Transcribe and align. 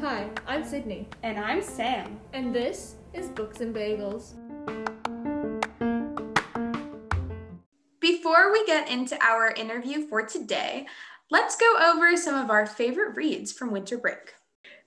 Hi, 0.00 0.30
I'm 0.46 0.64
Sydney, 0.64 1.06
And 1.22 1.38
I'm 1.38 1.60
Sam. 1.60 2.18
and 2.32 2.54
this 2.54 2.94
is 3.12 3.28
Books 3.28 3.60
and 3.60 3.74
Bagels. 3.74 4.32
Before 8.00 8.50
we 8.50 8.64
get 8.64 8.88
into 8.88 9.22
our 9.22 9.50
interview 9.50 10.06
for 10.08 10.24
today, 10.24 10.86
let's 11.30 11.56
go 11.56 11.76
over 11.78 12.16
some 12.16 12.34
of 12.34 12.48
our 12.50 12.64
favorite 12.64 13.14
reads 13.14 13.52
from 13.52 13.70
winter 13.70 13.98
break. 13.98 14.32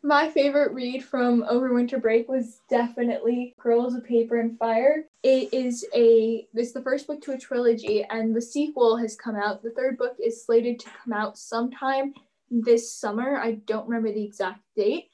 My 0.04 0.31
favorite 0.31 0.73
read 0.73 1.04
from 1.04 1.43
over 1.47 1.73
winter 1.73 1.99
break 1.99 2.27
was 2.27 2.61
definitely 2.71 3.54
Girls 3.59 3.93
of 3.93 4.04
Paper 4.04 4.39
and 4.39 4.57
Fire. 4.57 5.05
It 5.21 5.54
is 5.54 5.85
a 5.93 6.47
it's 6.55 6.71
the 6.71 6.81
first 6.81 7.05
book 7.05 7.21
to 7.21 7.34
a 7.34 7.38
trilogy 7.38 8.03
and 8.09 8.35
the 8.35 8.41
sequel 8.41 8.98
has 8.98 9.16
come 9.16 9.35
out. 9.35 9.61
The 9.61 9.70
third 9.70 9.99
book 9.99 10.16
is 10.20 10.43
slated 10.43 10.79
to 10.79 10.89
come 11.03 11.13
out 11.13 11.38
sometime 11.38 12.16
this 12.49 12.91
summer. 12.91 13.38
I 13.38 13.53
don't 13.67 13.88
remember 13.88 14.11
the 14.11 14.23
exact 14.23 14.61
date, 14.75 15.09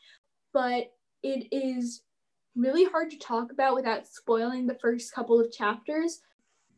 but 0.53 0.93
it 1.21 1.47
is 1.51 2.03
really 2.55 2.85
hard 2.85 3.11
to 3.11 3.19
talk 3.19 3.51
about 3.51 3.75
without 3.75 4.07
spoiling 4.07 4.67
the 4.67 4.79
first 4.79 5.13
couple 5.13 5.37
of 5.37 5.51
chapters, 5.51 6.21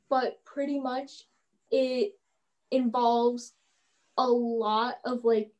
but 0.10 0.44
pretty 0.46 0.80
much 0.80 1.28
it 1.70 2.14
involves 2.72 3.54
a 4.18 4.28
lot 4.28 4.96
of 5.06 5.26
like 5.26 5.52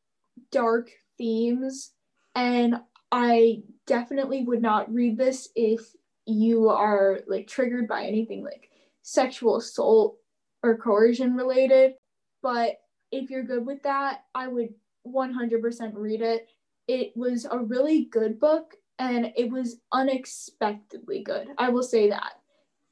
dark 0.52 0.90
themes 1.16 1.92
and 2.36 2.76
I 3.12 3.64
definitely 3.88 4.44
would 4.44 4.62
not 4.62 4.94
read 4.94 5.18
this 5.18 5.50
if 5.56 5.82
you 6.26 6.70
are 6.70 7.22
like 7.28 7.48
triggered 7.48 7.88
by 7.88 8.06
anything 8.06 8.44
like 8.44 8.70
sexual 9.02 9.58
assault 9.58 10.18
or 10.64 10.78
coercion 10.78 11.36
related. 11.36 11.94
But 12.42 12.78
if 13.12 13.30
you're 13.30 13.44
good 13.44 13.66
with 13.66 13.82
that, 13.84 14.26
I 14.36 14.48
would 14.48 14.70
100% 15.08 15.92
read 15.96 16.22
it. 16.22 16.48
It 16.88 17.12
was 17.16 17.46
a 17.50 17.58
really 17.58 18.06
good 18.06 18.40
book 18.40 18.76
and 19.00 19.32
it 19.36 19.50
was 19.50 19.78
unexpectedly 19.92 21.24
good. 21.24 21.48
I 21.58 21.70
will 21.70 21.84
say 21.84 22.10
that. 22.10 22.34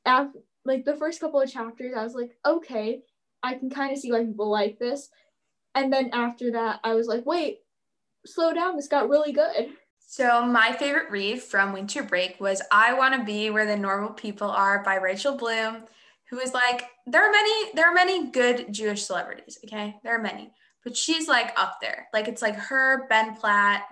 After, 0.05 0.39
like 0.65 0.85
the 0.85 0.95
first 0.95 1.19
couple 1.19 1.41
of 1.41 1.51
chapters, 1.51 1.93
I 1.95 2.03
was 2.03 2.15
like, 2.15 2.31
okay, 2.45 3.01
I 3.43 3.55
can 3.55 3.69
kind 3.69 3.91
of 3.91 3.99
see 3.99 4.11
why 4.11 4.23
people 4.23 4.49
like 4.49 4.79
this. 4.79 5.09
And 5.75 5.93
then 5.93 6.09
after 6.13 6.51
that, 6.53 6.79
I 6.83 6.95
was 6.95 7.07
like, 7.07 7.25
wait, 7.25 7.59
slow 8.27 8.53
down. 8.53 8.75
This 8.75 8.87
got 8.87 9.09
really 9.09 9.31
good. 9.31 9.69
So, 10.09 10.45
my 10.45 10.71
favorite 10.71 11.11
read 11.11 11.41
from 11.41 11.73
winter 11.73 12.01
break 12.01 12.39
was 12.39 12.61
I 12.71 12.93
Want 12.93 13.13
to 13.15 13.25
Be 13.25 13.49
Where 13.49 13.65
the 13.65 13.75
Normal 13.75 14.11
People 14.11 14.49
Are 14.49 14.81
by 14.83 14.95
Rachel 14.95 15.35
Bloom, 15.35 15.83
who 16.29 16.39
is 16.39 16.53
like, 16.53 16.85
there 17.05 17.27
are 17.27 17.31
many, 17.31 17.71
there 17.73 17.89
are 17.89 17.93
many 17.93 18.31
good 18.31 18.73
Jewish 18.73 19.03
celebrities, 19.03 19.59
okay? 19.65 19.95
There 20.03 20.15
are 20.15 20.21
many, 20.21 20.53
but 20.83 20.95
she's 20.95 21.27
like 21.27 21.51
up 21.57 21.79
there. 21.81 22.07
Like, 22.13 22.29
it's 22.29 22.41
like 22.41 22.55
her, 22.55 23.05
Ben 23.09 23.35
Platt. 23.35 23.83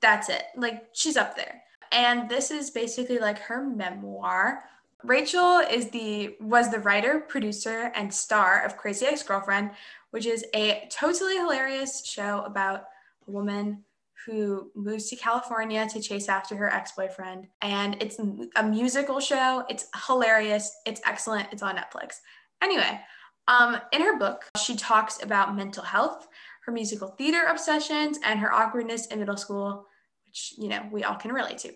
That's 0.00 0.30
it. 0.30 0.44
Like, 0.56 0.84
she's 0.94 1.18
up 1.18 1.36
there. 1.36 1.62
And 1.92 2.28
this 2.28 2.50
is 2.50 2.70
basically 2.70 3.18
like 3.18 3.38
her 3.40 3.62
memoir. 3.62 4.64
Rachel 5.04 5.58
is 5.58 5.90
the 5.90 6.36
was 6.40 6.70
the 6.70 6.78
writer, 6.78 7.20
producer, 7.20 7.92
and 7.94 8.12
star 8.12 8.64
of 8.64 8.76
Crazy 8.76 9.04
Ex-Girlfriend, 9.04 9.72
which 10.12 10.26
is 10.26 10.44
a 10.54 10.88
totally 10.90 11.36
hilarious 11.36 12.06
show 12.06 12.42
about 12.46 12.84
a 13.26 13.30
woman 13.30 13.82
who 14.26 14.70
moves 14.76 15.08
to 15.10 15.16
California 15.16 15.88
to 15.88 16.00
chase 16.00 16.28
after 16.28 16.54
her 16.54 16.72
ex-boyfriend. 16.72 17.48
And 17.60 18.00
it's 18.00 18.18
a 18.56 18.62
musical 18.62 19.18
show. 19.18 19.64
It's 19.68 19.86
hilarious. 20.06 20.72
It's 20.86 21.00
excellent. 21.04 21.48
It's 21.50 21.62
on 21.62 21.76
Netflix. 21.76 22.16
Anyway, 22.62 23.00
um, 23.48 23.78
in 23.92 24.02
her 24.02 24.18
book, 24.18 24.44
she 24.56 24.76
talks 24.76 25.22
about 25.22 25.56
mental 25.56 25.82
health, 25.82 26.28
her 26.66 26.72
musical 26.72 27.08
theater 27.08 27.46
obsessions, 27.48 28.18
and 28.24 28.38
her 28.38 28.52
awkwardness 28.52 29.06
in 29.06 29.18
middle 29.18 29.36
school, 29.36 29.86
which 30.26 30.54
you 30.56 30.68
know 30.68 30.88
we 30.92 31.02
all 31.02 31.16
can 31.16 31.32
relate 31.32 31.58
to, 31.58 31.72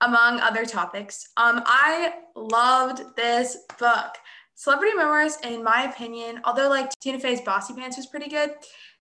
among 0.00 0.40
other 0.40 0.64
topics. 0.64 1.28
Um, 1.36 1.62
I 1.66 2.14
loved 2.34 3.16
this 3.16 3.58
book. 3.78 4.14
Celebrity 4.54 4.96
memoirs, 4.96 5.36
in 5.42 5.64
my 5.64 5.82
opinion, 5.82 6.40
although 6.44 6.68
like 6.68 6.90
Tina 7.00 7.18
Fey's 7.18 7.40
Bossypants 7.40 7.96
was 7.96 8.06
pretty 8.06 8.28
good, 8.28 8.50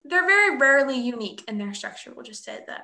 they're 0.04 0.26
very 0.26 0.58
rarely 0.58 1.00
unique 1.00 1.44
in 1.48 1.58
their 1.58 1.74
structure. 1.74 2.12
We'll 2.14 2.26
just 2.26 2.44
say 2.44 2.60
that. 2.68 2.84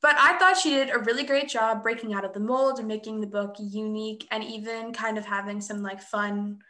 But 0.00 0.14
I 0.16 0.38
thought 0.38 0.56
she 0.56 0.70
did 0.70 0.90
a 0.90 0.98
really 1.00 1.24
great 1.24 1.48
job 1.48 1.82
breaking 1.82 2.14
out 2.14 2.24
of 2.24 2.32
the 2.32 2.40
mold 2.40 2.78
and 2.78 2.86
making 2.86 3.20
the 3.20 3.26
book 3.26 3.56
unique 3.58 4.26
and 4.30 4.44
even 4.44 4.92
kind 4.92 5.18
of 5.18 5.26
having 5.26 5.60
some 5.60 5.82
like 5.82 6.00
fun, 6.00 6.60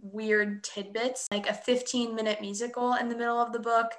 weird 0.00 0.64
tidbits, 0.64 1.26
like 1.30 1.48
a 1.48 1.54
15 1.54 2.14
minute 2.14 2.40
musical 2.40 2.94
in 2.94 3.08
the 3.08 3.16
middle 3.16 3.38
of 3.38 3.52
the 3.52 3.58
book, 3.58 3.92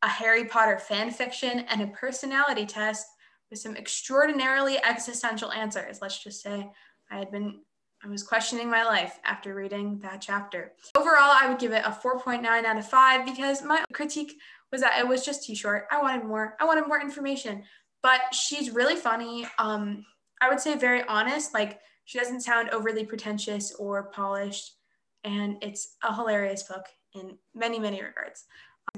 a 0.00 0.08
Harry 0.08 0.46
Potter 0.46 0.78
fan 0.78 1.10
fiction, 1.10 1.60
and 1.68 1.82
a 1.82 1.88
personality 1.88 2.64
test 2.64 3.06
with 3.50 3.60
some 3.60 3.76
extraordinarily 3.76 4.82
existential 4.82 5.52
answers. 5.52 5.98
Let's 6.00 6.22
just 6.24 6.40
say 6.40 6.70
I 7.10 7.18
had 7.18 7.30
been 7.30 7.60
I 8.04 8.08
was 8.08 8.22
questioning 8.24 8.68
my 8.68 8.84
life 8.84 9.20
after 9.24 9.54
reading 9.54 10.00
that 10.00 10.20
chapter. 10.20 10.72
Overall, 10.96 11.36
I 11.40 11.48
would 11.48 11.60
give 11.60 11.72
it 11.72 11.84
a 11.84 11.90
4.9 11.90 12.44
out 12.44 12.78
of 12.78 12.88
5 12.88 13.24
because 13.24 13.62
my 13.62 13.84
critique 13.92 14.34
was 14.72 14.80
that 14.80 14.98
it 14.98 15.06
was 15.06 15.24
just 15.24 15.46
too 15.46 15.54
short. 15.54 15.86
I 15.90 16.02
wanted 16.02 16.24
more. 16.24 16.56
I 16.60 16.64
wanted 16.64 16.88
more 16.88 17.00
information. 17.00 17.62
But 18.02 18.20
she's 18.32 18.70
really 18.70 18.96
funny. 18.96 19.46
Um, 19.58 20.04
I 20.40 20.48
would 20.48 20.58
say 20.58 20.76
very 20.76 21.04
honest. 21.04 21.54
Like 21.54 21.78
she 22.04 22.18
doesn't 22.18 22.40
sound 22.40 22.70
overly 22.70 23.04
pretentious 23.04 23.72
or 23.78 24.10
polished. 24.10 24.76
And 25.22 25.62
it's 25.62 25.96
a 26.02 26.12
hilarious 26.12 26.64
book 26.64 26.84
in 27.14 27.38
many, 27.54 27.78
many 27.78 28.02
regards. 28.02 28.46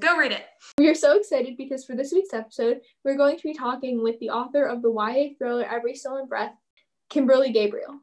Go 0.00 0.16
read 0.16 0.32
it. 0.32 0.46
We 0.78 0.88
are 0.88 0.94
so 0.94 1.16
excited 1.18 1.58
because 1.58 1.84
for 1.84 1.94
this 1.94 2.12
week's 2.12 2.32
episode, 2.32 2.80
we're 3.04 3.18
going 3.18 3.36
to 3.36 3.42
be 3.42 3.52
talking 3.52 4.02
with 4.02 4.18
the 4.20 4.30
author 4.30 4.64
of 4.64 4.80
the 4.80 4.90
YA 4.90 5.34
thriller 5.36 5.64
Every 5.64 5.94
Stolen 5.94 6.26
Breath, 6.26 6.54
Kimberly 7.10 7.52
Gabriel. 7.52 8.00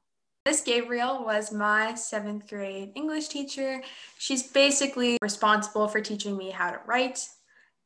Miss 0.48 0.62
Gabriel 0.62 1.24
was 1.24 1.52
my 1.52 1.94
seventh 1.94 2.50
grade 2.50 2.94
English 2.96 3.28
teacher. 3.28 3.80
She's 4.18 4.42
basically 4.42 5.20
responsible 5.22 5.88
for 5.88 6.02
teaching 6.02 6.36
me 6.36 6.50
how 6.50 6.72
to 6.72 6.80
write. 6.88 7.28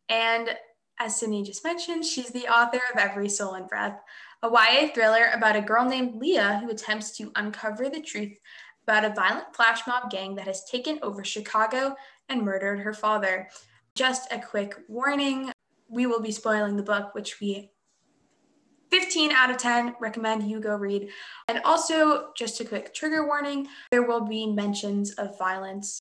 And 0.07 0.55
as 0.97 1.19
Sydney 1.19 1.43
just 1.43 1.65
mentioned, 1.65 2.05
she's 2.05 2.29
the 2.29 2.47
author 2.47 2.79
of 2.93 2.97
Every 2.97 3.27
Stolen 3.27 3.67
Breath, 3.67 3.99
a 4.41 4.49
YA 4.49 4.87
thriller 4.93 5.31
about 5.33 5.57
a 5.57 5.61
girl 5.61 5.83
named 5.83 6.15
Leah 6.15 6.61
who 6.63 6.71
attempts 6.71 7.11
to 7.17 7.29
uncover 7.35 7.89
the 7.89 8.01
truth 8.01 8.37
about 8.83 9.03
a 9.03 9.13
violent 9.13 9.53
flash 9.53 9.81
mob 9.85 10.09
gang 10.09 10.35
that 10.35 10.47
has 10.47 10.63
taken 10.63 10.97
over 11.01 11.25
Chicago 11.25 11.93
and 12.29 12.41
murdered 12.41 12.79
her 12.79 12.93
father. 12.93 13.49
Just 13.95 14.31
a 14.31 14.39
quick 14.39 14.75
warning 14.87 15.51
we 15.89 16.05
will 16.05 16.21
be 16.21 16.31
spoiling 16.31 16.77
the 16.77 16.83
book, 16.83 17.13
which 17.13 17.41
we 17.41 17.69
15 18.91 19.31
out 19.31 19.49
of 19.49 19.57
10 19.57 19.95
recommend 19.99 20.49
you 20.49 20.59
go 20.59 20.75
read. 20.75 21.09
And 21.47 21.61
also, 21.65 22.29
just 22.35 22.59
a 22.59 22.65
quick 22.65 22.93
trigger 22.93 23.25
warning 23.25 23.67
there 23.91 24.03
will 24.03 24.25
be 24.25 24.47
mentions 24.47 25.11
of 25.13 25.37
violence. 25.37 25.99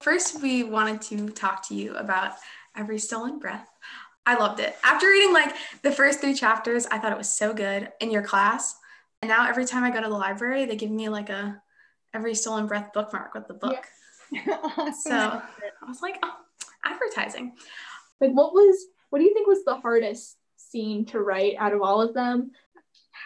First, 0.00 0.42
we 0.42 0.64
wanted 0.64 1.00
to 1.02 1.30
talk 1.30 1.66
to 1.68 1.74
you 1.74 1.94
about 1.96 2.32
Every 2.76 2.98
Stolen 2.98 3.38
Breath. 3.38 3.70
I 4.26 4.36
loved 4.36 4.60
it. 4.60 4.76
After 4.84 5.06
reading 5.06 5.32
like 5.32 5.54
the 5.80 5.90
first 5.90 6.20
three 6.20 6.34
chapters, 6.34 6.86
I 6.86 6.98
thought 6.98 7.12
it 7.12 7.18
was 7.18 7.28
so 7.28 7.54
good 7.54 7.90
in 8.00 8.10
your 8.10 8.22
class. 8.22 8.76
And 9.24 9.30
now 9.30 9.48
every 9.48 9.64
time 9.64 9.84
I 9.84 9.90
go 9.90 10.02
to 10.02 10.08
the 10.10 10.14
library, 10.14 10.66
they 10.66 10.76
give 10.76 10.90
me 10.90 11.08
like 11.08 11.30
a 11.30 11.58
every 12.12 12.34
stolen 12.34 12.66
breath 12.66 12.92
bookmark 12.92 13.32
with 13.32 13.48
the 13.48 13.54
book. 13.54 13.82
awesome. 14.76 14.92
So 14.92 15.14
I 15.14 15.88
was 15.88 16.02
like, 16.02 16.18
oh, 16.22 16.34
advertising. 16.84 17.54
Like, 18.20 18.32
what 18.32 18.52
was, 18.52 18.76
what 19.08 19.20
do 19.20 19.24
you 19.24 19.32
think 19.32 19.48
was 19.48 19.64
the 19.64 19.76
hardest 19.76 20.36
scene 20.58 21.06
to 21.06 21.20
write 21.20 21.54
out 21.58 21.72
of 21.72 21.80
all 21.80 22.02
of 22.02 22.12
them? 22.12 22.50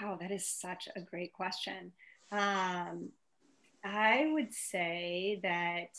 Wow, 0.00 0.19
that 0.21 0.31
is 0.31 0.47
such 0.47 0.89
a 0.95 1.00
great 1.00 1.33
question. 1.33 1.91
Um, 2.31 3.09
I 3.85 4.31
would 4.33 4.55
say 4.55 5.41
that 5.43 5.99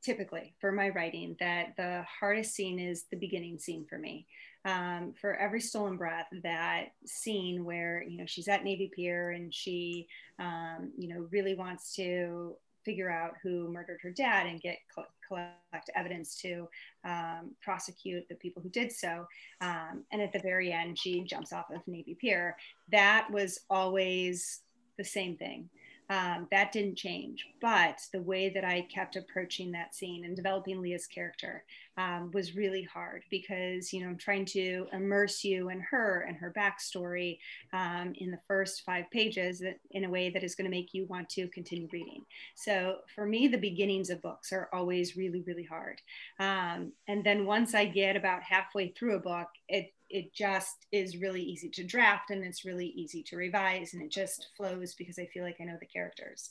typically 0.00 0.54
for 0.60 0.70
my 0.70 0.90
writing, 0.90 1.34
that 1.40 1.74
the 1.76 2.04
hardest 2.20 2.54
scene 2.54 2.78
is 2.78 3.06
the 3.10 3.16
beginning 3.16 3.58
scene 3.58 3.84
for 3.90 3.98
me. 3.98 4.28
Um, 4.64 5.14
for 5.18 5.36
every 5.36 5.60
stolen 5.60 5.96
breath, 5.96 6.26
that 6.42 6.92
scene 7.06 7.64
where 7.64 8.04
you 8.06 8.18
know 8.18 8.26
she's 8.26 8.48
at 8.48 8.62
Navy 8.62 8.90
Pier 8.94 9.30
and 9.30 9.54
she, 9.54 10.06
um, 10.38 10.92
you 10.98 11.08
know, 11.08 11.26
really 11.30 11.54
wants 11.54 11.94
to 11.96 12.56
figure 12.84 13.10
out 13.10 13.34
who 13.42 13.68
murdered 13.68 14.00
her 14.02 14.10
dad 14.10 14.46
and 14.46 14.60
get 14.60 14.78
collect 15.26 15.90
evidence 15.94 16.34
to 16.40 16.68
um, 17.04 17.52
prosecute 17.62 18.28
the 18.28 18.34
people 18.36 18.62
who 18.62 18.68
did 18.68 18.90
so. 18.90 19.26
Um, 19.60 20.04
and 20.12 20.20
at 20.20 20.32
the 20.32 20.40
very 20.40 20.72
end, 20.72 20.98
she 20.98 21.22
jumps 21.22 21.52
off 21.52 21.70
of 21.70 21.86
Navy 21.86 22.14
Pier. 22.14 22.56
That 22.90 23.28
was 23.30 23.60
always 23.70 24.60
the 24.98 25.04
same 25.04 25.36
thing. 25.36 25.68
Um, 26.10 26.48
that 26.50 26.72
didn't 26.72 26.96
change. 26.96 27.46
But 27.60 28.00
the 28.12 28.20
way 28.20 28.48
that 28.48 28.64
I 28.64 28.88
kept 28.92 29.14
approaching 29.14 29.70
that 29.72 29.94
scene 29.94 30.24
and 30.24 30.34
developing 30.34 30.82
Leah's 30.82 31.06
character 31.06 31.62
um, 31.96 32.32
was 32.34 32.56
really 32.56 32.82
hard 32.82 33.22
because 33.30 33.92
you 33.92 34.00
know 34.00 34.08
I'm 34.08 34.18
trying 34.18 34.44
to 34.46 34.88
immerse 34.92 35.44
you 35.44 35.70
in 35.70 35.80
her 35.80 36.26
and 36.26 36.36
her 36.36 36.52
backstory 36.56 37.38
um, 37.72 38.12
in 38.16 38.32
the 38.32 38.40
first 38.48 38.82
five 38.84 39.04
pages 39.12 39.62
in 39.92 40.04
a 40.04 40.10
way 40.10 40.30
that 40.30 40.42
is 40.42 40.56
going 40.56 40.64
to 40.68 40.76
make 40.76 40.92
you 40.92 41.06
want 41.06 41.28
to 41.30 41.46
continue 41.48 41.88
reading. 41.92 42.24
So 42.56 42.98
for 43.14 43.24
me, 43.24 43.46
the 43.46 43.56
beginnings 43.56 44.10
of 44.10 44.20
books 44.20 44.52
are 44.52 44.68
always 44.72 45.16
really 45.16 45.42
really 45.46 45.64
hard, 45.64 46.00
um, 46.40 46.92
and 47.06 47.22
then 47.22 47.46
once 47.46 47.72
I 47.72 47.84
get 47.84 48.16
about 48.16 48.42
halfway 48.42 48.88
through 48.88 49.14
a 49.14 49.20
book, 49.20 49.48
it 49.68 49.92
it 50.10 50.34
just 50.34 50.86
is 50.92 51.16
really 51.16 51.42
easy 51.42 51.68
to 51.70 51.84
draft 51.84 52.30
and 52.30 52.44
it's 52.44 52.64
really 52.64 52.88
easy 52.88 53.22
to 53.22 53.36
revise 53.36 53.94
and 53.94 54.02
it 54.02 54.10
just 54.10 54.48
flows 54.56 54.94
because 54.94 55.18
I 55.18 55.26
feel 55.26 55.44
like 55.44 55.56
I 55.60 55.64
know 55.64 55.76
the 55.80 55.86
characters. 55.86 56.50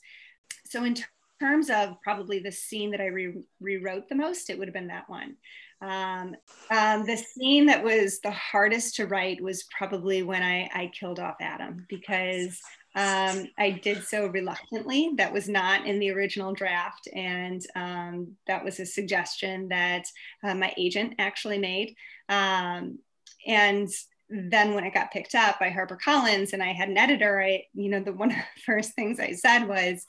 So 0.65 0.83
in 0.83 0.95
terms 1.39 1.69
of 1.69 2.01
probably 2.01 2.39
the 2.39 2.51
scene 2.51 2.91
that 2.91 3.01
I 3.01 3.07
re- 3.07 3.43
rewrote 3.59 4.09
the 4.09 4.15
most, 4.15 4.49
it 4.49 4.57
would 4.57 4.67
have 4.67 4.73
been 4.73 4.87
that 4.87 5.09
one. 5.09 5.35
Um, 5.81 6.35
um, 6.71 7.05
the 7.05 7.15
scene 7.15 7.65
that 7.67 7.83
was 7.83 8.19
the 8.19 8.31
hardest 8.31 8.95
to 8.95 9.07
write 9.07 9.41
was 9.41 9.65
probably 9.75 10.23
when 10.23 10.43
I, 10.43 10.69
I 10.73 10.91
killed 10.93 11.19
off 11.19 11.35
Adam 11.39 11.85
because 11.87 12.59
um, 12.95 13.47
I 13.57 13.79
did 13.81 14.03
so 14.03 14.27
reluctantly. 14.27 15.11
That 15.15 15.31
was 15.31 15.47
not 15.47 15.85
in 15.85 15.99
the 15.99 16.11
original 16.11 16.53
draft. 16.53 17.07
And 17.13 17.65
um, 17.75 18.35
that 18.47 18.63
was 18.63 18.79
a 18.79 18.85
suggestion 18.85 19.69
that 19.69 20.05
uh, 20.43 20.55
my 20.55 20.73
agent 20.77 21.15
actually 21.19 21.59
made. 21.59 21.95
Um, 22.27 22.99
and 23.45 23.89
then 24.29 24.75
when 24.75 24.83
it 24.83 24.93
got 24.93 25.11
picked 25.11 25.35
up 25.35 25.59
by 25.59 25.69
HarperCollins 25.69 26.53
and 26.53 26.61
I 26.61 26.71
had 26.71 26.89
an 26.89 26.97
editor, 26.97 27.41
I, 27.41 27.63
you 27.73 27.89
know, 27.89 27.99
the 27.99 28.13
one 28.13 28.31
of 28.31 28.37
the 28.37 28.61
first 28.65 28.93
things 28.93 29.19
I 29.19 29.33
said 29.33 29.67
was, 29.67 30.05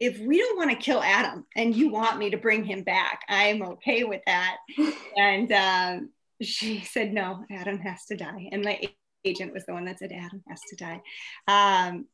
if 0.00 0.18
we 0.18 0.38
don't 0.38 0.56
want 0.56 0.70
to 0.70 0.76
kill 0.76 1.00
Adam 1.00 1.46
and 1.54 1.76
you 1.76 1.88
want 1.88 2.18
me 2.18 2.30
to 2.30 2.36
bring 2.36 2.64
him 2.64 2.82
back, 2.82 3.20
I'm 3.28 3.62
okay 3.62 4.02
with 4.02 4.20
that. 4.26 4.56
and 5.16 5.52
um, 5.52 6.10
she 6.40 6.80
said, 6.80 7.12
no, 7.12 7.44
Adam 7.52 7.78
has 7.78 8.04
to 8.06 8.16
die. 8.16 8.48
And 8.50 8.64
my 8.64 8.80
agent 9.24 9.52
was 9.52 9.64
the 9.64 9.72
one 9.72 9.84
that 9.84 10.00
said, 10.00 10.10
Adam 10.10 10.42
has 10.48 10.60
to 10.70 10.76
die. 10.76 11.00
Um, 11.46 12.06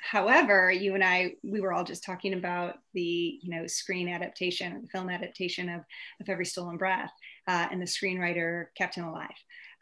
however, 0.00 0.72
you 0.72 0.94
and 0.94 1.04
I, 1.04 1.34
we 1.42 1.60
were 1.60 1.74
all 1.74 1.84
just 1.84 2.02
talking 2.02 2.32
about 2.32 2.76
the, 2.94 3.38
you 3.42 3.50
know, 3.50 3.66
screen 3.66 4.08
adaptation, 4.08 4.80
the 4.80 4.88
film 4.88 5.10
adaptation 5.10 5.68
of, 5.68 5.82
of 6.22 6.28
Every 6.30 6.46
Stolen 6.46 6.78
Breath 6.78 7.12
uh, 7.46 7.68
and 7.70 7.80
the 7.80 7.86
screenwriter 7.86 8.66
kept 8.74 8.94
him 8.94 9.04
alive. 9.04 9.28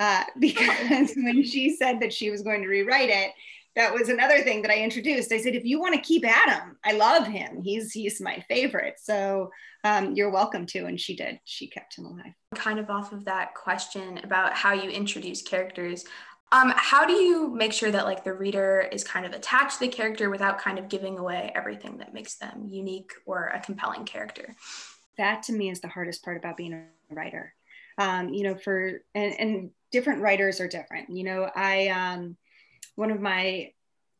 Uh, 0.02 0.24
because 0.38 1.12
when 1.16 1.44
she 1.44 1.76
said 1.76 2.00
that 2.00 2.12
she 2.12 2.30
was 2.30 2.42
going 2.42 2.62
to 2.62 2.68
rewrite 2.68 3.08
it, 3.08 3.32
that 3.76 3.94
was 3.94 4.08
another 4.08 4.40
thing 4.40 4.60
that 4.62 4.70
I 4.70 4.82
introduced. 4.82 5.32
I 5.32 5.38
said, 5.38 5.54
if 5.54 5.64
you 5.64 5.80
want 5.80 5.94
to 5.94 6.00
keep 6.00 6.26
Adam, 6.26 6.76
I 6.84 6.92
love 6.92 7.26
him. 7.26 7.62
He's 7.62 7.92
he's 7.92 8.20
my 8.20 8.44
favorite. 8.48 8.96
So 9.00 9.50
um, 9.84 10.14
you're 10.14 10.30
welcome 10.30 10.66
to. 10.66 10.84
And 10.86 11.00
she 11.00 11.16
did. 11.16 11.40
She 11.44 11.68
kept 11.68 11.96
him 11.96 12.04
alive. 12.04 12.34
Kind 12.54 12.78
of 12.78 12.90
off 12.90 13.12
of 13.12 13.24
that 13.24 13.54
question 13.54 14.20
about 14.24 14.52
how 14.52 14.72
you 14.72 14.90
introduce 14.90 15.40
characters. 15.40 16.04
Um, 16.50 16.74
how 16.76 17.06
do 17.06 17.14
you 17.14 17.48
make 17.48 17.72
sure 17.72 17.90
that 17.90 18.04
like 18.04 18.24
the 18.24 18.34
reader 18.34 18.86
is 18.92 19.04
kind 19.04 19.24
of 19.24 19.32
attached 19.32 19.78
to 19.78 19.86
the 19.86 19.88
character 19.88 20.28
without 20.28 20.58
kind 20.58 20.78
of 20.78 20.90
giving 20.90 21.16
away 21.16 21.50
everything 21.54 21.96
that 21.98 22.12
makes 22.12 22.34
them 22.34 22.66
unique 22.68 23.12
or 23.24 23.46
a 23.46 23.60
compelling 23.60 24.04
character? 24.04 24.54
That 25.16 25.44
to 25.44 25.52
me 25.52 25.70
is 25.70 25.80
the 25.80 25.88
hardest 25.88 26.22
part 26.22 26.36
about 26.36 26.58
being 26.58 26.74
a 26.74 27.14
writer. 27.14 27.54
Um, 27.96 28.28
you 28.30 28.42
know, 28.42 28.54
for 28.54 29.00
and, 29.14 29.40
and 29.40 29.70
different 29.92 30.22
writers 30.22 30.60
are 30.60 30.68
different. 30.68 31.10
You 31.10 31.24
know, 31.24 31.50
I 31.54 31.88
um, 31.88 32.36
one 32.96 33.10
of 33.10 33.20
my 33.20 33.70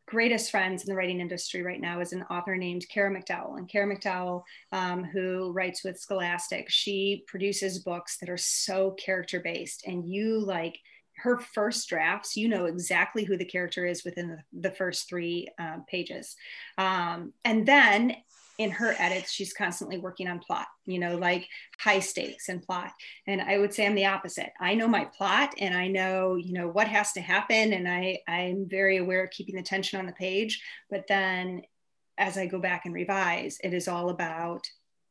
greatest 0.06 0.50
friends 0.50 0.82
in 0.82 0.88
the 0.88 0.94
writing 0.94 1.20
industry 1.20 1.62
right 1.62 1.80
now 1.80 2.00
is 2.00 2.12
an 2.12 2.22
author 2.24 2.56
named 2.56 2.84
Kara 2.90 3.10
McDowell. 3.10 3.56
And 3.56 3.68
Kara 3.68 3.86
McDowell, 3.86 4.42
um, 4.70 5.04
who 5.04 5.52
writes 5.52 5.82
with 5.82 5.98
Scholastic, 5.98 6.68
she 6.68 7.24
produces 7.26 7.78
books 7.78 8.18
that 8.18 8.28
are 8.28 8.36
so 8.36 8.90
character 8.92 9.40
based, 9.40 9.84
and 9.86 10.06
you 10.06 10.38
like 10.38 10.78
her 11.16 11.38
first 11.38 11.88
drafts, 11.88 12.36
you 12.36 12.48
know 12.48 12.66
exactly 12.66 13.24
who 13.24 13.36
the 13.36 13.44
character 13.44 13.84
is 13.86 14.04
within 14.04 14.28
the, 14.28 14.38
the 14.68 14.74
first 14.74 15.08
three 15.08 15.48
uh, 15.58 15.78
pages. 15.88 16.34
Um, 16.78 17.32
and 17.44 17.66
then 17.66 18.16
in 18.58 18.70
her 18.70 18.94
edits, 18.98 19.32
she's 19.32 19.52
constantly 19.52 19.98
working 19.98 20.28
on 20.28 20.38
plot, 20.38 20.66
you 20.86 20.98
know, 20.98 21.16
like 21.16 21.48
high 21.78 22.00
stakes 22.00 22.48
and 22.48 22.62
plot. 22.62 22.92
And 23.26 23.40
I 23.40 23.58
would 23.58 23.72
say 23.72 23.86
I'm 23.86 23.94
the 23.94 24.06
opposite. 24.06 24.50
I 24.60 24.74
know 24.74 24.88
my 24.88 25.06
plot 25.06 25.54
and 25.58 25.74
I 25.74 25.88
know, 25.88 26.36
you 26.36 26.52
know, 26.52 26.68
what 26.68 26.88
has 26.88 27.12
to 27.12 27.20
happen. 27.20 27.72
And 27.72 27.88
I, 27.88 28.18
I'm 28.28 28.68
very 28.68 28.98
aware 28.98 29.24
of 29.24 29.30
keeping 29.30 29.56
the 29.56 29.62
tension 29.62 29.98
on 29.98 30.06
the 30.06 30.12
page. 30.12 30.62
But 30.90 31.06
then 31.08 31.62
as 32.18 32.36
I 32.36 32.46
go 32.46 32.60
back 32.60 32.84
and 32.84 32.94
revise, 32.94 33.58
it 33.64 33.72
is 33.72 33.88
all 33.88 34.10
about 34.10 34.66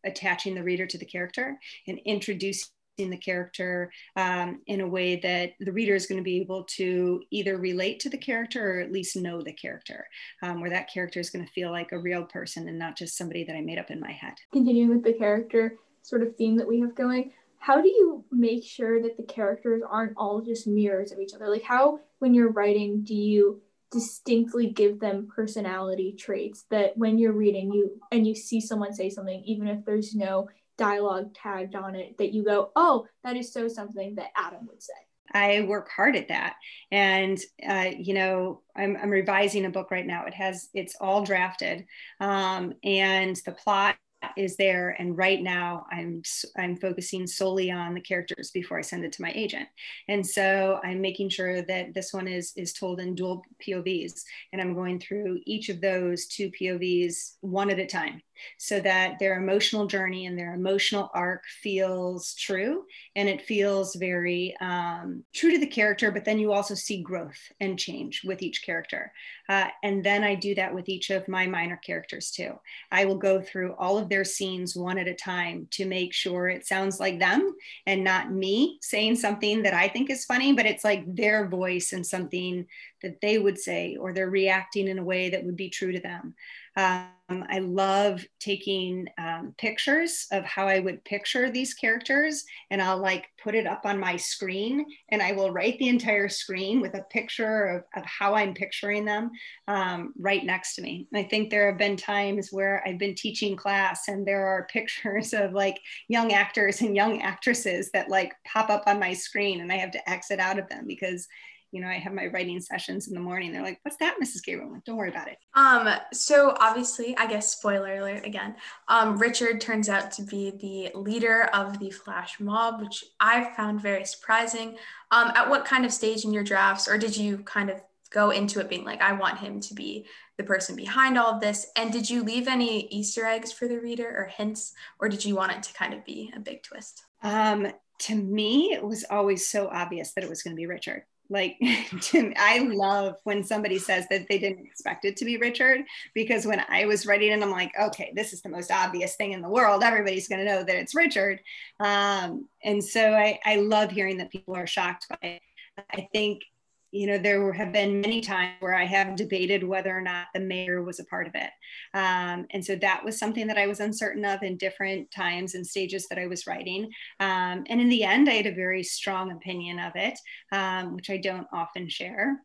attaching 0.05 0.55
the 0.55 0.63
reader 0.63 0.85
to 0.85 0.97
the 0.97 1.05
character 1.05 1.57
and 1.87 1.99
introducing 2.05 2.69
the 3.09 3.17
character 3.17 3.91
um, 4.15 4.61
in 4.67 4.81
a 4.81 4.87
way 4.87 5.17
that 5.17 5.53
the 5.59 5.71
reader 5.71 5.95
is 5.95 6.05
going 6.05 6.19
to 6.19 6.23
be 6.23 6.39
able 6.39 6.63
to 6.63 7.21
either 7.31 7.57
relate 7.57 7.99
to 8.01 8.09
the 8.09 8.17
character 8.17 8.77
or 8.77 8.81
at 8.81 8.91
least 8.91 9.15
know 9.15 9.41
the 9.41 9.53
character, 9.53 10.07
um, 10.41 10.61
where 10.61 10.69
that 10.69 10.91
character 10.91 11.19
is 11.19 11.29
going 11.29 11.45
to 11.45 11.51
feel 11.51 11.71
like 11.71 11.91
a 11.91 11.99
real 11.99 12.23
person 12.23 12.67
and 12.67 12.77
not 12.77 12.97
just 12.97 13.17
somebody 13.17 13.43
that 13.43 13.55
I 13.55 13.61
made 13.61 13.79
up 13.79 13.91
in 13.91 13.99
my 13.99 14.11
head. 14.11 14.33
Continuing 14.51 14.89
with 14.89 15.03
the 15.03 15.13
character 15.13 15.77
sort 16.01 16.21
of 16.21 16.35
theme 16.35 16.57
that 16.57 16.67
we 16.67 16.79
have 16.81 16.95
going, 16.95 17.31
how 17.59 17.79
do 17.79 17.87
you 17.87 18.25
make 18.31 18.63
sure 18.63 19.01
that 19.01 19.17
the 19.17 19.23
characters 19.23 19.83
aren't 19.87 20.17
all 20.17 20.41
just 20.41 20.67
mirrors 20.67 21.11
of 21.11 21.19
each 21.19 21.33
other? 21.33 21.47
Like, 21.47 21.63
how, 21.63 21.99
when 22.19 22.33
you're 22.33 22.51
writing, 22.51 23.03
do 23.03 23.13
you 23.13 23.61
distinctly 23.91 24.69
give 24.69 24.99
them 24.99 25.27
personality 25.35 26.15
traits 26.17 26.65
that 26.69 26.97
when 26.97 27.19
you're 27.19 27.33
reading 27.33 27.71
you 27.71 27.99
and 28.11 28.25
you 28.25 28.33
see 28.33 28.61
someone 28.61 28.93
say 28.93 29.09
something 29.09 29.43
even 29.45 29.67
if 29.67 29.83
there's 29.85 30.15
no 30.15 30.47
dialogue 30.81 31.33
tagged 31.35 31.75
on 31.75 31.95
it 31.95 32.17
that 32.17 32.33
you 32.33 32.43
go, 32.43 32.71
oh, 32.75 33.05
that 33.23 33.35
is 33.35 33.53
so 33.53 33.67
something 33.67 34.15
that 34.15 34.31
Adam 34.35 34.67
would 34.67 34.81
say. 34.81 34.93
I 35.33 35.61
work 35.61 35.89
hard 35.95 36.15
at 36.15 36.27
that. 36.27 36.55
And, 36.91 37.39
uh, 37.67 37.91
you 37.97 38.13
know, 38.13 38.61
I'm, 38.75 38.97
I'm, 39.01 39.09
revising 39.09 39.65
a 39.65 39.69
book 39.69 39.89
right 39.89 40.05
now. 40.05 40.25
It 40.25 40.33
has, 40.33 40.67
it's 40.73 40.95
all 40.99 41.23
drafted. 41.23 41.85
Um, 42.19 42.73
and 42.83 43.37
the 43.45 43.53
plot 43.53 43.95
is 44.37 44.55
there 44.55 44.95
and 44.99 45.17
right 45.17 45.41
now 45.41 45.85
i'm 45.91 46.21
i'm 46.57 46.75
focusing 46.75 47.25
solely 47.25 47.71
on 47.71 47.93
the 47.93 48.01
characters 48.01 48.51
before 48.51 48.77
i 48.77 48.81
send 48.81 49.03
it 49.03 49.11
to 49.11 49.21
my 49.21 49.31
agent 49.33 49.67
and 50.07 50.25
so 50.25 50.79
i'm 50.83 51.01
making 51.01 51.29
sure 51.29 51.61
that 51.63 51.93
this 51.93 52.13
one 52.13 52.27
is 52.27 52.53
is 52.55 52.73
told 52.73 52.99
in 52.99 53.15
dual 53.15 53.43
povs 53.65 54.21
and 54.53 54.61
i'm 54.61 54.73
going 54.73 54.99
through 54.99 55.39
each 55.45 55.69
of 55.69 55.81
those 55.81 56.27
two 56.27 56.51
povs 56.51 57.35
one 57.41 57.69
at 57.69 57.79
a 57.79 57.85
time 57.85 58.21
so 58.57 58.79
that 58.79 59.19
their 59.19 59.37
emotional 59.37 59.87
journey 59.87 60.25
and 60.25 60.37
their 60.37 60.53
emotional 60.53 61.09
arc 61.13 61.43
feels 61.61 62.33
true 62.35 62.83
and 63.15 63.27
it 63.27 63.41
feels 63.41 63.95
very 63.95 64.55
um, 64.61 65.23
true 65.33 65.51
to 65.51 65.59
the 65.59 65.67
character 65.67 66.11
but 66.11 66.25
then 66.25 66.39
you 66.39 66.51
also 66.51 66.73
see 66.75 67.01
growth 67.01 67.51
and 67.59 67.79
change 67.79 68.21
with 68.23 68.41
each 68.41 68.65
character. 68.65 69.11
Uh, 69.49 69.67
and 69.83 70.03
then 70.03 70.23
i 70.23 70.35
do 70.35 70.55
that 70.55 70.73
with 70.73 70.89
each 70.89 71.09
of 71.09 71.27
my 71.27 71.45
minor 71.47 71.77
characters 71.77 72.31
too. 72.31 72.53
I 72.91 73.05
will 73.05 73.17
go 73.17 73.41
through 73.41 73.73
all 73.77 73.97
of 73.97 74.09
their 74.09 74.23
scenes 74.23 74.75
one 74.75 74.97
at 74.97 75.07
a 75.07 75.13
time 75.13 75.67
to 75.71 75.85
make 75.85 76.13
sure 76.13 76.47
it 76.47 76.65
sounds 76.65 76.99
like 76.99 77.19
them 77.19 77.55
and 77.85 78.03
not 78.03 78.31
me 78.31 78.77
saying 78.81 79.15
something 79.15 79.63
that 79.63 79.73
i 79.73 79.87
think 79.87 80.09
is 80.09 80.25
funny 80.25 80.53
but 80.53 80.65
it's 80.65 80.83
like 80.83 81.03
their 81.15 81.47
voice 81.47 81.93
and 81.93 82.05
something 82.05 82.65
that 83.01 83.21
they 83.21 83.37
would 83.37 83.57
say 83.57 83.95
or 83.99 84.13
they're 84.13 84.29
reacting 84.29 84.87
in 84.87 84.99
a 84.99 85.03
way 85.03 85.29
that 85.29 85.43
would 85.43 85.55
be 85.55 85.69
true 85.69 85.91
to 85.91 85.99
them 85.99 86.33
um, 86.77 87.45
I 87.49 87.59
love 87.59 88.25
taking 88.39 89.07
um, 89.17 89.53
pictures 89.57 90.27
of 90.31 90.43
how 90.43 90.67
I 90.67 90.79
would 90.79 91.03
picture 91.05 91.49
these 91.49 91.73
characters, 91.73 92.43
and 92.69 92.81
I'll 92.81 92.97
like 92.97 93.27
put 93.41 93.55
it 93.55 93.67
up 93.67 93.81
on 93.85 93.99
my 93.99 94.17
screen, 94.17 94.85
and 95.09 95.21
I 95.21 95.31
will 95.31 95.51
write 95.51 95.79
the 95.79 95.89
entire 95.89 96.29
screen 96.29 96.81
with 96.81 96.93
a 96.93 97.05
picture 97.09 97.65
of, 97.67 97.83
of 97.95 98.05
how 98.05 98.35
I'm 98.35 98.53
picturing 98.53 99.05
them 99.05 99.31
um, 99.67 100.13
right 100.17 100.45
next 100.45 100.75
to 100.75 100.81
me. 100.81 101.07
And 101.11 101.25
I 101.25 101.27
think 101.27 101.49
there 101.49 101.67
have 101.67 101.77
been 101.77 101.97
times 101.97 102.49
where 102.51 102.83
I've 102.85 102.99
been 102.99 103.15
teaching 103.15 103.55
class, 103.55 104.07
and 104.07 104.25
there 104.25 104.45
are 104.47 104.67
pictures 104.73 105.33
of 105.33 105.53
like 105.53 105.79
young 106.07 106.33
actors 106.33 106.81
and 106.81 106.95
young 106.95 107.21
actresses 107.21 107.91
that 107.91 108.09
like 108.09 108.33
pop 108.45 108.69
up 108.69 108.83
on 108.87 108.99
my 108.99 109.13
screen, 109.13 109.61
and 109.61 109.71
I 109.71 109.77
have 109.77 109.91
to 109.91 110.09
exit 110.09 110.39
out 110.39 110.59
of 110.59 110.67
them 110.69 110.85
because 110.87 111.27
you 111.71 111.81
know, 111.81 111.87
I 111.87 111.95
have 111.95 112.13
my 112.13 112.27
writing 112.27 112.59
sessions 112.59 113.07
in 113.07 113.13
the 113.13 113.19
morning. 113.19 113.51
They're 113.51 113.63
like, 113.63 113.79
what's 113.83 113.97
that, 113.97 114.17
Mrs. 114.21 114.43
Gabriel? 114.43 114.71
Like, 114.71 114.83
don't 114.83 114.97
worry 114.97 115.09
about 115.09 115.29
it. 115.29 115.37
Um, 115.53 115.87
so 116.13 116.55
obviously, 116.59 117.15
I 117.17 117.27
guess 117.27 117.51
spoiler 117.51 117.97
alert 117.97 118.25
again, 118.25 118.55
um, 118.87 119.17
Richard 119.17 119.61
turns 119.61 119.89
out 119.89 120.11
to 120.13 120.23
be 120.23 120.51
the 120.51 120.97
leader 120.97 121.49
of 121.53 121.79
the 121.79 121.89
flash 121.91 122.39
mob, 122.39 122.81
which 122.81 123.05
I 123.19 123.53
found 123.55 123.81
very 123.81 124.05
surprising. 124.05 124.77
Um, 125.11 125.31
at 125.35 125.49
what 125.49 125.65
kind 125.65 125.85
of 125.85 125.93
stage 125.93 126.25
in 126.25 126.33
your 126.33 126.43
drafts, 126.43 126.87
or 126.87 126.97
did 126.97 127.15
you 127.15 127.39
kind 127.39 127.69
of 127.69 127.81
go 128.11 128.29
into 128.29 128.59
it 128.59 128.69
being 128.69 128.83
like, 128.83 129.01
I 129.01 129.13
want 129.13 129.39
him 129.39 129.61
to 129.61 129.73
be 129.73 130.05
the 130.37 130.43
person 130.43 130.75
behind 130.75 131.17
all 131.17 131.33
of 131.33 131.41
this? 131.41 131.67
And 131.77 131.91
did 131.91 132.09
you 132.09 132.23
leave 132.23 132.47
any 132.47 132.87
Easter 132.87 133.25
eggs 133.25 133.51
for 133.51 133.67
the 133.67 133.79
reader 133.79 134.07
or 134.07 134.25
hints, 134.25 134.73
or 134.99 135.09
did 135.09 135.23
you 135.23 135.35
want 135.35 135.53
it 135.53 135.63
to 135.63 135.73
kind 135.73 135.93
of 135.93 136.05
be 136.05 136.31
a 136.35 136.39
big 136.39 136.63
twist? 136.63 137.03
Um, 137.23 137.71
to 137.99 138.15
me, 138.15 138.73
it 138.73 138.83
was 138.83 139.05
always 139.09 139.47
so 139.47 139.69
obvious 139.71 140.13
that 140.13 140.23
it 140.23 140.29
was 140.29 140.43
going 140.43 140.55
to 140.55 140.59
be 140.59 140.65
Richard. 140.65 141.03
Like, 141.31 141.57
I 141.63 142.59
love 142.71 143.15
when 143.23 143.43
somebody 143.43 143.79
says 143.79 144.05
that 144.09 144.27
they 144.27 144.37
didn't 144.37 144.65
expect 144.65 145.05
it 145.05 145.15
to 145.17 145.25
be 145.25 145.37
Richard, 145.37 145.81
because 146.13 146.45
when 146.45 146.63
I 146.67 146.85
was 146.85 147.05
writing 147.05 147.31
it, 147.31 147.41
I'm 147.41 147.49
like, 147.49 147.71
okay, 147.79 148.11
this 148.15 148.33
is 148.33 148.41
the 148.41 148.49
most 148.49 148.69
obvious 148.69 149.15
thing 149.15 149.31
in 149.31 149.41
the 149.41 149.49
world. 149.49 149.81
Everybody's 149.81 150.27
going 150.27 150.45
to 150.45 150.51
know 150.51 150.63
that 150.63 150.75
it's 150.75 150.93
Richard. 150.93 151.39
Um, 151.79 152.47
and 152.63 152.83
so 152.83 153.13
I, 153.13 153.39
I 153.45 153.55
love 153.55 153.91
hearing 153.91 154.17
that 154.17 154.31
people 154.31 154.55
are 154.55 154.67
shocked 154.67 155.07
by 155.09 155.17
it. 155.21 155.41
I 155.89 156.07
think 156.13 156.43
you 156.91 157.07
know, 157.07 157.17
there 157.17 157.51
have 157.53 157.71
been 157.71 158.01
many 158.01 158.19
times 158.19 158.55
where 158.59 158.73
I 158.73 158.85
have 158.85 159.15
debated 159.15 159.63
whether 159.63 159.97
or 159.97 160.01
not 160.01 160.27
the 160.33 160.41
mayor 160.41 160.83
was 160.83 160.99
a 160.99 161.05
part 161.05 161.25
of 161.25 161.35
it. 161.35 161.49
Um, 161.93 162.45
and 162.51 162.63
so 162.63 162.75
that 162.75 163.03
was 163.03 163.17
something 163.17 163.47
that 163.47 163.57
I 163.57 163.67
was 163.67 163.79
uncertain 163.79 164.25
of 164.25 164.43
in 164.43 164.57
different 164.57 165.09
times 165.09 165.55
and 165.55 165.65
stages 165.65 166.07
that 166.09 166.19
I 166.19 166.27
was 166.27 166.47
writing. 166.47 166.91
Um, 167.19 167.63
and 167.67 167.79
in 167.79 167.89
the 167.89 168.03
end, 168.03 168.29
I 168.29 168.33
had 168.33 168.45
a 168.45 168.53
very 168.53 168.83
strong 168.83 169.31
opinion 169.31 169.79
of 169.79 169.93
it, 169.95 170.19
um, 170.51 170.95
which 170.95 171.09
I 171.09 171.17
don't 171.17 171.47
often 171.53 171.87
share. 171.87 172.41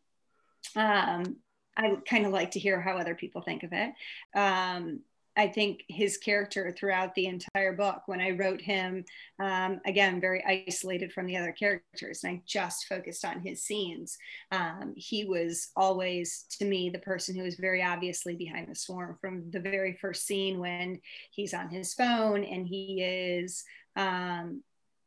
Um, 0.75 1.37
I 1.75 1.95
kind 2.09 2.25
of 2.25 2.31
like 2.31 2.51
to 2.51 2.59
hear 2.59 2.81
how 2.81 2.97
other 2.97 3.15
people 3.15 3.41
think 3.41 3.63
of 3.63 3.71
it. 3.73 3.91
Um, 4.35 5.01
I 5.37 5.47
think 5.47 5.83
his 5.87 6.17
character 6.17 6.75
throughout 6.77 7.13
the 7.13 7.27
entire 7.27 7.73
book. 7.73 8.01
When 8.07 8.19
I 8.19 8.31
wrote 8.31 8.59
him, 8.59 9.05
um, 9.39 9.79
again, 9.85 10.19
very 10.19 10.43
isolated 10.43 11.13
from 11.13 11.27
the 11.27 11.37
other 11.37 11.51
characters, 11.51 12.23
and 12.23 12.33
I 12.33 12.41
just 12.45 12.87
focused 12.87 13.23
on 13.23 13.41
his 13.41 13.61
scenes, 13.63 14.17
um, 14.51 14.93
he 14.97 15.25
was 15.25 15.69
always, 15.75 16.45
to 16.57 16.65
me, 16.65 16.89
the 16.89 16.99
person 16.99 17.35
who 17.35 17.43
was 17.43 17.55
very 17.55 17.83
obviously 17.83 18.35
behind 18.35 18.67
the 18.67 18.75
swarm 18.75 19.17
from 19.21 19.51
the 19.51 19.59
very 19.59 19.93
first 20.01 20.25
scene 20.25 20.59
when 20.59 20.99
he's 21.31 21.53
on 21.53 21.69
his 21.69 21.93
phone 21.93 22.43
and 22.43 22.67
he 22.67 23.01
is. 23.01 23.63
Um, 23.95 24.63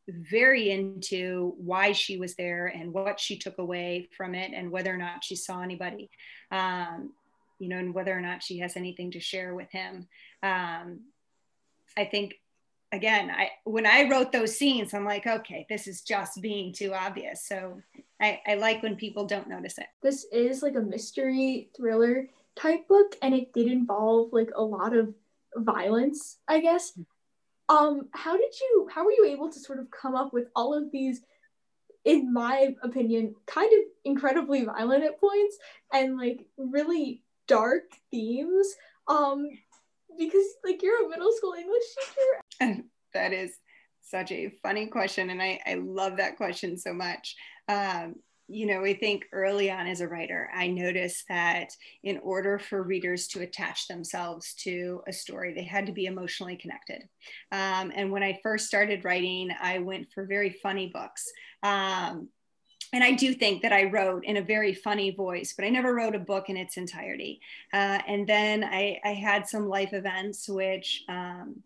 very 0.08 0.70
into 0.70 1.54
why 1.58 1.92
she 1.92 2.16
was 2.16 2.34
there 2.34 2.66
and 2.66 2.92
what 2.92 3.20
she 3.20 3.38
took 3.38 3.58
away 3.58 4.08
from 4.16 4.34
it 4.34 4.50
and 4.52 4.72
whether 4.72 4.92
or 4.92 4.96
not 4.96 5.22
she 5.22 5.37
saw 5.37 5.60
anybody 5.60 6.10
um, 6.50 7.12
you 7.60 7.68
know, 7.68 7.78
and 7.78 7.94
whether 7.94 8.16
or 8.16 8.20
not 8.20 8.42
she 8.42 8.58
has 8.58 8.76
anything 8.76 9.12
to 9.12 9.20
share 9.20 9.54
with 9.54 9.70
him. 9.70 10.08
Um, 10.42 11.00
I 11.96 12.06
think 12.06 12.34
again, 12.92 13.30
I 13.30 13.50
when 13.64 13.86
I 13.86 14.08
wrote 14.08 14.32
those 14.32 14.56
scenes, 14.56 14.94
I'm 14.94 15.04
like, 15.04 15.26
okay, 15.26 15.66
this 15.68 15.86
is 15.86 16.02
just 16.02 16.40
being 16.40 16.72
too 16.72 16.92
obvious. 16.94 17.46
So 17.46 17.80
I, 18.20 18.40
I 18.46 18.54
like 18.54 18.82
when 18.82 18.96
people 18.96 19.26
don't 19.26 19.48
notice 19.48 19.78
it. 19.78 19.86
This 20.02 20.26
is 20.32 20.62
like 20.62 20.74
a 20.74 20.80
mystery 20.80 21.70
thriller 21.76 22.28
type 22.56 22.88
book, 22.88 23.16
and 23.22 23.34
it 23.34 23.52
did 23.52 23.68
involve 23.68 24.32
like 24.32 24.50
a 24.56 24.62
lot 24.62 24.96
of 24.96 25.14
violence, 25.56 26.38
I 26.48 26.60
guess. 26.60 26.98
Um, 27.68 28.08
how 28.12 28.36
did 28.36 28.52
you 28.58 28.88
how 28.92 29.04
were 29.04 29.12
you 29.12 29.26
able 29.26 29.50
to 29.52 29.60
sort 29.60 29.78
of 29.78 29.90
come 29.90 30.16
up 30.16 30.32
with 30.32 30.48
all 30.56 30.74
of 30.74 30.90
these 30.90 31.20
in 32.04 32.32
my 32.32 32.74
opinion, 32.82 33.34
kind 33.46 33.70
of 33.72 33.80
incredibly 34.04 34.64
violent 34.64 35.04
at 35.04 35.20
points 35.20 35.58
and 35.92 36.16
like 36.16 36.46
really 36.56 37.22
dark 37.50 37.83
themes 38.12 38.76
um 39.09 39.45
because 40.16 40.47
like 40.64 40.83
you're 40.83 41.04
a 41.04 41.09
middle 41.09 41.33
school 41.33 41.54
english 41.59 41.83
teacher 42.61 42.83
that 43.14 43.33
is 43.33 43.50
such 44.02 44.30
a 44.30 44.52
funny 44.62 44.87
question 44.87 45.30
and 45.30 45.42
i 45.42 45.61
i 45.66 45.75
love 45.75 46.16
that 46.16 46.37
question 46.37 46.76
so 46.76 46.92
much 46.95 47.35
um 47.69 48.14
you 48.52 48.66
know, 48.66 48.85
I 48.85 48.95
think 48.95 49.26
early 49.33 49.71
on 49.71 49.87
as 49.87 50.00
a 50.00 50.09
writer, 50.09 50.50
I 50.52 50.66
noticed 50.66 51.25
that 51.28 51.69
in 52.02 52.19
order 52.19 52.59
for 52.59 52.83
readers 52.83 53.28
to 53.28 53.42
attach 53.42 53.87
themselves 53.87 54.54
to 54.64 55.02
a 55.07 55.12
story, 55.12 55.54
they 55.54 55.62
had 55.62 55.87
to 55.87 55.92
be 55.92 56.07
emotionally 56.07 56.57
connected. 56.57 57.04
Um, 57.52 57.92
and 57.95 58.11
when 58.11 58.25
I 58.25 58.40
first 58.42 58.66
started 58.66 59.04
writing, 59.04 59.50
I 59.62 59.78
went 59.78 60.09
for 60.12 60.26
very 60.26 60.50
funny 60.50 60.90
books. 60.92 61.30
Um, 61.62 62.28
and 62.92 63.04
I 63.04 63.12
do 63.12 63.35
think 63.35 63.62
that 63.62 63.73
I 63.73 63.85
wrote 63.85 64.25
in 64.25 64.37
a 64.37 64.42
very 64.42 64.75
funny 64.75 65.11
voice, 65.11 65.52
but 65.56 65.64
I 65.64 65.68
never 65.68 65.94
wrote 65.94 66.16
a 66.16 66.20
book 66.20 66.49
in 66.49 66.56
its 66.56 66.76
entirety. 66.76 67.40
Uh, 67.73 68.00
and 68.06 68.26
then 68.26 68.64
I, 68.64 69.00
I, 69.04 69.14
had 69.14 69.49
some 69.49 69.68
life 69.68 69.92
events, 69.92 70.49
which 70.49 71.04
um, 71.09 71.62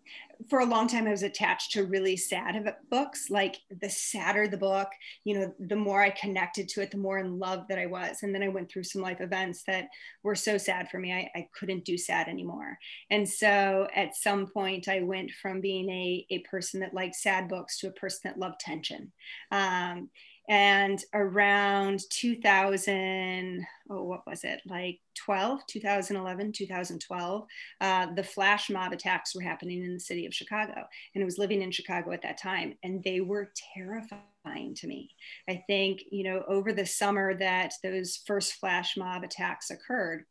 for 0.50 0.60
a 0.60 0.66
long 0.66 0.86
time 0.86 1.06
I 1.06 1.12
was 1.12 1.22
attached 1.22 1.72
to 1.72 1.84
really 1.84 2.16
sad 2.16 2.74
books. 2.90 3.30
Like 3.30 3.56
the 3.80 3.88
sadder 3.88 4.48
the 4.48 4.58
book, 4.58 4.88
you 5.24 5.38
know, 5.38 5.54
the 5.58 5.76
more 5.76 6.02
I 6.02 6.10
connected 6.10 6.68
to 6.70 6.82
it, 6.82 6.90
the 6.90 6.98
more 6.98 7.18
in 7.18 7.38
love 7.38 7.68
that 7.68 7.78
I 7.78 7.86
was. 7.86 8.22
And 8.22 8.34
then 8.34 8.42
I 8.42 8.48
went 8.48 8.70
through 8.70 8.84
some 8.84 9.00
life 9.00 9.22
events 9.22 9.62
that 9.66 9.88
were 10.22 10.34
so 10.34 10.58
sad 10.58 10.90
for 10.90 10.98
me, 10.98 11.12
I, 11.12 11.30
I 11.34 11.48
couldn't 11.58 11.86
do 11.86 11.96
sad 11.96 12.28
anymore. 12.28 12.78
And 13.10 13.26
so 13.26 13.88
at 13.94 14.16
some 14.16 14.46
point, 14.46 14.88
I 14.88 15.00
went 15.00 15.30
from 15.30 15.62
being 15.62 15.88
a, 15.88 16.26
a 16.30 16.38
person 16.40 16.80
that 16.80 16.92
liked 16.92 17.14
sad 17.14 17.48
books 17.48 17.78
to 17.78 17.88
a 17.88 17.92
person 17.92 18.20
that 18.24 18.38
loved 18.38 18.60
tension. 18.60 19.12
Um, 19.50 20.10
and 20.48 21.02
around 21.14 22.00
2000 22.10 23.66
oh 23.90 24.02
what 24.02 24.26
was 24.26 24.44
it? 24.44 24.60
Like 24.66 25.00
12 25.24 25.66
2011 25.66 26.52
2012 26.52 27.46
uh, 27.80 28.06
the 28.14 28.22
flash 28.22 28.70
mob 28.70 28.92
attacks 28.92 29.34
were 29.34 29.40
happening 29.42 29.82
in 29.84 29.94
the 29.94 30.00
city 30.00 30.26
of 30.26 30.34
chicago. 30.34 30.84
And 31.14 31.22
i 31.22 31.24
was 31.24 31.38
living 31.38 31.62
in 31.62 31.70
chicago 31.70 32.12
at 32.12 32.22
that 32.22 32.38
time. 32.38 32.74
And 32.82 33.02
they 33.02 33.20
were 33.20 33.52
terrifying 33.74 34.74
to 34.76 34.86
me. 34.86 35.10
I 35.48 35.62
think 35.66 36.02
you 36.10 36.24
know 36.24 36.42
over 36.46 36.72
the 36.72 36.86
summer 36.86 37.34
that 37.34 37.72
those 37.82 38.20
first 38.26 38.54
flash 38.54 38.96
mob 38.96 39.24
attacks 39.24 39.70
occurred 39.70 40.24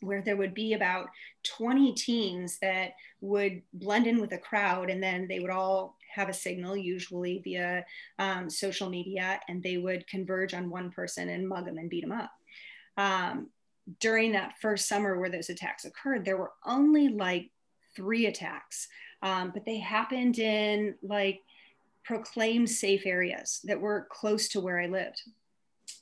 where 0.00 0.22
there 0.22 0.36
would 0.36 0.54
be 0.54 0.74
about 0.74 1.08
20 1.56 1.94
teens 1.94 2.58
that 2.60 2.90
would 3.20 3.62
blend 3.72 4.06
in 4.06 4.20
with 4.20 4.32
a 4.32 4.38
crowd 4.38 4.90
and 4.90 5.02
then 5.02 5.26
they 5.28 5.40
would 5.40 5.50
all 5.50 5.96
have 6.14 6.28
a 6.28 6.34
signal, 6.34 6.76
usually 6.76 7.40
via 7.44 7.84
um, 8.18 8.48
social 8.50 8.88
media, 8.88 9.40
and 9.48 9.62
they 9.62 9.76
would 9.76 10.06
converge 10.08 10.54
on 10.54 10.70
one 10.70 10.90
person 10.90 11.28
and 11.28 11.48
mug 11.48 11.66
them 11.66 11.78
and 11.78 11.90
beat 11.90 12.02
them 12.02 12.12
up. 12.12 12.30
Um, 12.96 13.48
during 14.00 14.32
that 14.32 14.54
first 14.60 14.88
summer 14.88 15.18
where 15.18 15.30
those 15.30 15.50
attacks 15.50 15.84
occurred, 15.84 16.24
there 16.24 16.36
were 16.36 16.52
only 16.66 17.08
like 17.08 17.50
three 17.96 18.26
attacks, 18.26 18.88
um, 19.22 19.50
but 19.52 19.64
they 19.64 19.78
happened 19.78 20.38
in 20.38 20.94
like 21.02 21.40
proclaimed 22.04 22.70
safe 22.70 23.06
areas 23.06 23.60
that 23.64 23.80
were 23.80 24.08
close 24.10 24.48
to 24.48 24.60
where 24.60 24.80
I 24.80 24.86
lived. 24.86 25.22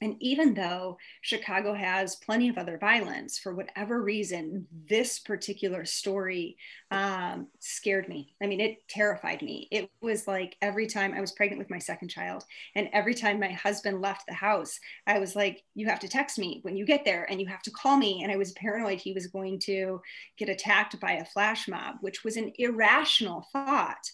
And 0.03 0.17
even 0.21 0.55
though 0.55 0.99
Chicago 1.23 1.75
has 1.75 2.17
plenty 2.17 2.49
of 2.49 2.59
other 2.59 2.79
violence, 2.79 3.39
for 3.39 3.55
whatever 3.55 4.03
reason, 4.03 4.67
this 4.89 5.19
particular 5.19 5.85
story 5.85 6.57
um, 6.91 7.49
scared 7.61 8.09
me. 8.09 8.35
I 8.43 8.47
mean, 8.47 8.61
it 8.61 8.87
terrified 8.89 9.43
me. 9.43 9.69
It 9.71 9.91
was 10.01 10.27
like 10.27 10.57
every 10.61 10.87
time 10.87 11.15
I 11.15 11.21
was 11.21 11.33
pregnant 11.33 11.59
with 11.59 11.71
my 11.71 11.79
second 11.79 12.09
child, 12.09 12.45
and 12.75 12.89
every 12.93 13.15
time 13.15 13.41
my 13.41 13.53
husband 13.53 14.01
left 14.01 14.27
the 14.27 14.35
house, 14.35 14.79
I 15.07 15.19
was 15.19 15.35
like, 15.35 15.63
You 15.75 15.87
have 15.87 16.01
to 16.01 16.09
text 16.09 16.39
me 16.39 16.61
when 16.63 16.77
you 16.77 16.85
get 16.85 17.05
there, 17.05 17.25
and 17.31 17.41
you 17.41 17.47
have 17.47 17.63
to 17.63 17.71
call 17.71 17.97
me. 17.97 18.23
And 18.23 18.31
I 18.31 18.37
was 18.37 18.53
paranoid 18.53 19.01
he 19.01 19.13
was 19.13 19.27
going 19.29 19.59
to 19.61 20.01
get 20.37 20.49
attacked 20.49 20.99
by 21.01 21.13
a 21.13 21.25
flash 21.25 21.69
mob, 21.69 21.97
which 22.01 22.25
was 22.25 22.37
an 22.37 22.53
irrational 22.59 23.47
thought 23.53 24.11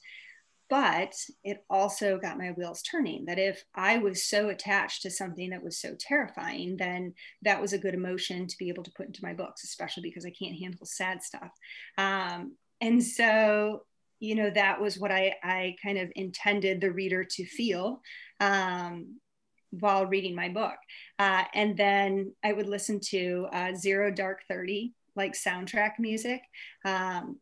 but 0.73 1.15
it 1.45 1.67
also 1.69 2.17
got 2.17 2.39
my 2.39 2.51
wheels 2.53 2.81
turning 2.81 3.27
that 3.27 3.39
if 3.39 3.63
I 3.75 3.99
was 3.99 4.25
so 4.25 4.49
attached 4.49 5.03
to 5.03 5.11
something 5.11 5.51
that 5.51 5.63
was 5.63 5.79
so 5.79 5.95
terrifying, 6.01 6.79
then 6.79 7.13
that 7.43 7.61
was 7.61 7.75
a 7.75 7.79
good 7.79 7.93
emotion 7.93 8.47
to 8.47 8.57
be 8.57 8.71
able 8.71 8.83
to 8.85 8.93
put 8.93 9.05
into 9.05 9.23
my 9.23 9.35
books, 9.35 9.65
especially 9.65 10.05
because 10.05 10.25
I 10.25 10.31
can't 10.31 10.59
handle 10.59 10.87
sad 10.87 11.23
stuff. 11.23 11.51
Um, 11.99 12.57
and 12.81 13.05
so, 13.05 13.83
you 14.19 14.35
know, 14.35 14.49
that 14.49 14.81
was 14.81 14.99
what 14.99 15.13
I, 15.13 15.35
I 15.43 15.77
kind 15.83 15.99
of 15.99 16.11
intended 16.17 16.81
the 16.81 16.91
reader 16.91 17.23
to 17.23 17.45
feel. 17.45 18.01
Um, 18.41 19.21
while 19.79 20.05
reading 20.05 20.35
my 20.35 20.51
book. 20.51 20.77
Uh, 21.19 21.45
and 21.55 21.75
then 21.79 22.35
I 22.45 22.53
would 22.53 22.69
listen 22.69 23.01
to 23.09 23.47
uh, 23.55 23.75
Zero 23.75 24.11
Dark 24.11 24.41
30, 24.47 24.93
like 25.17 25.33
soundtrack 25.33 25.93
music. 25.99 26.43
Um, 26.85 27.39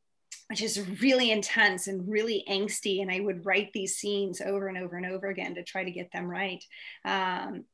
which 0.51 0.63
is 0.63 0.85
really 1.01 1.31
intense 1.31 1.87
and 1.87 2.11
really 2.11 2.45
angsty. 2.51 3.01
And 3.01 3.11
I 3.11 3.21
would 3.21 3.47
write 3.47 3.73
these 3.73 3.95
scenes 3.97 4.41
over 4.41 4.67
and 4.67 4.77
over 4.77 4.97
and 4.97 5.07
over 5.07 5.29
again 5.29 5.55
to 5.55 5.63
try 5.63 5.85
to 5.85 5.93
get 5.93 6.11
them 6.11 6.27
right. 6.27 6.63
Um, 7.05 7.67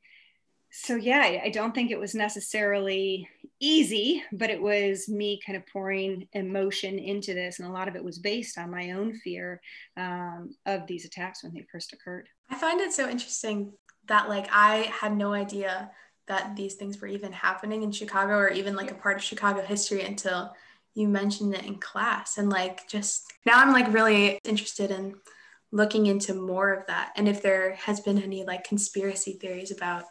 so 0.70 0.94
yeah, 0.94 1.20
I, 1.20 1.40
I 1.44 1.48
don't 1.48 1.74
think 1.74 1.90
it 1.90 1.98
was 1.98 2.14
necessarily 2.14 3.26
easy, 3.60 4.22
but 4.30 4.50
it 4.50 4.60
was 4.60 5.08
me 5.08 5.40
kind 5.44 5.56
of 5.56 5.66
pouring 5.72 6.28
emotion 6.34 6.98
into 6.98 7.32
this, 7.32 7.58
and 7.58 7.66
a 7.66 7.72
lot 7.72 7.88
of 7.88 7.96
it 7.96 8.04
was 8.04 8.18
based 8.18 8.58
on 8.58 8.70
my 8.70 8.90
own 8.90 9.14
fear 9.14 9.62
um, 9.96 10.54
of 10.66 10.86
these 10.86 11.06
attacks 11.06 11.42
when 11.42 11.54
they 11.54 11.66
first 11.72 11.94
occurred. 11.94 12.28
I 12.50 12.56
find 12.56 12.82
it 12.82 12.92
so 12.92 13.08
interesting 13.08 13.72
that 14.08 14.28
like 14.28 14.48
I 14.52 14.92
had 15.00 15.16
no 15.16 15.32
idea 15.32 15.90
that 16.28 16.56
these 16.56 16.74
things 16.74 17.00
were 17.00 17.08
even 17.08 17.32
happening 17.32 17.82
in 17.82 17.90
Chicago 17.90 18.34
or 18.34 18.50
even 18.50 18.76
like 18.76 18.90
a 18.90 18.96
part 18.96 19.16
of 19.16 19.22
Chicago 19.22 19.62
history 19.62 20.02
until 20.02 20.52
you 20.96 21.08
mentioned 21.08 21.54
it 21.54 21.64
in 21.64 21.76
class 21.76 22.38
and 22.38 22.50
like 22.50 22.88
just 22.88 23.32
now 23.44 23.60
i'm 23.60 23.72
like 23.72 23.92
really 23.92 24.40
interested 24.44 24.90
in 24.90 25.14
looking 25.72 26.06
into 26.06 26.34
more 26.34 26.72
of 26.72 26.86
that 26.86 27.12
and 27.16 27.28
if 27.28 27.42
there 27.42 27.74
has 27.74 28.00
been 28.00 28.22
any 28.22 28.44
like 28.44 28.64
conspiracy 28.64 29.34
theories 29.40 29.70
about 29.70 30.04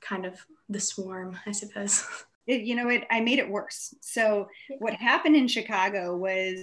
kind 0.00 0.26
of 0.26 0.34
the 0.68 0.80
swarm 0.80 1.38
i 1.46 1.52
suppose 1.52 2.04
it, 2.50 2.62
you 2.62 2.74
know, 2.74 2.88
it, 2.88 3.06
I 3.10 3.20
made 3.20 3.38
it 3.38 3.48
worse. 3.48 3.94
So 4.00 4.48
what 4.78 4.94
happened 4.94 5.36
in 5.36 5.46
Chicago 5.46 6.16
was, 6.16 6.58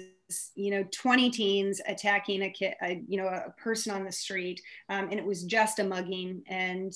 you 0.56 0.72
know, 0.72 0.86
20 0.92 1.30
teens 1.30 1.82
attacking 1.88 2.42
a 2.42 2.50
kid, 2.50 2.74
a, 2.84 3.02
you 3.08 3.18
know, 3.18 3.28
a 3.28 3.54
person 3.58 3.94
on 3.94 4.04
the 4.04 4.12
street. 4.12 4.62
Um, 4.90 5.06
and 5.10 5.14
it 5.14 5.26
was 5.26 5.44
just 5.44 5.80
a 5.80 5.84
mugging 5.84 6.44
and, 6.48 6.92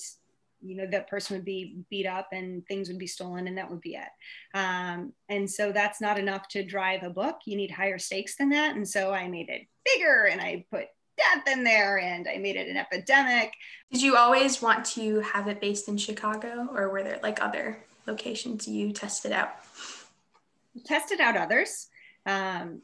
you 0.62 0.76
know, 0.76 0.86
that 0.86 1.08
person 1.08 1.36
would 1.36 1.44
be 1.44 1.78
beat 1.90 2.06
up 2.06 2.28
and 2.32 2.66
things 2.66 2.88
would 2.88 2.98
be 2.98 3.06
stolen 3.06 3.46
and 3.46 3.58
that 3.58 3.70
would 3.70 3.80
be 3.80 3.94
it. 3.94 4.08
Um, 4.54 5.12
and 5.28 5.50
so 5.50 5.72
that's 5.72 6.00
not 6.00 6.18
enough 6.18 6.48
to 6.48 6.64
drive 6.64 7.02
a 7.02 7.10
book. 7.10 7.36
You 7.44 7.56
need 7.56 7.70
higher 7.70 7.98
stakes 7.98 8.36
than 8.36 8.50
that. 8.50 8.76
And 8.76 8.88
so 8.88 9.12
I 9.12 9.28
made 9.28 9.48
it 9.48 9.66
bigger 9.84 10.28
and 10.30 10.40
I 10.40 10.64
put 10.70 10.86
death 11.16 11.46
in 11.52 11.64
there 11.64 11.98
and 11.98 12.28
I 12.28 12.38
made 12.38 12.56
it 12.56 12.68
an 12.68 12.76
epidemic. 12.76 13.52
Did 13.90 14.02
you 14.02 14.16
always 14.16 14.62
want 14.62 14.84
to 14.86 15.20
have 15.20 15.48
it 15.48 15.60
based 15.60 15.88
in 15.88 15.96
Chicago 15.96 16.68
or 16.74 16.90
were 16.90 17.02
there 17.02 17.20
like 17.22 17.42
other 17.42 17.78
locations 18.06 18.66
you 18.66 18.92
tested 18.92 19.32
out? 19.32 19.50
Tested 20.86 21.20
out 21.20 21.36
others. 21.36 21.88
Um, 22.24 22.82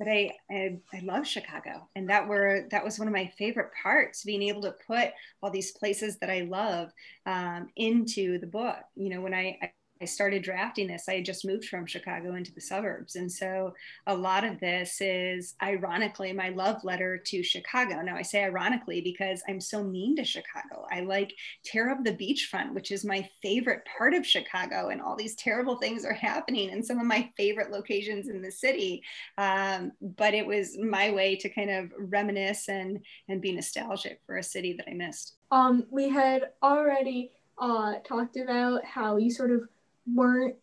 but 0.00 0.08
I, 0.08 0.32
I, 0.50 0.78
I 0.94 1.00
love 1.04 1.26
Chicago, 1.28 1.86
and 1.94 2.08
that 2.08 2.26
were 2.26 2.66
that 2.70 2.82
was 2.82 2.98
one 2.98 3.06
of 3.06 3.12
my 3.12 3.30
favorite 3.36 3.70
parts, 3.82 4.24
being 4.24 4.42
able 4.42 4.62
to 4.62 4.74
put 4.86 5.10
all 5.42 5.50
these 5.50 5.72
places 5.72 6.16
that 6.20 6.30
I 6.30 6.40
love 6.40 6.90
um, 7.26 7.68
into 7.76 8.38
the 8.38 8.46
book. 8.46 8.78
You 8.96 9.10
know, 9.10 9.20
when 9.20 9.34
I, 9.34 9.58
I 10.00 10.06
started 10.06 10.42
drafting 10.42 10.86
this, 10.86 11.08
I 11.08 11.16
had 11.16 11.26
just 11.26 11.44
moved 11.44 11.66
from 11.66 11.84
Chicago 11.84 12.34
into 12.34 12.54
the 12.54 12.60
suburbs. 12.60 13.16
And 13.16 13.30
so 13.30 13.74
a 14.06 14.14
lot 14.14 14.44
of 14.44 14.58
this 14.58 15.00
is 15.02 15.54
ironically 15.62 16.32
my 16.32 16.48
love 16.48 16.82
letter 16.84 17.18
to 17.18 17.42
Chicago. 17.42 18.00
Now 18.00 18.16
I 18.16 18.22
say 18.22 18.42
ironically 18.42 19.02
because 19.02 19.42
I'm 19.46 19.60
so 19.60 19.84
mean 19.84 20.16
to 20.16 20.24
Chicago. 20.24 20.86
I 20.90 21.00
like 21.00 21.34
tear 21.64 21.90
up 21.90 22.02
the 22.02 22.14
beachfront, 22.14 22.72
which 22.72 22.90
is 22.90 23.04
my 23.04 23.28
favorite 23.42 23.82
part 23.98 24.14
of 24.14 24.26
Chicago. 24.26 24.88
And 24.88 25.02
all 25.02 25.16
these 25.16 25.34
terrible 25.34 25.76
things 25.76 26.06
are 26.06 26.14
happening 26.14 26.70
in 26.70 26.82
some 26.82 26.98
of 26.98 27.06
my 27.06 27.30
favorite 27.36 27.70
locations 27.70 28.28
in 28.28 28.40
the 28.40 28.50
city. 28.50 29.02
Um, 29.36 29.92
but 30.00 30.32
it 30.32 30.46
was 30.46 30.78
my 30.78 31.10
way 31.10 31.36
to 31.36 31.48
kind 31.50 31.70
of 31.70 31.92
reminisce 31.98 32.70
and, 32.70 33.04
and 33.28 33.42
be 33.42 33.52
nostalgic 33.52 34.20
for 34.24 34.38
a 34.38 34.42
city 34.42 34.72
that 34.78 34.88
I 34.88 34.94
missed. 34.94 35.34
Um, 35.50 35.84
we 35.90 36.08
had 36.08 36.52
already 36.62 37.32
uh, 37.58 37.96
talked 38.06 38.38
about 38.38 38.82
how 38.86 39.18
you 39.18 39.30
sort 39.30 39.50
of 39.50 39.68
weren't 40.14 40.56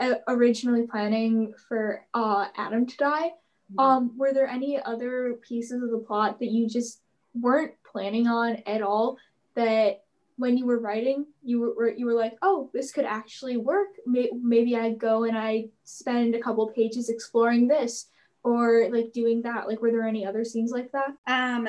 uh, 0.00 0.14
originally 0.28 0.86
planning 0.86 1.54
for 1.68 2.04
uh, 2.14 2.46
Adam 2.56 2.86
to 2.86 2.96
die. 2.96 3.30
Mm-hmm. 3.72 3.80
Um, 3.80 4.18
were 4.18 4.32
there 4.32 4.48
any 4.48 4.80
other 4.82 5.38
pieces 5.46 5.82
of 5.82 5.90
the 5.90 5.98
plot 5.98 6.38
that 6.40 6.50
you 6.50 6.68
just 6.68 7.00
weren't 7.34 7.74
planning 7.90 8.26
on 8.26 8.62
at 8.66 8.82
all 8.82 9.16
that 9.54 10.02
when 10.36 10.56
you 10.56 10.66
were 10.66 10.78
writing 10.78 11.26
you 11.42 11.60
were 11.60 11.90
you 11.90 12.06
were 12.06 12.14
like 12.14 12.36
oh 12.42 12.70
this 12.72 12.92
could 12.92 13.04
actually 13.04 13.56
work. 13.56 13.88
Maybe 14.06 14.76
i 14.76 14.90
go 14.90 15.24
and 15.24 15.36
i 15.36 15.66
spend 15.84 16.34
a 16.34 16.40
couple 16.40 16.66
pages 16.68 17.08
exploring 17.08 17.68
this 17.68 18.08
or 18.42 18.88
like 18.90 19.12
doing 19.12 19.42
that. 19.42 19.68
Like 19.68 19.80
were 19.80 19.92
there 19.92 20.06
any 20.06 20.26
other 20.26 20.44
scenes 20.44 20.72
like 20.72 20.90
that? 20.92 21.14
Um 21.26 21.68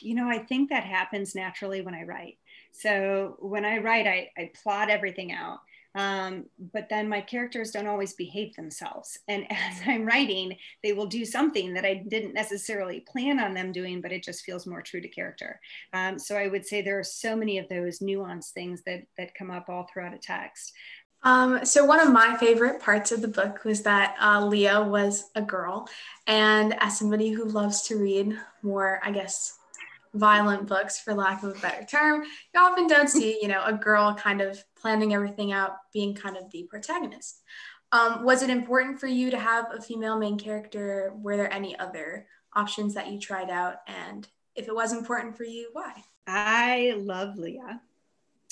you 0.00 0.14
know 0.14 0.28
i 0.28 0.38
think 0.38 0.70
that 0.70 0.84
happens 0.84 1.34
naturally 1.34 1.80
when 1.80 1.94
i 1.94 2.02
write. 2.02 2.38
So 2.72 3.36
when 3.40 3.64
i 3.64 3.78
write 3.78 4.06
i, 4.06 4.30
I 4.36 4.50
plot 4.62 4.90
everything 4.90 5.32
out 5.32 5.60
um, 5.94 6.44
but 6.72 6.88
then 6.88 7.08
my 7.08 7.20
characters 7.20 7.70
don't 7.70 7.86
always 7.86 8.14
behave 8.14 8.54
themselves. 8.54 9.18
And 9.28 9.46
as 9.50 9.80
I'm 9.86 10.04
writing, 10.04 10.56
they 10.82 10.92
will 10.92 11.06
do 11.06 11.24
something 11.24 11.74
that 11.74 11.84
I 11.84 12.02
didn't 12.08 12.34
necessarily 12.34 13.00
plan 13.00 13.40
on 13.40 13.54
them 13.54 13.72
doing, 13.72 14.00
but 14.00 14.12
it 14.12 14.24
just 14.24 14.44
feels 14.44 14.66
more 14.66 14.82
true 14.82 15.00
to 15.00 15.08
character. 15.08 15.60
Um, 15.92 16.18
so 16.18 16.36
I 16.36 16.48
would 16.48 16.66
say 16.66 16.82
there 16.82 16.98
are 16.98 17.04
so 17.04 17.36
many 17.36 17.58
of 17.58 17.68
those 17.68 17.98
nuanced 17.98 18.50
things 18.50 18.82
that, 18.86 19.04
that 19.16 19.34
come 19.34 19.50
up 19.50 19.68
all 19.68 19.86
throughout 19.92 20.14
a 20.14 20.18
text. 20.18 20.72
Um, 21.24 21.64
so 21.64 21.84
one 21.84 22.00
of 22.00 22.12
my 22.12 22.36
favorite 22.36 22.80
parts 22.80 23.10
of 23.10 23.22
the 23.22 23.28
book 23.28 23.64
was 23.64 23.82
that 23.82 24.14
uh, 24.20 24.44
Leah 24.44 24.82
was 24.82 25.30
a 25.34 25.42
girl, 25.42 25.88
and 26.28 26.80
as 26.80 26.96
somebody 26.96 27.30
who 27.30 27.44
loves 27.44 27.82
to 27.82 27.96
read 27.96 28.38
more, 28.62 29.00
I 29.02 29.10
guess, 29.10 29.58
violent 30.14 30.66
books, 30.66 31.00
for 31.00 31.14
lack 31.14 31.42
of 31.42 31.56
a 31.56 31.60
better 31.60 31.84
term, 31.84 32.22
you 32.22 32.60
often 32.60 32.86
don't 32.86 33.08
see, 33.08 33.38
you 33.42 33.48
know, 33.48 33.62
a 33.64 33.72
girl 33.72 34.14
kind 34.14 34.40
of 34.40 34.62
planning 34.80 35.14
everything 35.14 35.52
out, 35.52 35.76
being 35.92 36.14
kind 36.14 36.36
of 36.36 36.50
the 36.50 36.64
protagonist. 36.64 37.42
Um, 37.92 38.24
was 38.24 38.42
it 38.42 38.50
important 38.50 39.00
for 39.00 39.06
you 39.06 39.30
to 39.30 39.38
have 39.38 39.66
a 39.72 39.80
female 39.80 40.18
main 40.18 40.38
character? 40.38 41.12
Were 41.16 41.36
there 41.36 41.52
any 41.52 41.78
other 41.78 42.26
options 42.54 42.94
that 42.94 43.10
you 43.10 43.18
tried 43.18 43.50
out? 43.50 43.76
And 43.86 44.28
if 44.54 44.68
it 44.68 44.74
was 44.74 44.92
important 44.92 45.36
for 45.36 45.44
you, 45.44 45.70
why? 45.72 45.92
I 46.26 46.94
love 46.98 47.38
Leah, 47.38 47.80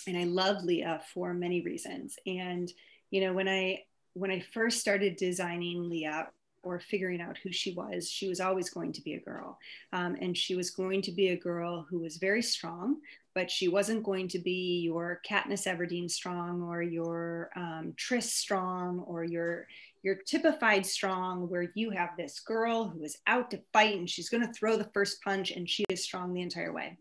and 0.07 0.17
I 0.17 0.25
love 0.25 0.65
Leah 0.65 1.03
for 1.13 1.35
many 1.35 1.61
reasons. 1.61 2.19
And 2.27 2.73
you 3.11 3.21
know, 3.21 3.35
when 3.35 3.49
I 3.49 3.85
when 4.15 4.31
I 4.31 4.41
first 4.41 4.81
started 4.81 5.17
designing 5.17 5.91
Leah, 5.91 6.29
or 6.67 6.81
figuring 6.81 7.21
out 7.21 7.39
who 7.39 7.53
she 7.53 7.73
was, 7.73 8.11
she 8.11 8.29
was 8.29 8.41
always 8.41 8.69
going 8.69 8.93
to 8.93 9.01
be 9.01 9.15
a 9.15 9.21
girl. 9.21 9.59
Um, 9.93 10.17
and 10.21 10.37
she 10.37 10.57
was 10.57 10.71
going 10.71 11.01
to 11.03 11.13
be 11.13 11.29
a 11.29 11.37
girl 11.37 11.87
who 11.89 12.01
was 12.01 12.17
very 12.17 12.43
strong, 12.43 12.97
but 13.37 13.51
she 13.51 13.69
wasn't 13.69 14.03
going 14.03 14.27
to 14.29 14.39
be 14.39 14.81
your 14.81 15.21
Katniss 15.29 15.67
Everdeen 15.67 16.11
strong 16.11 16.63
or 16.63 16.83
your 16.83 17.51
um, 17.55 17.93
Tris 17.95 18.33
strong 18.33 19.01
or 19.01 19.25
your 19.25 19.69
your 20.03 20.15
typified 20.27 20.87
strong 20.87 21.47
where 21.51 21.71
you 21.75 21.91
have 21.91 22.17
this 22.17 22.41
girl 22.41 22.89
who 22.89 23.05
is 23.05 23.19
out 23.27 23.51
to 23.51 23.61
fight 23.75 23.99
and 23.99 24.09
she's 24.09 24.31
going 24.31 24.41
to 24.41 24.53
throw 24.55 24.79
the 24.79 24.89
first 24.95 25.23
punch 25.23 25.51
and 25.51 25.69
she 25.69 25.85
is 25.91 26.03
strong 26.03 26.33
the 26.33 26.41
entire 26.41 26.73
way. 26.73 26.97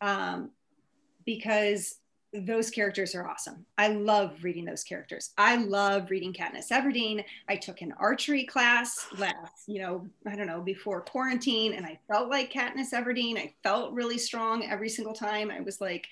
Um, 0.00 0.50
because 1.24 1.98
those 2.32 2.70
characters 2.70 3.14
are 3.14 3.26
awesome. 3.26 3.66
I 3.76 3.88
love 3.88 4.36
reading 4.42 4.64
those 4.64 4.84
characters. 4.84 5.30
I 5.36 5.56
love 5.56 6.10
reading 6.10 6.32
Katniss 6.32 6.70
Everdeen. 6.70 7.24
I 7.48 7.56
took 7.56 7.80
an 7.80 7.92
archery 7.98 8.44
class 8.44 9.06
last, 9.18 9.66
you 9.66 9.80
know, 9.80 10.06
I 10.26 10.36
don't 10.36 10.46
know, 10.46 10.60
before 10.60 11.00
quarantine, 11.00 11.74
and 11.74 11.84
I 11.84 11.98
felt 12.06 12.30
like 12.30 12.52
Katniss 12.52 12.92
Everdeen. 12.94 13.36
I 13.36 13.52
felt 13.64 13.92
really 13.92 14.18
strong 14.18 14.64
every 14.64 14.88
single 14.88 15.14
time. 15.14 15.50
I 15.50 15.60
was 15.60 15.80
like, 15.80 16.06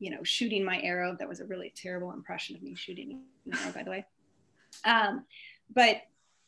you 0.00 0.10
know, 0.10 0.24
shooting 0.24 0.64
my 0.64 0.80
arrow. 0.80 1.16
That 1.16 1.28
was 1.28 1.40
a 1.40 1.44
really 1.44 1.72
terrible 1.76 2.12
impression 2.12 2.56
of 2.56 2.62
me 2.62 2.74
shooting 2.74 3.20
an 3.46 3.58
arrow, 3.58 3.72
by 3.72 3.82
the 3.84 3.90
way. 3.90 4.06
Um, 4.84 5.24
but, 5.72 6.02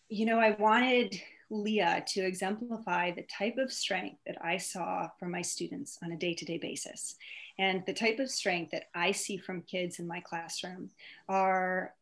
you 0.08 0.26
know, 0.26 0.40
I 0.40 0.50
wanted 0.52 1.14
Leah 1.52 2.02
to 2.08 2.20
exemplify 2.20 3.10
the 3.10 3.22
type 3.24 3.58
of 3.58 3.70
strength 3.70 4.18
that 4.26 4.42
I 4.42 4.56
saw 4.56 5.08
from 5.20 5.30
my 5.30 5.42
students 5.42 5.98
on 6.02 6.12
a 6.12 6.16
day 6.16 6.34
to 6.34 6.44
day 6.44 6.58
basis. 6.58 7.16
And 7.58 7.84
the 7.86 7.92
type 7.92 8.18
of 8.18 8.30
strength 8.30 8.70
that 8.70 8.88
I 8.94 9.12
see 9.12 9.36
from 9.36 9.62
kids 9.62 9.98
in 9.98 10.06
my 10.06 10.20
classroom 10.20 10.90
are 11.28 11.92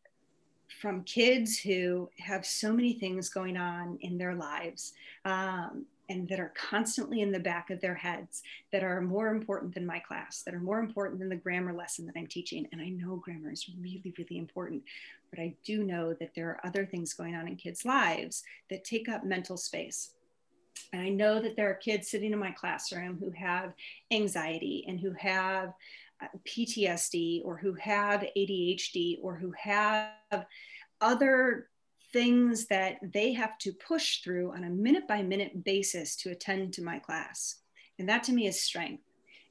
from 0.81 1.03
kids 1.03 1.59
who 1.59 2.09
have 2.19 2.47
so 2.47 2.73
many 2.73 2.93
things 2.93 3.29
going 3.29 3.57
on 3.57 3.99
in 4.03 4.17
their 4.17 4.35
lives 4.35 4.93
um, 5.25 5.85
and 6.09 6.29
that 6.29 6.41
are 6.41 6.53
constantly 6.57 7.21
in 7.21 7.33
the 7.33 7.39
back 7.39 7.71
of 7.71 7.81
their 7.81 7.95
heads 7.95 8.43
that 8.73 8.83
are 8.83 9.01
more 9.01 9.29
important 9.29 9.75
than 9.75 9.87
my 9.87 9.99
class, 9.99 10.43
that 10.43 10.55
are 10.55 10.61
more 10.61 10.81
important 10.81 11.19
than 11.19 11.29
the 11.29 11.37
grammar 11.37 11.73
lesson 11.73 12.07
that 12.07 12.17
I'm 12.17 12.27
teaching. 12.27 12.67
And 12.73 12.81
I 12.81 12.89
know 12.89 13.17
grammar 13.17 13.53
is 13.53 13.69
really, 13.81 14.15
really 14.17 14.39
important, 14.39 14.83
but 15.31 15.39
I 15.39 15.55
do 15.65 15.85
know 15.85 16.15
that 16.15 16.35
there 16.35 16.49
are 16.49 16.67
other 16.67 16.85
things 16.85 17.15
going 17.15 17.35
on 17.35 17.49
in 17.49 17.57
kids' 17.57 17.85
lives 17.85 18.43
that 18.69 18.85
take 18.85 19.09
up 19.09 19.25
mental 19.25 19.57
space. 19.57 20.11
And 20.93 21.01
I 21.01 21.09
know 21.09 21.41
that 21.41 21.57
there 21.57 21.71
are 21.71 21.75
kids 21.75 22.11
sitting 22.11 22.33
in 22.33 22.39
my 22.39 22.51
classroom 22.51 23.19
who 23.19 23.31
have 23.31 23.73
anxiety 24.11 24.85
and 24.89 24.99
who 24.99 25.13
have 25.13 25.73
uh, 26.23 26.27
PTSD 26.45 27.43
or 27.45 27.57
who 27.57 27.75
have 27.75 28.27
ADHD 28.37 29.19
or 29.23 29.37
who 29.37 29.53
have 29.59 30.47
other 31.01 31.69
things 32.13 32.67
that 32.67 32.99
they 33.03 33.33
have 33.33 33.57
to 33.59 33.73
push 33.73 34.23
through 34.23 34.53
on 34.53 34.65
a 34.65 34.71
minute 34.71 35.07
by 35.07 35.23
minute 35.23 35.65
basis 35.65 36.17
to 36.17 36.31
attend 36.31 36.73
to 36.75 36.83
my 36.83 36.99
class. 36.99 37.57
And 37.99 38.09
that 38.09 38.25
to 38.25 38.33
me 38.33 38.47
is 38.47 38.61
strength. 38.61 39.05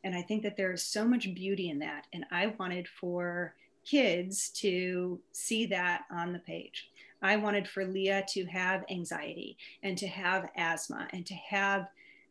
And 0.03 0.15
I 0.15 0.21
think 0.21 0.43
that 0.43 0.57
there 0.57 0.71
is 0.71 0.85
so 0.85 1.05
much 1.05 1.33
beauty 1.33 1.69
in 1.69 1.79
that. 1.79 2.07
And 2.13 2.25
I 2.31 2.53
wanted 2.59 2.87
for 2.87 3.55
kids 3.85 4.49
to 4.49 5.19
see 5.31 5.65
that 5.67 6.03
on 6.11 6.33
the 6.33 6.39
page. 6.39 6.89
I 7.21 7.35
wanted 7.35 7.67
for 7.67 7.85
Leah 7.85 8.25
to 8.29 8.45
have 8.45 8.85
anxiety 8.89 9.57
and 9.83 9.97
to 9.97 10.07
have 10.07 10.49
asthma 10.55 11.07
and 11.11 11.25
to 11.25 11.33
have 11.33 11.87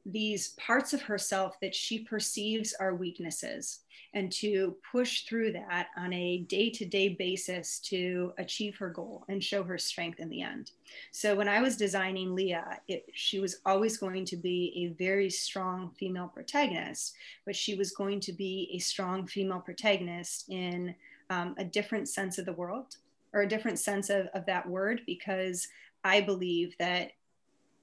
these 0.06 0.50
parts 0.50 0.94
of 0.94 1.02
herself 1.02 1.60
that 1.60 1.74
she 1.74 1.98
perceives 1.98 2.74
are 2.80 2.94
weaknesses 2.94 3.80
and 4.14 4.32
to 4.32 4.74
push 4.90 5.26
through 5.26 5.52
that 5.52 5.88
on 5.96 6.12
a 6.14 6.38
day 6.48 6.70
to 6.70 6.86
day 6.86 7.10
basis 7.10 7.78
to 7.78 8.32
achieve 8.38 8.76
her 8.78 8.88
goal 8.88 9.24
and 9.28 9.44
show 9.44 9.62
her 9.62 9.76
strength 9.76 10.18
in 10.18 10.30
the 10.30 10.40
end. 10.40 10.70
So, 11.12 11.34
when 11.34 11.48
I 11.48 11.60
was 11.60 11.76
designing 11.76 12.34
Leah, 12.34 12.80
it, 12.88 13.04
she 13.12 13.38
was 13.38 13.60
always 13.66 13.98
going 13.98 14.24
to 14.26 14.36
be 14.36 14.72
a 14.76 14.96
very 14.96 15.28
strong 15.28 15.90
female 15.98 16.28
protagonist, 16.28 17.14
but 17.44 17.54
she 17.54 17.74
was 17.74 17.92
going 17.92 18.20
to 18.20 18.32
be 18.32 18.70
a 18.72 18.78
strong 18.78 19.26
female 19.26 19.60
protagonist 19.60 20.48
in 20.48 20.94
um, 21.30 21.54
a 21.58 21.64
different 21.64 22.08
sense 22.08 22.38
of 22.38 22.46
the 22.46 22.52
world 22.52 22.96
or 23.32 23.42
a 23.42 23.48
different 23.48 23.78
sense 23.78 24.10
of, 24.10 24.26
of 24.34 24.46
that 24.46 24.68
word 24.68 25.02
because 25.06 25.68
I 26.04 26.20
believe 26.20 26.76
that 26.78 27.12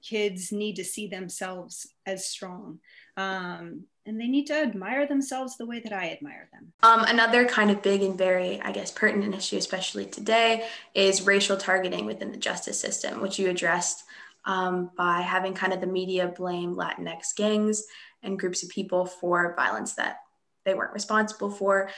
kids 0.02 0.52
need 0.52 0.76
to 0.76 0.84
see 0.84 1.06
themselves 1.06 1.88
as 2.04 2.26
strong. 2.26 2.78
Um, 3.16 3.84
and 4.04 4.20
they 4.20 4.28
need 4.28 4.46
to 4.46 4.54
admire 4.54 5.06
themselves 5.06 5.56
the 5.56 5.66
way 5.66 5.80
that 5.80 5.92
I 5.92 6.10
admire 6.10 6.48
them. 6.52 6.72
Um, 6.82 7.04
another 7.04 7.44
kind 7.44 7.70
of 7.70 7.82
big 7.82 8.02
and 8.02 8.16
very, 8.16 8.60
I 8.60 8.70
guess, 8.70 8.92
pertinent 8.92 9.34
issue, 9.34 9.56
especially 9.56 10.06
today, 10.06 10.66
is 10.94 11.26
racial 11.26 11.56
targeting 11.56 12.06
within 12.06 12.30
the 12.30 12.36
justice 12.36 12.78
system, 12.78 13.20
which 13.20 13.38
you 13.38 13.48
addressed 13.48 14.04
um, 14.44 14.90
by 14.96 15.22
having 15.22 15.54
kind 15.54 15.72
of 15.72 15.80
the 15.80 15.88
media 15.88 16.28
blame 16.28 16.76
Latinx 16.76 17.34
gangs 17.34 17.84
and 18.22 18.38
groups 18.38 18.62
of 18.62 18.68
people 18.68 19.06
for 19.06 19.54
violence 19.56 19.94
that 19.94 20.18
they 20.64 20.74
weren't 20.74 20.94
responsible 20.94 21.50
for. 21.50 21.90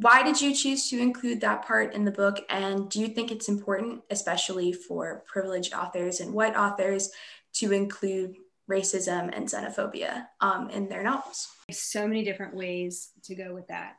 Why 0.00 0.22
did 0.22 0.40
you 0.40 0.54
choose 0.54 0.88
to 0.90 1.00
include 1.00 1.40
that 1.40 1.66
part 1.66 1.92
in 1.92 2.04
the 2.04 2.12
book? 2.12 2.38
And 2.48 2.88
do 2.88 3.00
you 3.00 3.08
think 3.08 3.32
it's 3.32 3.48
important, 3.48 4.02
especially 4.10 4.72
for 4.72 5.24
privileged 5.26 5.74
authors 5.74 6.20
and 6.20 6.32
white 6.32 6.56
authors, 6.56 7.10
to 7.54 7.72
include 7.72 8.36
racism 8.70 9.36
and 9.36 9.48
xenophobia 9.48 10.26
um, 10.40 10.70
in 10.70 10.88
their 10.88 11.02
novels? 11.02 11.48
So 11.72 12.06
many 12.06 12.22
different 12.22 12.54
ways 12.54 13.10
to 13.24 13.34
go 13.34 13.52
with 13.52 13.66
that. 13.68 13.96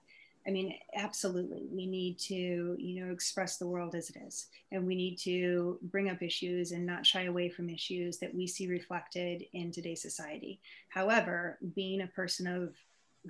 I 0.47 0.51
mean, 0.51 0.73
absolutely. 0.95 1.67
We 1.69 1.85
need 1.85 2.17
to, 2.19 2.77
you 2.79 3.03
know, 3.03 3.11
express 3.11 3.57
the 3.57 3.67
world 3.67 3.93
as 3.93 4.09
it 4.09 4.15
is. 4.25 4.47
And 4.71 4.87
we 4.87 4.95
need 4.95 5.17
to 5.17 5.79
bring 5.81 6.09
up 6.09 6.23
issues 6.23 6.71
and 6.71 6.85
not 6.85 7.05
shy 7.05 7.25
away 7.25 7.49
from 7.49 7.69
issues 7.69 8.19
that 8.19 8.33
we 8.33 8.47
see 8.47 8.67
reflected 8.67 9.43
in 9.51 9.69
today's 9.69 10.01
society. 10.01 10.61
However, 10.87 11.59
being 11.75 12.01
a 12.01 12.07
person 12.07 12.47
of 12.47 12.73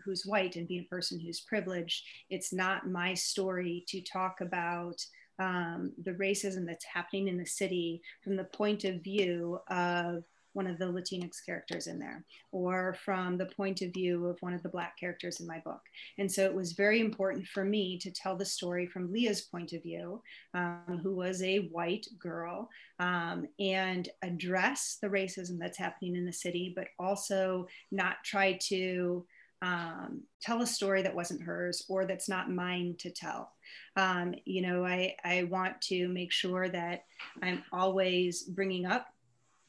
who's 0.04 0.26
white 0.26 0.56
and 0.56 0.68
being 0.68 0.86
a 0.86 0.96
person 0.96 1.20
who's 1.20 1.42
privileged, 1.42 2.04
it's 2.30 2.54
not 2.54 2.90
my 2.90 3.14
story 3.14 3.84
to 3.88 4.02
talk 4.02 4.42
about 4.42 4.96
um, 5.40 5.94
the 6.04 6.14
racism 6.14 6.66
that's 6.66 6.86
happening 6.86 7.28
in 7.28 7.38
the 7.38 7.46
city 7.46 8.02
from 8.24 8.36
the 8.36 8.44
point 8.44 8.84
of 8.84 9.04
view 9.04 9.60
of 9.70 10.24
one 10.54 10.68
of 10.68 10.80
the 10.80 10.86
Latinx 10.86 11.46
characters 11.46 11.88
in 11.88 12.00
there, 12.00 12.26
or 12.52 12.96
from 13.06 13.38
the 13.38 13.46
point 13.46 13.82
of 13.82 13.94
view 13.94 14.26
of 14.26 14.38
one 14.42 14.54
of 14.54 14.64
the 14.64 14.70
Black 14.70 14.98
characters 15.00 15.40
in 15.40 15.48
my 15.48 15.60
book. 15.60 15.82
And 16.18 16.32
so 16.32 16.44
it 16.44 16.54
was 16.54 16.74
very 16.74 17.00
important 17.00 17.46
for 17.48 17.64
me 17.64 17.98
to 18.00 18.12
tell 18.12 18.36
the 18.36 18.46
story 18.46 18.88
from 18.88 19.12
Leah's 19.12 19.42
point 19.42 19.74
of 19.74 19.84
view, 19.84 20.22
um, 20.54 21.00
who 21.04 21.16
was 21.16 21.42
a 21.44 21.68
white 21.68 22.08
girl, 22.20 22.70
um, 23.00 23.48
and 23.60 24.10
address 24.24 24.98
the 25.02 25.08
racism 25.08 25.60
that's 25.60 25.78
happening 25.78 26.16
in 26.16 26.26
the 26.26 26.34
city, 26.34 26.74
but 26.76 26.88
also 26.98 27.68
not 27.92 28.16
try 28.26 28.58
to 28.64 29.26
um, 29.62 30.22
tell 30.42 30.62
a 30.62 30.68
story 30.68 31.02
that 31.02 31.16
wasn't 31.16 31.42
hers 31.42 31.84
or 31.90 32.06
that's 32.06 32.30
not 32.30 32.52
mine 32.52 32.96
to 33.00 33.10
tell. 33.10 33.52
Um, 33.96 34.34
you 34.46 34.62
know, 34.62 34.86
I, 34.86 35.16
I 35.24 35.44
want 35.44 35.82
to 35.84 36.08
make 36.08 36.32
sure 36.32 36.70
that 36.70 37.06
I'm 37.42 37.64
always 37.72 38.44
bringing 38.44 38.86
up 38.86 39.08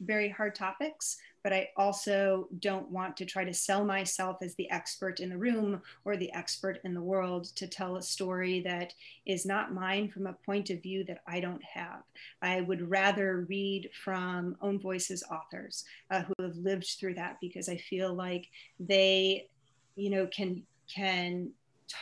very 0.00 0.29
hard 0.29 0.55
topics, 0.55 1.18
but 1.42 1.53
I 1.53 1.68
also 1.76 2.48
don't 2.59 2.90
want 2.90 3.16
to 3.18 3.24
try 3.24 3.44
to 3.44 3.55
sell 3.55 3.85
myself 3.85 4.38
as 4.42 4.55
the 4.55 4.70
expert 4.70 5.20
in 5.20 5.31
the 5.31 5.37
room 5.37 5.83
or 6.05 6.16
the 6.16 6.33
expert 6.33 6.79
in 6.85 6.94
the 6.94 7.03
world 7.03 7.44
to 7.57 7.66
tell 7.66 7.96
a 7.96 8.03
story 8.03 8.61
that 8.61 8.92
is 9.26 9.46
not 9.46 9.74
mine 9.74 10.09
from 10.09 10.26
a 10.26 10.37
point 10.44 10.70
of 10.70 10.83
view 10.83 11.05
that 11.05 11.22
I 11.26 11.40
don't 11.40 11.62
have. 11.62 12.03
I 12.42 12.61
would 12.62 12.90
rather 12.90 13.46
read 13.48 13.90
from 14.03 14.57
own 14.61 14.79
voices 14.79 15.22
authors 15.31 15.85
uh, 16.11 16.22
who 16.22 16.35
have 16.42 16.57
lived 16.57 16.96
through 16.98 17.14
that 17.14 17.38
because 17.40 17.68
I 17.68 17.76
feel 17.76 18.14
like 18.14 18.48
they, 18.79 19.48
you 19.96 20.11
know, 20.11 20.26
can 20.26 20.62
can 20.92 21.50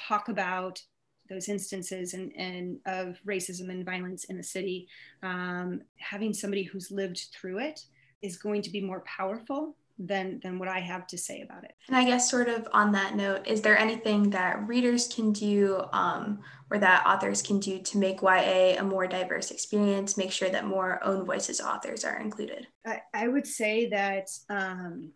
talk 0.09 0.29
about 0.29 0.81
those 1.29 1.49
instances 1.49 2.15
and, 2.15 2.33
and 2.37 2.79
of 2.87 3.19
racism 3.27 3.71
and 3.71 3.85
violence 3.85 4.25
in 4.25 4.37
the 4.37 4.43
city, 4.43 4.89
um, 5.23 5.83
having 5.99 6.33
somebody 6.33 6.63
who's 6.63 6.91
lived 6.91 7.27
through 7.35 7.59
it 7.59 7.81
is 8.23 8.37
going 8.37 8.63
to 8.63 8.71
be 8.71 8.81
more 8.81 9.01
powerful 9.01 9.77
than 9.99 10.39
than 10.43 10.59
what 10.61 10.69
I 10.69 10.79
have 10.79 11.07
to 11.09 11.19
say 11.19 11.43
about 11.43 11.65
it. 11.65 11.75
And 11.89 11.97
I 11.97 12.05
guess 12.05 12.31
sort 12.31 12.49
of 12.49 12.69
on 12.73 12.93
that 12.93 13.17
note, 13.17 13.47
is 13.47 13.63
there 13.63 13.77
anything 13.77 14.31
that 14.31 14.67
readers 14.69 15.09
can 15.09 15.33
do 15.33 15.83
um, 15.93 16.39
or 16.71 16.79
that 16.79 17.05
authors 17.05 17.43
can 17.43 17.59
do 17.59 17.81
to 17.81 17.99
make 17.99 18.23
YA 18.23 18.77
a 18.79 18.83
more 18.83 19.07
diverse 19.09 19.51
experience, 19.51 20.17
make 20.17 20.31
sure 20.31 20.51
that 20.51 20.67
more 20.67 21.03
own 21.05 21.27
voices 21.27 21.61
authors 21.61 22.05
are 22.05 22.21
included? 22.21 22.69
I, 22.87 23.01
I 23.13 23.29
would 23.29 23.47
say 23.47 23.89
that 23.89 24.29
um, 24.49 25.11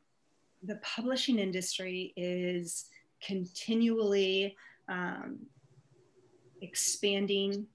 the 0.62 0.76
publishing 0.76 1.38
industry 1.38 2.12
is 2.16 2.86
continually 3.24 4.56
um, 4.88 5.38
expanding 6.60 7.66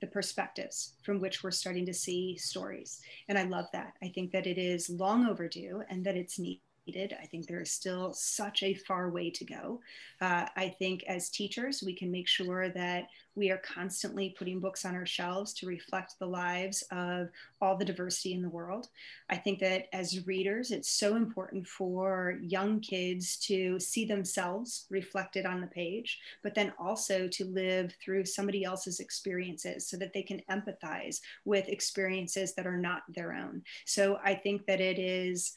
the 0.00 0.06
perspectives 0.06 0.94
from 1.02 1.20
which 1.20 1.42
we're 1.42 1.50
starting 1.50 1.86
to 1.86 1.94
see 1.94 2.36
stories. 2.36 3.00
And 3.28 3.38
I 3.38 3.44
love 3.44 3.66
that. 3.72 3.94
I 4.02 4.08
think 4.08 4.32
that 4.32 4.46
it 4.46 4.58
is 4.58 4.90
long 4.90 5.26
overdue 5.26 5.82
and 5.88 6.04
that 6.04 6.16
it's 6.16 6.38
needed 6.38 6.60
needed. 6.86 7.16
I 7.20 7.26
think 7.26 7.46
there 7.46 7.60
is 7.60 7.70
still 7.70 8.12
such 8.12 8.62
a 8.62 8.74
far 8.74 9.10
way 9.10 9.30
to 9.30 9.44
go. 9.44 9.80
Uh, 10.20 10.46
I 10.56 10.68
think 10.68 11.04
as 11.04 11.28
teachers, 11.28 11.82
we 11.84 11.94
can 11.94 12.10
make 12.10 12.28
sure 12.28 12.68
that 12.70 13.08
we 13.36 13.50
are 13.50 13.58
constantly 13.58 14.34
putting 14.38 14.60
books 14.60 14.84
on 14.84 14.94
our 14.94 15.06
shelves 15.06 15.52
to 15.54 15.66
reflect 15.66 16.18
the 16.18 16.26
lives 16.26 16.82
of 16.92 17.28
all 17.60 17.76
the 17.76 17.84
diversity 17.84 18.32
in 18.32 18.42
the 18.42 18.48
world. 18.48 18.88
I 19.28 19.36
think 19.36 19.58
that 19.58 19.88
as 19.92 20.26
readers, 20.26 20.70
it's 20.70 20.90
so 20.90 21.16
important 21.16 21.66
for 21.66 22.38
young 22.40 22.80
kids 22.80 23.36
to 23.38 23.80
see 23.80 24.04
themselves 24.04 24.86
reflected 24.88 25.46
on 25.46 25.60
the 25.60 25.66
page, 25.66 26.20
but 26.42 26.54
then 26.54 26.72
also 26.78 27.26
to 27.28 27.44
live 27.46 27.92
through 28.02 28.24
somebody 28.24 28.64
else's 28.64 29.00
experiences 29.00 29.86
so 29.86 29.96
that 29.96 30.12
they 30.12 30.22
can 30.22 30.40
empathize 30.50 31.20
with 31.44 31.68
experiences 31.68 32.54
that 32.54 32.66
are 32.66 32.78
not 32.78 33.02
their 33.08 33.32
own. 33.32 33.62
So 33.84 34.18
I 34.22 34.34
think 34.34 34.66
that 34.66 34.80
it 34.80 34.98
is 34.98 35.56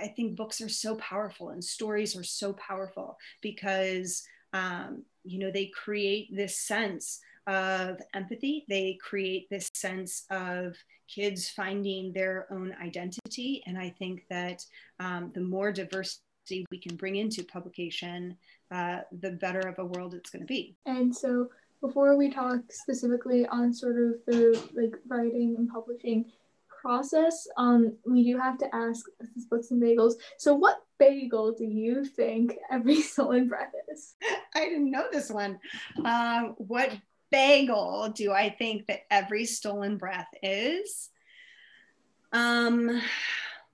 I, 0.00 0.08
think 0.08 0.36
books 0.36 0.60
are 0.60 0.68
so 0.68 0.96
powerful 0.96 1.50
and 1.50 1.62
stories 1.62 2.16
are 2.16 2.24
so 2.24 2.52
powerful 2.54 3.16
because 3.40 4.22
um, 4.52 5.02
you 5.24 5.38
know 5.38 5.50
they 5.50 5.66
create 5.66 6.28
this 6.34 6.58
sense 6.58 7.20
of 7.46 8.00
empathy. 8.14 8.64
They 8.68 8.98
create 9.02 9.48
this 9.50 9.68
sense 9.74 10.24
of 10.30 10.76
kids 11.08 11.48
finding 11.48 12.12
their 12.12 12.46
own 12.50 12.74
identity. 12.82 13.62
And 13.66 13.76
i 13.78 13.90
think 13.98 14.24
that 14.30 14.64
um, 15.00 15.30
the 15.34 15.40
more 15.40 15.72
diversity 15.72 16.66
we 16.70 16.78
can 16.78 16.96
bring 16.96 17.16
into 17.16 17.44
publication 17.44 18.36
uh, 18.70 19.00
the 19.20 19.32
better 19.32 19.60
of 19.60 19.78
a 19.78 19.84
world 19.84 20.14
it's 20.14 20.30
going 20.30 20.42
to 20.42 20.46
be. 20.46 20.76
And 20.86 21.14
so 21.14 21.50
before 21.80 22.16
we 22.16 22.30
talk 22.30 22.60
specifically 22.70 23.46
on 23.46 23.74
sort 23.74 23.96
of 23.96 24.14
the 24.26 24.58
like 24.74 24.94
writing 25.06 25.56
and 25.58 25.68
publishing 25.68 26.30
process, 26.82 27.46
um, 27.56 27.96
we 28.04 28.24
do 28.24 28.36
have 28.36 28.58
to 28.58 28.74
ask 28.74 29.06
this 29.20 29.30
is 29.36 29.46
books 29.46 29.70
and 29.70 29.80
bagels. 29.80 30.14
So, 30.36 30.52
what 30.54 30.82
bagel 30.98 31.52
do 31.52 31.64
you 31.64 32.04
think 32.04 32.56
every 32.70 33.00
stolen 33.00 33.48
breath 33.48 33.72
is? 33.90 34.14
I 34.54 34.60
didn't 34.60 34.90
know 34.90 35.06
this 35.10 35.30
one. 35.30 35.60
Um, 36.04 36.54
what 36.58 36.90
bagel 37.30 38.12
do 38.14 38.32
I 38.32 38.50
think 38.50 38.86
that 38.88 39.02
every 39.10 39.46
stolen 39.46 39.96
breath 39.96 40.28
is? 40.42 41.08
Um, 42.32 43.00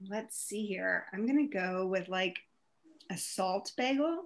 let's 0.09 0.39
see 0.39 0.67
here. 0.67 1.07
I'm 1.13 1.27
gonna 1.27 1.49
go 1.49 1.87
with 1.87 2.09
like 2.09 2.39
a 3.11 3.17
salt 3.17 3.73
bagel. 3.77 4.25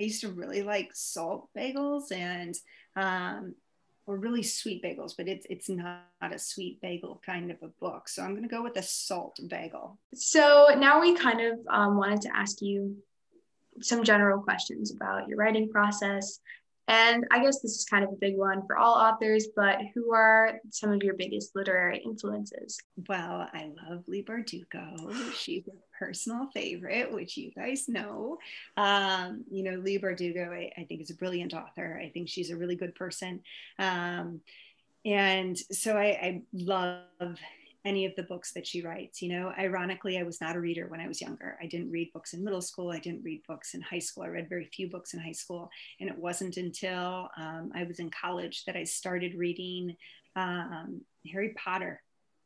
I 0.00 0.04
used 0.04 0.22
to 0.22 0.28
really 0.28 0.62
like 0.62 0.90
salt 0.94 1.48
bagels, 1.56 2.12
and 2.12 2.54
um, 2.96 3.54
or 4.06 4.16
really 4.16 4.42
sweet 4.42 4.82
bagels, 4.82 5.14
but 5.16 5.28
it's 5.28 5.46
it's 5.50 5.68
not 5.68 6.04
a 6.22 6.38
sweet 6.38 6.80
bagel 6.80 7.20
kind 7.24 7.50
of 7.50 7.56
a 7.62 7.68
book. 7.80 8.08
So 8.08 8.22
I'm 8.22 8.30
going 8.30 8.42
to 8.42 8.48
go 8.48 8.62
with 8.62 8.76
a 8.76 8.82
salt 8.82 9.38
bagel. 9.48 9.98
So 10.14 10.68
now 10.78 11.00
we 11.00 11.16
kind 11.16 11.40
of 11.40 11.58
um, 11.68 11.96
wanted 11.96 12.22
to 12.22 12.36
ask 12.36 12.62
you 12.62 12.96
some 13.80 14.04
general 14.04 14.42
questions 14.42 14.92
about 14.92 15.28
your 15.28 15.38
writing 15.38 15.68
process. 15.68 16.38
And 16.88 17.26
I 17.30 17.42
guess 17.42 17.60
this 17.60 17.76
is 17.76 17.84
kind 17.84 18.04
of 18.04 18.10
a 18.10 18.16
big 18.16 18.36
one 18.36 18.62
for 18.66 18.76
all 18.76 18.94
authors, 18.94 19.48
but 19.56 19.78
who 19.94 20.12
are 20.12 20.60
some 20.70 20.92
of 20.92 21.02
your 21.02 21.14
biggest 21.14 21.56
literary 21.56 21.98
influences? 21.98 22.78
Well, 23.08 23.48
I 23.52 23.70
love 23.88 24.04
Leigh 24.06 24.22
Bardugo. 24.22 25.32
She's 25.34 25.66
a 25.66 25.98
personal 25.98 26.48
favorite, 26.54 27.12
which 27.12 27.36
you 27.36 27.50
guys 27.50 27.88
know. 27.88 28.38
Um, 28.76 29.44
you 29.50 29.64
know, 29.64 29.78
Leigh 29.78 29.98
Bardugo, 29.98 30.50
I, 30.50 30.70
I, 30.76 30.84
think 30.84 31.00
is 31.00 31.10
a 31.10 31.16
brilliant 31.16 31.54
author. 31.54 32.00
I 32.00 32.10
think 32.10 32.28
she's 32.28 32.50
a 32.50 32.56
really 32.56 32.76
good 32.76 32.94
person. 32.94 33.40
Um, 33.78 34.40
and 35.04 35.56
so 35.72 35.96
I, 35.96 36.06
I 36.06 36.42
love 36.52 37.38
any 37.86 38.04
of 38.04 38.14
the 38.16 38.24
books 38.24 38.52
that 38.52 38.66
she 38.66 38.82
writes. 38.82 39.22
You 39.22 39.30
know, 39.30 39.52
ironically, 39.58 40.18
I 40.18 40.24
was 40.24 40.40
not 40.40 40.56
a 40.56 40.60
reader 40.60 40.88
when 40.88 41.00
I 41.00 41.08
was 41.08 41.20
younger. 41.20 41.56
I 41.62 41.66
didn't 41.66 41.90
read 41.90 42.12
books 42.12 42.34
in 42.34 42.44
middle 42.44 42.60
school. 42.60 42.90
I 42.90 42.98
didn't 42.98 43.22
read 43.22 43.42
books 43.46 43.74
in 43.74 43.80
high 43.80 44.00
school. 44.00 44.24
I 44.24 44.28
read 44.28 44.48
very 44.48 44.66
few 44.66 44.90
books 44.90 45.14
in 45.14 45.20
high 45.20 45.32
school. 45.32 45.70
And 46.00 46.10
it 46.10 46.18
wasn't 46.18 46.56
until 46.56 47.30
um, 47.38 47.70
I 47.74 47.84
was 47.84 48.00
in 48.00 48.10
college 48.10 48.64
that 48.64 48.76
I 48.76 48.84
started 48.84 49.34
reading 49.34 49.96
um, 50.34 51.00
Harry 51.32 51.54
Potter 51.56 52.02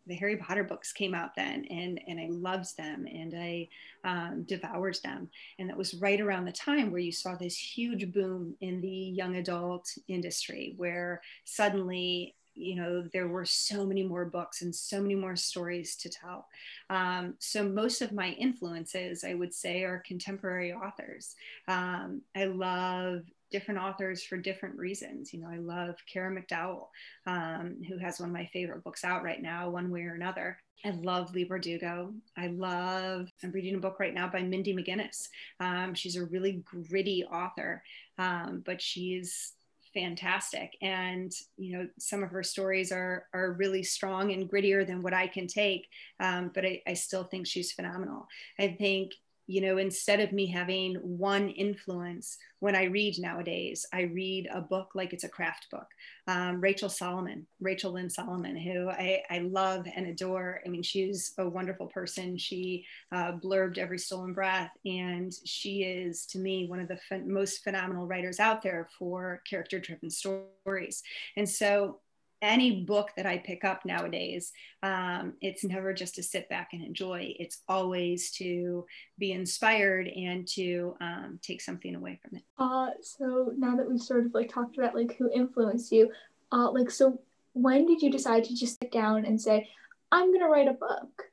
the 0.06 0.14
Harry 0.16 0.36
Potter 0.36 0.64
books 0.64 0.92
came 0.92 1.14
out 1.14 1.34
then, 1.36 1.64
and 1.66 2.00
and 2.08 2.18
I 2.18 2.28
loved 2.30 2.76
them, 2.76 3.06
and 3.06 3.34
I 3.36 3.68
um, 4.04 4.44
devoured 4.44 4.98
them. 5.04 5.28
And 5.58 5.68
that 5.68 5.76
was 5.76 5.94
right 5.94 6.20
around 6.20 6.46
the 6.46 6.52
time 6.52 6.90
where 6.90 7.00
you 7.00 7.12
saw 7.12 7.36
this 7.36 7.56
huge 7.56 8.12
boom 8.12 8.56
in 8.60 8.80
the 8.80 8.88
young 8.88 9.36
adult 9.36 9.88
industry, 10.08 10.74
where 10.76 11.20
suddenly 11.44 12.34
you 12.60 12.76
know, 12.76 13.02
there 13.12 13.28
were 13.28 13.44
so 13.44 13.86
many 13.86 14.02
more 14.02 14.24
books 14.24 14.62
and 14.62 14.74
so 14.74 15.00
many 15.00 15.14
more 15.14 15.36
stories 15.36 15.96
to 15.96 16.08
tell. 16.08 16.46
Um, 16.88 17.34
so 17.38 17.68
most 17.68 18.02
of 18.02 18.12
my 18.12 18.30
influences, 18.30 19.24
I 19.24 19.34
would 19.34 19.54
say, 19.54 19.84
are 19.84 20.02
contemporary 20.06 20.72
authors. 20.72 21.34
Um, 21.68 22.22
I 22.36 22.44
love 22.44 23.22
different 23.50 23.80
authors 23.80 24.22
for 24.22 24.36
different 24.36 24.76
reasons. 24.76 25.32
You 25.34 25.40
know, 25.40 25.48
I 25.50 25.58
love 25.58 25.96
Kara 26.10 26.34
McDowell, 26.34 26.88
um, 27.26 27.76
who 27.88 27.98
has 27.98 28.20
one 28.20 28.28
of 28.28 28.34
my 28.34 28.48
favorite 28.52 28.84
books 28.84 29.04
out 29.04 29.24
right 29.24 29.42
now, 29.42 29.70
One 29.70 29.90
Way 29.90 30.02
or 30.02 30.14
Another. 30.14 30.58
I 30.84 30.90
love 30.90 31.34
Leigh 31.34 31.48
Bardugo. 31.48 32.14
I 32.38 32.46
love, 32.46 33.28
I'm 33.42 33.50
reading 33.50 33.74
a 33.74 33.78
book 33.78 34.00
right 34.00 34.14
now 34.14 34.28
by 34.28 34.42
Mindy 34.42 34.74
McGinnis. 34.74 35.28
Um, 35.58 35.94
she's 35.94 36.16
a 36.16 36.24
really 36.24 36.62
gritty 36.64 37.24
author, 37.24 37.82
um, 38.18 38.62
but 38.64 38.80
she's 38.80 39.52
fantastic. 39.94 40.76
And, 40.82 41.32
you 41.56 41.76
know, 41.76 41.88
some 41.98 42.22
of 42.22 42.30
her 42.30 42.42
stories 42.42 42.92
are, 42.92 43.26
are 43.32 43.52
really 43.52 43.82
strong 43.82 44.32
and 44.32 44.48
grittier 44.50 44.86
than 44.86 45.02
what 45.02 45.14
I 45.14 45.26
can 45.26 45.46
take. 45.46 45.88
Um, 46.20 46.50
but 46.54 46.64
I, 46.64 46.82
I 46.86 46.94
still 46.94 47.24
think 47.24 47.46
she's 47.46 47.72
phenomenal. 47.72 48.26
I 48.58 48.68
think 48.78 49.12
you 49.50 49.60
know, 49.60 49.78
instead 49.78 50.20
of 50.20 50.32
me 50.32 50.46
having 50.46 50.94
one 50.94 51.48
influence 51.48 52.38
when 52.60 52.76
I 52.76 52.84
read 52.84 53.18
nowadays, 53.18 53.84
I 53.92 54.02
read 54.02 54.48
a 54.52 54.60
book 54.60 54.92
like 54.94 55.12
it's 55.12 55.24
a 55.24 55.28
craft 55.28 55.66
book. 55.72 55.88
Um, 56.28 56.60
Rachel 56.60 56.88
Solomon, 56.88 57.48
Rachel 57.60 57.92
Lynn 57.92 58.08
Solomon, 58.08 58.56
who 58.56 58.88
I, 58.88 59.24
I, 59.28 59.38
love 59.38 59.88
and 59.96 60.06
adore. 60.06 60.60
I 60.64 60.68
mean, 60.68 60.84
she's 60.84 61.32
a 61.36 61.48
wonderful 61.48 61.88
person. 61.88 62.38
She 62.38 62.86
uh, 63.10 63.32
blurbed 63.32 63.78
Every 63.78 63.98
Stolen 63.98 64.34
Breath, 64.34 64.70
and 64.84 65.32
she 65.44 65.82
is, 65.82 66.26
to 66.26 66.38
me, 66.38 66.68
one 66.68 66.78
of 66.78 66.86
the 66.86 67.00
most 67.26 67.64
phenomenal 67.64 68.06
writers 68.06 68.38
out 68.38 68.62
there 68.62 68.88
for 68.96 69.42
character 69.50 69.80
driven 69.80 70.10
stories. 70.10 71.02
And 71.36 71.48
so 71.48 71.98
any 72.42 72.82
book 72.82 73.10
that 73.16 73.26
I 73.26 73.38
pick 73.38 73.64
up 73.64 73.84
nowadays, 73.84 74.52
um, 74.82 75.34
it's 75.40 75.64
never 75.64 75.92
just 75.92 76.14
to 76.16 76.22
sit 76.22 76.48
back 76.48 76.70
and 76.72 76.82
enjoy. 76.82 77.34
It's 77.38 77.62
always 77.68 78.30
to 78.32 78.86
be 79.18 79.32
inspired 79.32 80.08
and 80.08 80.46
to 80.48 80.96
um, 81.00 81.38
take 81.42 81.60
something 81.60 81.94
away 81.94 82.18
from 82.22 82.38
it. 82.38 82.44
Uh, 82.58 82.90
so 83.02 83.52
now 83.56 83.76
that 83.76 83.88
we've 83.88 84.00
sort 84.00 84.26
of 84.26 84.34
like 84.34 84.52
talked 84.52 84.78
about 84.78 84.94
like 84.94 85.16
who 85.16 85.30
influenced 85.30 85.92
you, 85.92 86.10
uh, 86.52 86.70
like 86.70 86.90
so 86.90 87.20
when 87.52 87.86
did 87.86 88.00
you 88.00 88.10
decide 88.10 88.44
to 88.44 88.54
just 88.54 88.78
sit 88.80 88.92
down 88.92 89.24
and 89.24 89.40
say, 89.40 89.68
I'm 90.12 90.32
gonna 90.32 90.48
write 90.48 90.68
a 90.68 90.72
book? 90.72 91.24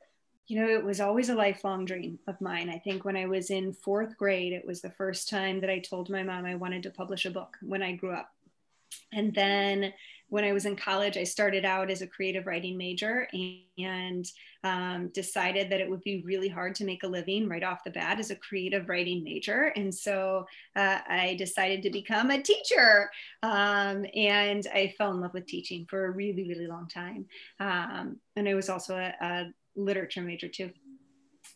You 0.48 0.62
know, 0.62 0.70
it 0.70 0.84
was 0.84 1.02
always 1.02 1.30
a 1.30 1.36
lifelong 1.36 1.86
dream 1.86 2.20
of 2.28 2.40
mine. 2.40 2.70
I 2.70 2.80
think 2.80 3.04
when 3.04 3.18
I 3.18 3.26
was 3.26 3.50
in 3.50 3.74
fourth 3.74 4.18
grade, 4.18 4.54
it 4.54 4.66
was 4.66 4.82
the 4.82 4.92
first 4.92 5.30
time 5.30 5.60
that 5.60 5.70
I 5.70 5.80
told 5.80 6.10
my 6.10 6.24
mom 6.24 6.46
I 6.46 6.56
wanted 6.56 6.84
to 6.84 6.90
publish 6.90 7.26
a 7.26 7.32
book 7.32 7.58
when 7.62 7.84
I 7.84 7.94
grew 7.94 8.14
up. 8.14 8.34
And 9.12 9.34
then 9.34 9.94
when 10.30 10.44
I 10.44 10.52
was 10.52 10.66
in 10.66 10.76
college, 10.76 11.18
I 11.18 11.24
started 11.24 11.64
out 11.64 11.90
as 11.90 12.02
a 12.02 12.08
creative 12.08 12.48
writing 12.48 12.78
major 12.78 13.28
and 13.78 14.26
um, 14.64 15.08
decided 15.14 15.70
that 15.70 15.80
it 15.80 15.90
would 15.90 16.04
be 16.04 16.22
really 16.26 16.50
hard 16.50 16.76
to 16.76 16.86
make 16.86 17.04
a 17.04 17.08
living 17.08 17.48
right 17.48 17.64
off 17.64 17.84
the 17.84 17.92
bat 17.92 18.20
as 18.20 18.30
a 18.30 18.36
creative 18.36 18.90
writing 18.90 19.24
major. 19.24 19.72
And 19.76 19.94
so 19.94 20.46
uh, 20.76 21.00
I 21.08 21.36
decided 21.38 21.82
to 21.84 21.90
become 21.90 22.32
a 22.32 22.42
teacher. 22.42 23.10
Um, 23.42 24.06
and 24.16 24.68
I 24.74 24.94
fell 24.98 25.12
in 25.12 25.22
love 25.22 25.34
with 25.34 25.46
teaching 25.46 25.86
for 25.90 26.06
a 26.06 26.12
really, 26.12 26.48
really 26.48 26.68
long 26.68 26.88
time. 26.88 27.26
Um, 27.60 28.18
and 28.36 28.50
I 28.50 28.54
was 28.54 28.70
also 28.70 28.98
a, 28.98 29.14
a 29.22 29.54
literature 29.76 30.22
major 30.22 30.50
too. 30.50 30.72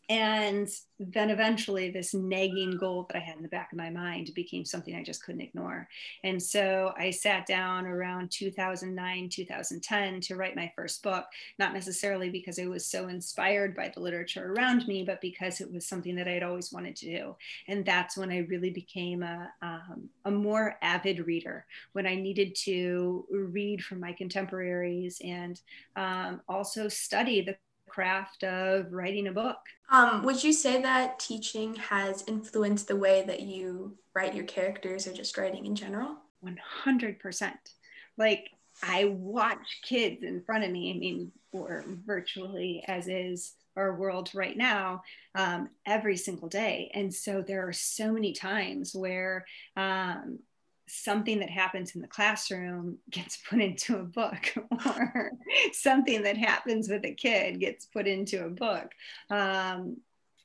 And 0.09 0.69
then 0.99 1.29
eventually, 1.29 1.89
this 1.89 2.13
nagging 2.13 2.77
goal 2.77 3.07
that 3.07 3.17
I 3.17 3.21
had 3.21 3.37
in 3.37 3.43
the 3.43 3.47
back 3.47 3.71
of 3.71 3.77
my 3.77 3.89
mind 3.89 4.31
became 4.35 4.65
something 4.65 4.95
I 4.95 5.03
just 5.03 5.23
couldn't 5.23 5.41
ignore. 5.41 5.87
And 6.23 6.41
so 6.41 6.93
I 6.97 7.11
sat 7.11 7.45
down 7.45 7.85
around 7.85 8.29
2009, 8.31 9.29
2010 9.29 10.21
to 10.21 10.35
write 10.35 10.55
my 10.55 10.71
first 10.75 11.01
book, 11.01 11.25
not 11.59 11.73
necessarily 11.73 12.29
because 12.29 12.59
I 12.59 12.65
was 12.65 12.85
so 12.85 13.07
inspired 13.07 13.75
by 13.75 13.89
the 13.93 14.01
literature 14.01 14.53
around 14.53 14.85
me, 14.87 15.03
but 15.03 15.21
because 15.21 15.61
it 15.61 15.71
was 15.71 15.87
something 15.87 16.15
that 16.15 16.27
I 16.27 16.31
had 16.31 16.43
always 16.43 16.73
wanted 16.73 16.95
to 16.97 17.05
do. 17.05 17.35
And 17.67 17.85
that's 17.85 18.17
when 18.17 18.31
I 18.31 18.39
really 18.39 18.71
became 18.71 19.23
a, 19.23 19.49
um, 19.61 20.09
a 20.25 20.31
more 20.31 20.75
avid 20.81 21.25
reader, 21.25 21.65
when 21.93 22.05
I 22.05 22.15
needed 22.15 22.55
to 22.63 23.25
read 23.31 23.81
from 23.81 23.99
my 23.99 24.13
contemporaries 24.13 25.21
and 25.23 25.59
um, 25.95 26.41
also 26.47 26.87
study 26.87 27.41
the 27.41 27.55
craft 27.91 28.43
of 28.43 28.91
writing 28.91 29.27
a 29.27 29.31
book. 29.31 29.57
Um, 29.89 30.23
would 30.23 30.43
you 30.43 30.53
say 30.53 30.81
that 30.81 31.19
teaching 31.19 31.75
has 31.75 32.23
influenced 32.27 32.87
the 32.87 32.95
way 32.95 33.23
that 33.27 33.41
you 33.41 33.97
write 34.15 34.33
your 34.33 34.45
characters 34.45 35.07
or 35.07 35.13
just 35.13 35.37
writing 35.37 35.65
in 35.65 35.75
general? 35.75 36.15
100%. 36.85 37.53
Like, 38.17 38.49
I 38.81 39.05
watch 39.05 39.81
kids 39.83 40.23
in 40.23 40.41
front 40.43 40.63
of 40.63 40.71
me, 40.71 40.93
I 40.95 40.97
mean, 40.97 41.31
or 41.51 41.83
virtually 42.05 42.83
as 42.87 43.07
is 43.07 43.53
our 43.75 43.93
world 43.95 44.31
right 44.33 44.57
now, 44.57 45.03
um, 45.35 45.69
every 45.85 46.17
single 46.17 46.47
day. 46.47 46.91
And 46.93 47.13
so 47.13 47.41
there 47.41 47.67
are 47.67 47.73
so 47.73 48.11
many 48.11 48.33
times 48.33 48.95
where 48.95 49.45
um, 49.75 50.39
something 50.91 51.39
that 51.39 51.49
happens 51.49 51.95
in 51.95 52.01
the 52.01 52.07
classroom 52.07 52.97
gets 53.09 53.37
put 53.37 53.59
into 53.59 53.97
a 53.97 54.03
book 54.03 54.53
or 54.85 55.31
something 55.73 56.23
that 56.23 56.37
happens 56.37 56.89
with 56.89 57.05
a 57.05 57.13
kid 57.13 57.59
gets 57.59 57.85
put 57.85 58.07
into 58.07 58.45
a 58.45 58.49
book. 58.49 58.91
Um, 59.29 59.97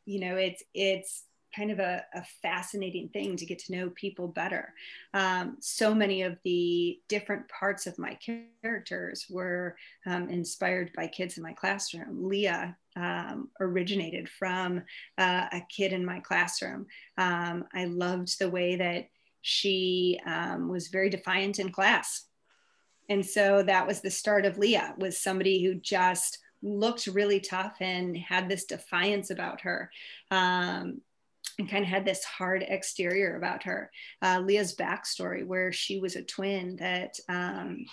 you 0.06 0.20
know 0.20 0.36
it's 0.36 0.62
it's 0.72 1.24
kind 1.54 1.70
of 1.70 1.78
a, 1.78 2.04
a, 2.14 2.22
fascinating 2.42 3.08
thing 3.08 3.34
to 3.34 3.46
get 3.46 3.58
to 3.58 3.72
know 3.72 3.90
people 3.90 4.28
better. 4.28 4.74
Um, 5.14 5.56
so 5.60 5.94
many 5.94 6.20
of 6.20 6.36
the 6.44 7.00
different 7.08 7.48
parts 7.48 7.86
of 7.86 7.98
my 7.98 8.18
characters 8.62 9.26
were 9.30 9.76
um, 10.04 10.28
inspired 10.28 10.90
by 10.94 11.06
kids 11.06 11.38
in 11.38 11.42
my 11.42 11.54
classroom. 11.54 12.28
Leah 12.28 12.76
um, 12.96 13.48
originated 13.58 14.28
from 14.28 14.82
uh, 15.16 15.46
a 15.50 15.62
kid 15.70 15.94
in 15.94 16.04
my 16.04 16.20
classroom. 16.20 16.86
Um, 17.16 17.64
i 17.74 17.86
loved 17.86 18.38
the 18.38 18.50
way 18.50 18.76
that 18.76 19.08
she 19.48 20.18
um, 20.26 20.68
was 20.68 20.88
very 20.88 21.08
defiant 21.08 21.60
in 21.60 21.70
class. 21.70 22.24
And 23.08 23.24
so 23.24 23.62
that 23.62 23.86
was 23.86 24.00
the 24.00 24.10
start 24.10 24.44
of 24.44 24.58
Leah, 24.58 24.96
was 24.98 25.16
somebody 25.16 25.62
who 25.62 25.76
just 25.76 26.38
looked 26.62 27.06
really 27.06 27.38
tough 27.38 27.76
and 27.80 28.16
had 28.16 28.48
this 28.48 28.64
defiance 28.64 29.30
about 29.30 29.60
her. 29.60 29.88
Um, 30.32 31.00
and 31.58 31.70
kind 31.70 31.84
of 31.84 31.88
had 31.88 32.04
this 32.04 32.22
hard 32.24 32.64
exterior 32.68 33.36
about 33.36 33.62
her. 33.62 33.90
Uh, 34.20 34.42
Leah's 34.44 34.74
backstory, 34.74 35.46
where 35.46 35.72
she 35.72 36.00
was 36.00 36.16
a 36.16 36.22
twin 36.22 36.76
that 36.76 37.18
um, 37.28 37.86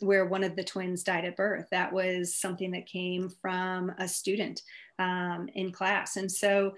where 0.00 0.24
one 0.24 0.42
of 0.42 0.56
the 0.56 0.64
twins 0.64 1.04
died 1.04 1.24
at 1.24 1.36
birth. 1.36 1.66
That 1.70 1.92
was 1.92 2.34
something 2.34 2.72
that 2.72 2.86
came 2.86 3.28
from 3.28 3.92
a 3.98 4.08
student 4.08 4.62
um, 4.98 5.48
in 5.54 5.70
class. 5.70 6.16
And 6.16 6.32
so, 6.32 6.74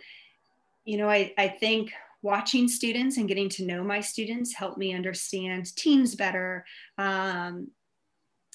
you 0.85 0.99
know, 0.99 1.09
I, 1.09 1.33
I 1.39 1.49
think 1.49 1.93
watching 2.23 2.69
students 2.69 3.17
and 3.17 3.29
getting 3.29 3.49
to 3.49 3.65
know 3.65 3.83
my 3.83 4.01
students 4.01 4.55
helped 4.55 4.79
me 4.79 4.95
understand 4.95 5.75
teams 5.77 6.15
better. 6.15 6.65
Um, 6.99 7.69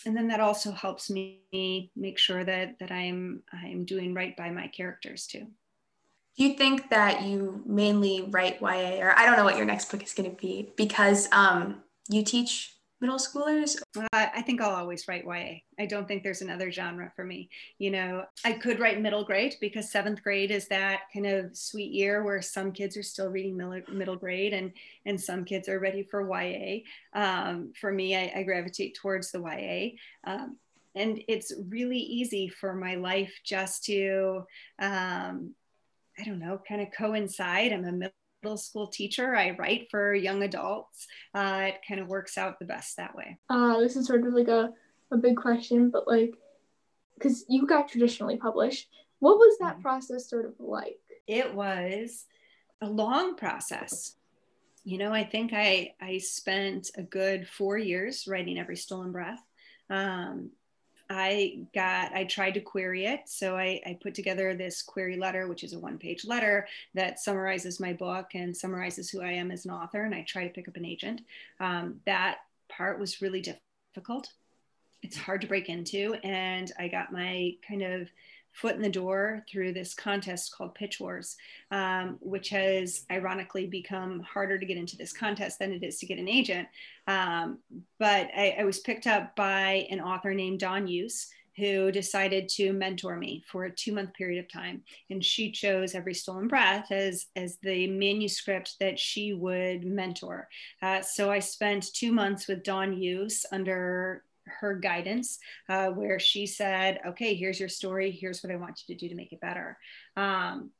and 0.05 0.15
then 0.15 0.27
that 0.27 0.39
also 0.39 0.71
helps 0.71 1.09
me 1.09 1.91
make 1.95 2.17
sure 2.17 2.43
that 2.43 2.77
that 2.79 2.91
I'm 2.91 3.41
I'm 3.51 3.85
doing 3.85 4.13
right 4.13 4.35
by 4.37 4.51
my 4.51 4.67
characters 4.67 5.25
too. 5.25 5.47
Do 6.37 6.43
you 6.43 6.55
think 6.55 6.89
that 6.89 7.23
you 7.23 7.63
mainly 7.65 8.27
write 8.29 8.61
YA, 8.61 8.99
or 8.99 9.17
I 9.17 9.25
don't 9.25 9.37
know 9.37 9.45
what 9.45 9.55
your 9.55 9.65
next 9.65 9.89
book 9.89 10.03
is 10.03 10.13
going 10.13 10.29
to 10.29 10.35
be, 10.35 10.73
because 10.75 11.29
um, 11.31 11.81
you 12.09 12.23
teach 12.23 12.74
middle 13.01 13.17
schoolers? 13.17 13.75
I 14.13 14.41
think 14.41 14.61
I'll 14.61 14.75
always 14.75 15.07
write 15.07 15.25
YA. 15.25 15.59
I 15.77 15.85
don't 15.85 16.07
think 16.07 16.23
there's 16.23 16.41
another 16.41 16.71
genre 16.71 17.11
for 17.15 17.25
me. 17.25 17.49
You 17.77 17.91
know, 17.91 18.25
I 18.43 18.53
could 18.53 18.79
write 18.79 19.01
middle 19.01 19.23
grade 19.23 19.55
because 19.59 19.91
seventh 19.91 20.23
grade 20.23 20.51
is 20.51 20.67
that 20.69 21.01
kind 21.13 21.25
of 21.25 21.55
sweet 21.55 21.91
year 21.91 22.23
where 22.23 22.41
some 22.41 22.71
kids 22.71 22.97
are 22.97 23.03
still 23.03 23.29
reading 23.29 23.57
middle, 23.57 23.81
middle 23.93 24.15
grade 24.15 24.53
and 24.53 24.71
and 25.05 25.19
some 25.19 25.45
kids 25.45 25.69
are 25.69 25.79
ready 25.79 26.03
for 26.03 26.27
YA. 26.27 26.79
Um, 27.13 27.73
for 27.79 27.91
me, 27.91 28.15
I, 28.15 28.31
I, 28.35 28.43
gravitate 28.43 28.95
towards 28.95 29.31
the 29.31 29.39
YA. 29.39 30.31
Um, 30.31 30.57
and 30.95 31.21
it's 31.27 31.53
really 31.69 31.99
easy 31.99 32.47
for 32.47 32.73
my 32.73 32.95
life 32.95 33.33
just 33.43 33.83
to 33.85 34.45
um, 34.79 35.53
I 36.17 36.23
don't 36.23 36.39
know, 36.39 36.61
kind 36.67 36.81
of 36.81 36.87
coincide. 36.91 37.73
I'm 37.73 37.85
a 37.85 37.91
middle 37.91 38.13
middle 38.45 38.57
school 38.57 38.85
teacher. 38.85 39.35
I 39.35 39.51
write 39.51 39.87
for 39.89 40.13
young 40.13 40.43
adults. 40.43 41.07
Uh, 41.33 41.69
it 41.69 41.81
kind 41.87 41.99
of 41.99 42.07
works 42.07 42.37
out 42.37 42.59
the 42.59 42.65
best 42.65 42.97
that 42.97 43.15
way. 43.15 43.39
Uh, 43.49 43.79
this 43.79 43.95
is 43.95 44.05
sort 44.05 44.25
of 44.25 44.33
like 44.33 44.47
a, 44.47 44.69
a 45.11 45.17
big 45.17 45.35
question, 45.35 45.89
but 45.89 46.07
like, 46.07 46.35
because 47.15 47.43
you 47.49 47.65
got 47.65 47.89
traditionally 47.89 48.37
published, 48.37 48.87
what 49.17 49.37
was 49.37 49.57
that 49.59 49.73
mm-hmm. 49.73 49.81
process 49.81 50.29
sort 50.29 50.45
of 50.45 50.53
like? 50.59 50.99
It 51.25 51.55
was 51.55 52.25
a 52.81 52.87
long 52.87 53.35
process. 53.35 54.15
You 54.83 54.99
know, 54.99 55.11
I 55.11 55.23
think 55.23 55.51
I 55.51 55.95
I 55.99 56.19
spent 56.19 56.91
a 56.95 57.01
good 57.01 57.47
four 57.47 57.79
years 57.79 58.27
writing 58.27 58.59
every 58.59 58.77
stolen 58.77 59.11
breath. 59.11 59.41
Um, 59.89 60.51
I 61.09 61.59
got, 61.73 62.13
I 62.13 62.23
tried 62.25 62.55
to 62.55 62.61
query 62.61 63.05
it. 63.05 63.21
So 63.25 63.55
I, 63.55 63.81
I, 63.85 63.97
put 64.01 64.15
together 64.15 64.55
this 64.55 64.81
query 64.81 65.17
letter, 65.17 65.47
which 65.47 65.63
is 65.63 65.73
a 65.73 65.79
one 65.79 65.97
page 65.97 66.25
letter 66.25 66.67
that 66.95 67.19
summarizes 67.19 67.79
my 67.79 67.93
book 67.93 68.31
and 68.33 68.55
summarizes 68.55 69.09
who 69.09 69.21
I 69.21 69.31
am 69.31 69.51
as 69.51 69.65
an 69.65 69.71
author. 69.71 70.03
And 70.03 70.15
I 70.15 70.23
try 70.27 70.47
to 70.47 70.53
pick 70.53 70.67
up 70.67 70.77
an 70.77 70.85
agent. 70.85 71.21
Um, 71.59 71.99
that 72.05 72.37
part 72.69 72.99
was 72.99 73.21
really 73.21 73.41
difficult 73.93 74.29
it's 75.05 75.17
hard 75.17 75.39
to 75.41 75.47
break 75.47 75.69
into. 75.69 76.15
And 76.23 76.71
I 76.79 76.87
got 76.87 77.13
my 77.13 77.53
kind 77.67 77.83
of 77.83 78.09
foot 78.53 78.75
in 78.75 78.81
the 78.81 78.89
door 78.89 79.45
through 79.51 79.73
this 79.73 79.93
contest 79.93 80.55
called 80.55 80.73
Pitch 80.73 80.99
Wars, 80.99 81.35
um, 81.71 82.17
which 82.21 82.49
has 82.49 83.05
ironically 83.11 83.67
become 83.67 84.21
harder 84.21 84.57
to 84.57 84.65
get 84.65 84.77
into 84.77 84.97
this 84.97 85.13
contest 85.13 85.59
than 85.59 85.73
it 85.73 85.83
is 85.83 85.99
to 85.99 86.05
get 86.05 86.17
an 86.17 86.29
agent. 86.29 86.67
Um, 87.05 87.59
but 87.99 88.29
I, 88.35 88.55
I, 88.59 88.63
was 88.63 88.79
picked 88.79 89.07
up 89.07 89.35
by 89.35 89.85
an 89.91 89.99
author 89.99 90.33
named 90.33 90.59
Dawn 90.59 90.87
Hughes. 90.87 91.27
Who 91.57 91.89
decided 91.89 92.49
to 92.49 92.73
mentor 92.73 93.15
me 93.15 93.41
for 93.47 93.63
a 93.63 93.73
two 93.73 93.93
month 93.93 94.13
period 94.13 94.43
of 94.43 94.51
time. 94.51 94.83
And 95.09 95.23
she 95.23 95.53
chose 95.53 95.95
Every 95.95 96.13
Stolen 96.13 96.49
Breath 96.49 96.91
as, 96.91 97.27
as 97.37 97.55
the 97.63 97.87
manuscript 97.87 98.75
that 98.81 98.99
she 98.99 99.31
would 99.31 99.85
mentor. 99.85 100.49
Uh, 100.81 100.99
so 100.99 101.31
I 101.31 101.39
spent 101.39 101.93
two 101.93 102.11
months 102.11 102.49
with 102.49 102.65
Dawn 102.65 102.91
Hughes 102.91 103.45
under 103.53 104.25
her 104.47 104.75
guidance 104.75 105.39
uh, 105.69 105.87
where 105.87 106.19
she 106.19 106.45
said 106.45 106.99
okay 107.05 107.35
here's 107.35 107.59
your 107.59 107.69
story. 107.69 108.11
Here's 108.11 108.41
what 108.43 108.51
i 108.51 108.55
want 108.55 108.81
you 108.87 108.95
to 108.95 108.99
do 108.99 109.09
to 109.09 109.15
make 109.15 109.33
it 109.33 109.41
better. 109.41 109.77
Um, 110.15 110.71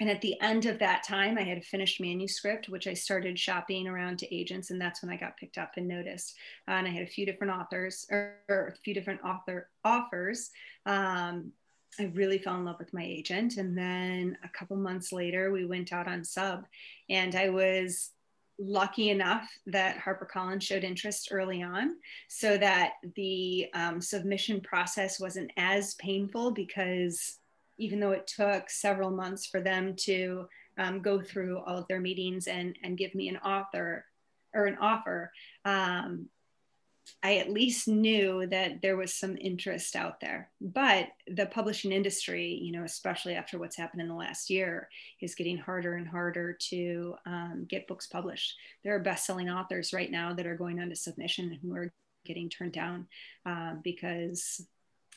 and 0.00 0.08
at 0.08 0.22
the 0.22 0.40
end 0.40 0.64
of 0.66 0.78
that 0.78 1.02
time 1.02 1.36
i 1.36 1.42
had 1.42 1.58
a 1.58 1.62
finished 1.62 2.00
manuscript 2.00 2.68
which 2.68 2.86
i 2.86 2.94
started 2.94 3.38
shopping 3.38 3.86
around 3.86 4.18
to 4.18 4.34
agents 4.34 4.70
and 4.70 4.80
that's 4.80 5.02
when 5.02 5.12
i 5.12 5.16
got 5.16 5.36
picked 5.36 5.58
up 5.58 5.72
and 5.76 5.86
noticed. 5.86 6.34
Uh, 6.68 6.72
and 6.72 6.86
i 6.86 6.90
had 6.90 7.02
a 7.02 7.10
few 7.10 7.26
different 7.26 7.52
authors 7.52 8.06
or, 8.10 8.36
or 8.48 8.68
a 8.68 8.76
few 8.78 8.94
different 8.94 9.22
author 9.22 9.68
offers. 9.84 10.50
Um, 10.86 11.52
I 12.00 12.04
really 12.14 12.38
fell 12.38 12.56
in 12.56 12.64
love 12.64 12.78
with 12.78 12.94
my 12.94 13.04
agent. 13.04 13.56
And 13.56 13.76
then 13.76 14.38
a 14.42 14.48
couple 14.48 14.76
months 14.76 15.12
later, 15.12 15.52
we 15.52 15.66
went 15.66 15.92
out 15.92 16.08
on 16.08 16.24
sub, 16.24 16.64
and 17.10 17.34
I 17.34 17.50
was 17.50 18.10
lucky 18.58 19.10
enough 19.10 19.48
that 19.66 19.98
HarperCollins 19.98 20.62
showed 20.62 20.84
interest 20.84 21.28
early 21.30 21.62
on 21.62 21.96
so 22.28 22.56
that 22.58 22.92
the 23.16 23.68
um, 23.74 24.00
submission 24.00 24.60
process 24.60 25.18
wasn't 25.18 25.50
as 25.56 25.94
painful 25.94 26.52
because 26.52 27.38
even 27.78 27.98
though 27.98 28.12
it 28.12 28.26
took 28.26 28.70
several 28.70 29.10
months 29.10 29.46
for 29.46 29.60
them 29.60 29.94
to 29.96 30.46
um, 30.78 31.00
go 31.00 31.20
through 31.20 31.58
all 31.60 31.78
of 31.78 31.88
their 31.88 32.00
meetings 32.00 32.46
and, 32.46 32.76
and 32.82 32.98
give 32.98 33.14
me 33.14 33.28
an 33.28 33.38
author 33.38 34.04
or 34.54 34.66
an 34.66 34.76
offer, 34.80 35.32
um, 35.64 36.28
I 37.22 37.36
at 37.36 37.50
least 37.50 37.86
knew 37.86 38.46
that 38.48 38.82
there 38.82 38.96
was 38.96 39.14
some 39.14 39.36
interest 39.40 39.94
out 39.94 40.20
there. 40.20 40.50
But 40.60 41.08
the 41.28 41.46
publishing 41.46 41.92
industry, 41.92 42.58
you 42.60 42.72
know, 42.72 42.84
especially 42.84 43.34
after 43.34 43.58
what's 43.58 43.76
happened 43.76 44.02
in 44.02 44.08
the 44.08 44.14
last 44.14 44.50
year, 44.50 44.88
is 45.20 45.36
getting 45.36 45.56
harder 45.56 45.94
and 45.94 46.08
harder 46.08 46.56
to 46.70 47.14
um, 47.24 47.66
get 47.68 47.86
books 47.86 48.08
published. 48.08 48.54
There 48.82 48.94
are 48.94 49.00
best-selling 49.00 49.48
authors 49.48 49.92
right 49.92 50.10
now 50.10 50.34
that 50.34 50.46
are 50.46 50.56
going 50.56 50.80
on 50.80 50.88
to 50.88 50.96
submission 50.96 51.58
who 51.62 51.74
are 51.74 51.92
getting 52.24 52.48
turned 52.48 52.72
down 52.72 53.06
uh, 53.46 53.74
because 53.82 54.66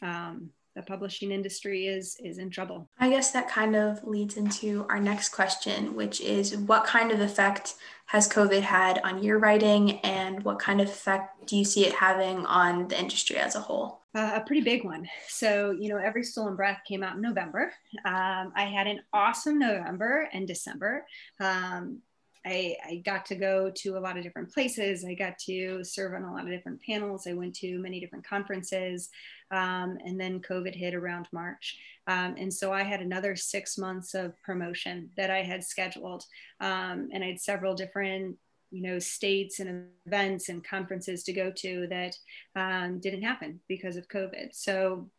um, 0.02 0.52
the 0.76 0.82
publishing 0.84 1.32
industry 1.32 1.88
is 1.88 2.18
is 2.24 2.38
in 2.38 2.50
trouble. 2.50 2.89
I 3.06 3.10
guess 3.10 3.30
that 3.34 3.48
kind 3.48 3.76
of 3.76 4.04
leads 4.04 4.36
into 4.36 4.84
our 4.89 5.00
next 5.00 5.30
question, 5.30 5.96
which 5.96 6.20
is 6.22 6.58
what 6.58 6.86
kind 6.86 7.12
of 7.12 7.20
effect 7.20 7.76
has 8.08 8.28
COVID 8.28 8.62
had 8.62 9.00
on 9.04 9.22
your 9.22 9.38
writing 9.38 10.00
and 10.00 10.44
what 10.44 10.58
kind 10.58 10.82
of 10.82 10.88
effect 10.88 11.46
do 11.46 11.56
you 11.56 11.63
see 11.63 11.86
it 11.86 11.94
having 11.94 12.48
on 12.48 12.88
the 12.88 13.00
industry 13.00 13.36
as 13.36 13.54
a 13.54 13.60
whole? 13.60 14.02
Uh, 14.15 14.32
a 14.34 14.41
pretty 14.41 14.63
big 14.63 14.84
one. 14.84 15.08
So, 15.28 15.70
you 15.70 15.88
know, 15.89 15.98
Every 15.98 16.24
Stolen 16.24 16.56
Breath 16.56 16.80
came 16.88 17.04
out 17.04 17.15
in 17.15 17.22
November. 17.22 17.72
Um, 18.06 18.52
I 18.56 18.72
had 18.76 18.88
an 18.88 19.02
awesome 19.13 19.60
November 19.60 20.28
and 20.34 20.48
December. 20.48 21.06
Um, 21.39 22.00
I, 22.45 22.77
I, 22.86 22.95
got 23.03 23.25
to 23.27 23.36
go 23.36 23.71
to 23.75 23.97
a 23.97 23.99
lot 23.99 24.17
of 24.17 24.23
different 24.23 24.53
places. 24.53 25.03
I 25.03 25.15
got 25.15 25.39
to 25.39 25.84
serve 25.84 26.13
on 26.13 26.23
a 26.23 26.31
lot 26.31 26.43
of 26.43 26.49
different 26.49 26.81
panels. 26.81 27.25
I 27.27 27.34
went 27.34 27.55
to 27.55 27.79
many 27.79 27.99
different 27.99 28.27
conferences. 28.27 29.10
Um, 29.51 29.97
and 30.05 30.19
then 30.19 30.41
COVID 30.41 30.75
hit 30.75 30.93
around 30.93 31.27
March. 31.31 31.77
Um, 32.08 32.36
and 32.38 32.53
so 32.53 32.71
I 32.71 32.84
had 32.84 33.01
another 33.01 33.36
six 33.36 33.77
months 33.77 34.13
of 34.13 34.39
promotion 34.43 35.10
that 35.17 35.31
I 35.31 35.41
had 35.41 35.63
scheduled. 35.63 36.23
Um, 36.60 37.10
and 37.12 37.23
I 37.23 37.27
had 37.27 37.41
several 37.41 37.73
different 37.73 38.38
you 38.71 38.81
know 38.81 38.99
states 38.99 39.60
and 39.60 39.88
events 40.05 40.49
and 40.49 40.67
conferences 40.67 41.23
to 41.23 41.34
go 41.34 41.51
to 41.51 41.88
that 41.88 42.15
um, 42.55 42.99
didn't 42.99 43.21
happen 43.21 43.60
because 43.67 43.95
of 43.95 44.08
covid 44.08 44.49
so 44.53 45.10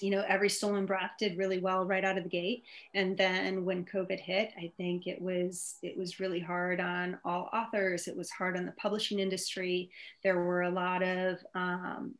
you 0.00 0.10
know, 0.10 0.24
every 0.28 0.48
stolen 0.48 0.86
breath 0.86 1.12
did 1.18 1.36
really 1.36 1.58
well 1.58 1.84
right 1.84 2.04
out 2.04 2.16
of 2.16 2.24
the 2.24 2.30
gate. 2.30 2.64
And 2.94 3.16
then 3.16 3.64
when 3.64 3.84
COVID 3.84 4.20
hit, 4.20 4.52
I 4.56 4.70
think 4.76 5.06
it 5.06 5.20
was 5.20 5.76
it 5.82 5.96
was 5.96 6.20
really 6.20 6.40
hard 6.40 6.80
on 6.80 7.18
all 7.24 7.50
authors. 7.52 8.08
It 8.08 8.16
was 8.16 8.30
hard 8.30 8.56
on 8.56 8.66
the 8.66 8.72
publishing 8.72 9.18
industry. 9.18 9.90
There 10.22 10.40
were 10.40 10.62
a 10.62 10.70
lot 10.70 11.02
of 11.02 11.38
um, 11.54 12.14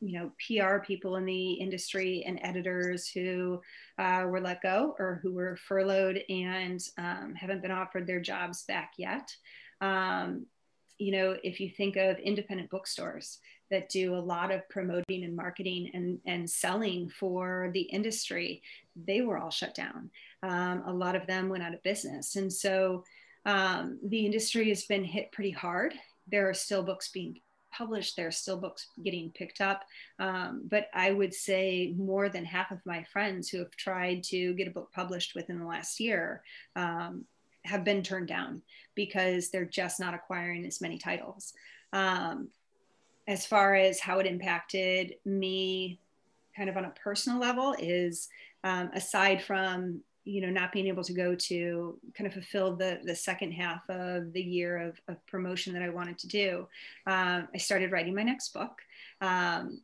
you 0.00 0.18
know 0.18 0.30
PR 0.46 0.78
people 0.78 1.16
in 1.16 1.24
the 1.24 1.52
industry 1.52 2.22
and 2.26 2.38
editors 2.42 3.08
who 3.08 3.60
uh, 3.98 4.24
were 4.26 4.40
let 4.40 4.62
go 4.62 4.94
or 4.98 5.20
who 5.22 5.32
were 5.32 5.56
furloughed 5.56 6.22
and 6.28 6.80
um, 6.98 7.34
haven't 7.34 7.62
been 7.62 7.70
offered 7.70 8.06
their 8.06 8.20
jobs 8.20 8.62
back 8.64 8.92
yet. 8.96 9.34
Um, 9.80 10.46
you 10.98 11.12
know, 11.12 11.36
if 11.42 11.60
you 11.60 11.68
think 11.68 11.96
of 11.96 12.18
independent 12.18 12.70
bookstores, 12.70 13.38
that 13.70 13.88
do 13.88 14.14
a 14.14 14.18
lot 14.18 14.50
of 14.50 14.68
promoting 14.68 15.24
and 15.24 15.34
marketing 15.34 15.90
and, 15.94 16.18
and 16.26 16.48
selling 16.48 17.08
for 17.08 17.70
the 17.72 17.82
industry, 17.82 18.62
they 19.04 19.20
were 19.20 19.38
all 19.38 19.50
shut 19.50 19.74
down. 19.74 20.10
Um, 20.42 20.82
a 20.86 20.92
lot 20.92 21.16
of 21.16 21.26
them 21.26 21.48
went 21.48 21.62
out 21.62 21.74
of 21.74 21.82
business. 21.82 22.36
And 22.36 22.52
so 22.52 23.04
um, 23.44 23.98
the 24.04 24.24
industry 24.24 24.68
has 24.68 24.84
been 24.84 25.04
hit 25.04 25.32
pretty 25.32 25.50
hard. 25.50 25.94
There 26.30 26.48
are 26.48 26.54
still 26.54 26.82
books 26.82 27.10
being 27.10 27.40
published, 27.72 28.16
there 28.16 28.26
are 28.26 28.32
still 28.32 28.56
books 28.56 28.86
getting 29.04 29.30
picked 29.30 29.60
up. 29.60 29.84
Um, 30.18 30.62
but 30.70 30.88
I 30.94 31.12
would 31.12 31.34
say 31.34 31.94
more 31.96 32.28
than 32.28 32.44
half 32.44 32.70
of 32.70 32.78
my 32.86 33.04
friends 33.12 33.48
who 33.48 33.58
have 33.58 33.70
tried 33.72 34.22
to 34.24 34.54
get 34.54 34.68
a 34.68 34.70
book 34.72 34.90
published 34.92 35.34
within 35.34 35.58
the 35.58 35.66
last 35.66 36.00
year 36.00 36.42
um, 36.74 37.24
have 37.64 37.84
been 37.84 38.02
turned 38.02 38.28
down 38.28 38.62
because 38.94 39.50
they're 39.50 39.64
just 39.64 40.00
not 40.00 40.14
acquiring 40.14 40.64
as 40.64 40.80
many 40.80 40.98
titles. 40.98 41.52
Um, 41.92 42.48
as 43.28 43.46
far 43.46 43.74
as 43.74 44.00
how 44.00 44.18
it 44.18 44.26
impacted 44.26 45.14
me 45.24 45.98
kind 46.56 46.68
of 46.68 46.76
on 46.76 46.84
a 46.84 46.94
personal 47.02 47.38
level 47.38 47.74
is 47.78 48.28
um, 48.64 48.90
aside 48.94 49.42
from 49.42 50.00
you 50.24 50.40
know 50.40 50.50
not 50.50 50.72
being 50.72 50.88
able 50.88 51.04
to 51.04 51.12
go 51.12 51.34
to 51.36 51.98
kind 52.14 52.26
of 52.26 52.32
fulfill 52.32 52.74
the 52.74 52.98
the 53.04 53.14
second 53.14 53.52
half 53.52 53.88
of 53.88 54.32
the 54.32 54.42
year 54.42 54.76
of, 54.78 55.00
of 55.06 55.24
promotion 55.26 55.72
that 55.72 55.82
i 55.82 55.88
wanted 55.88 56.18
to 56.18 56.26
do 56.26 56.66
um, 57.06 57.46
i 57.54 57.58
started 57.58 57.92
writing 57.92 58.14
my 58.14 58.22
next 58.22 58.52
book. 58.52 58.80
Um, 59.20 59.80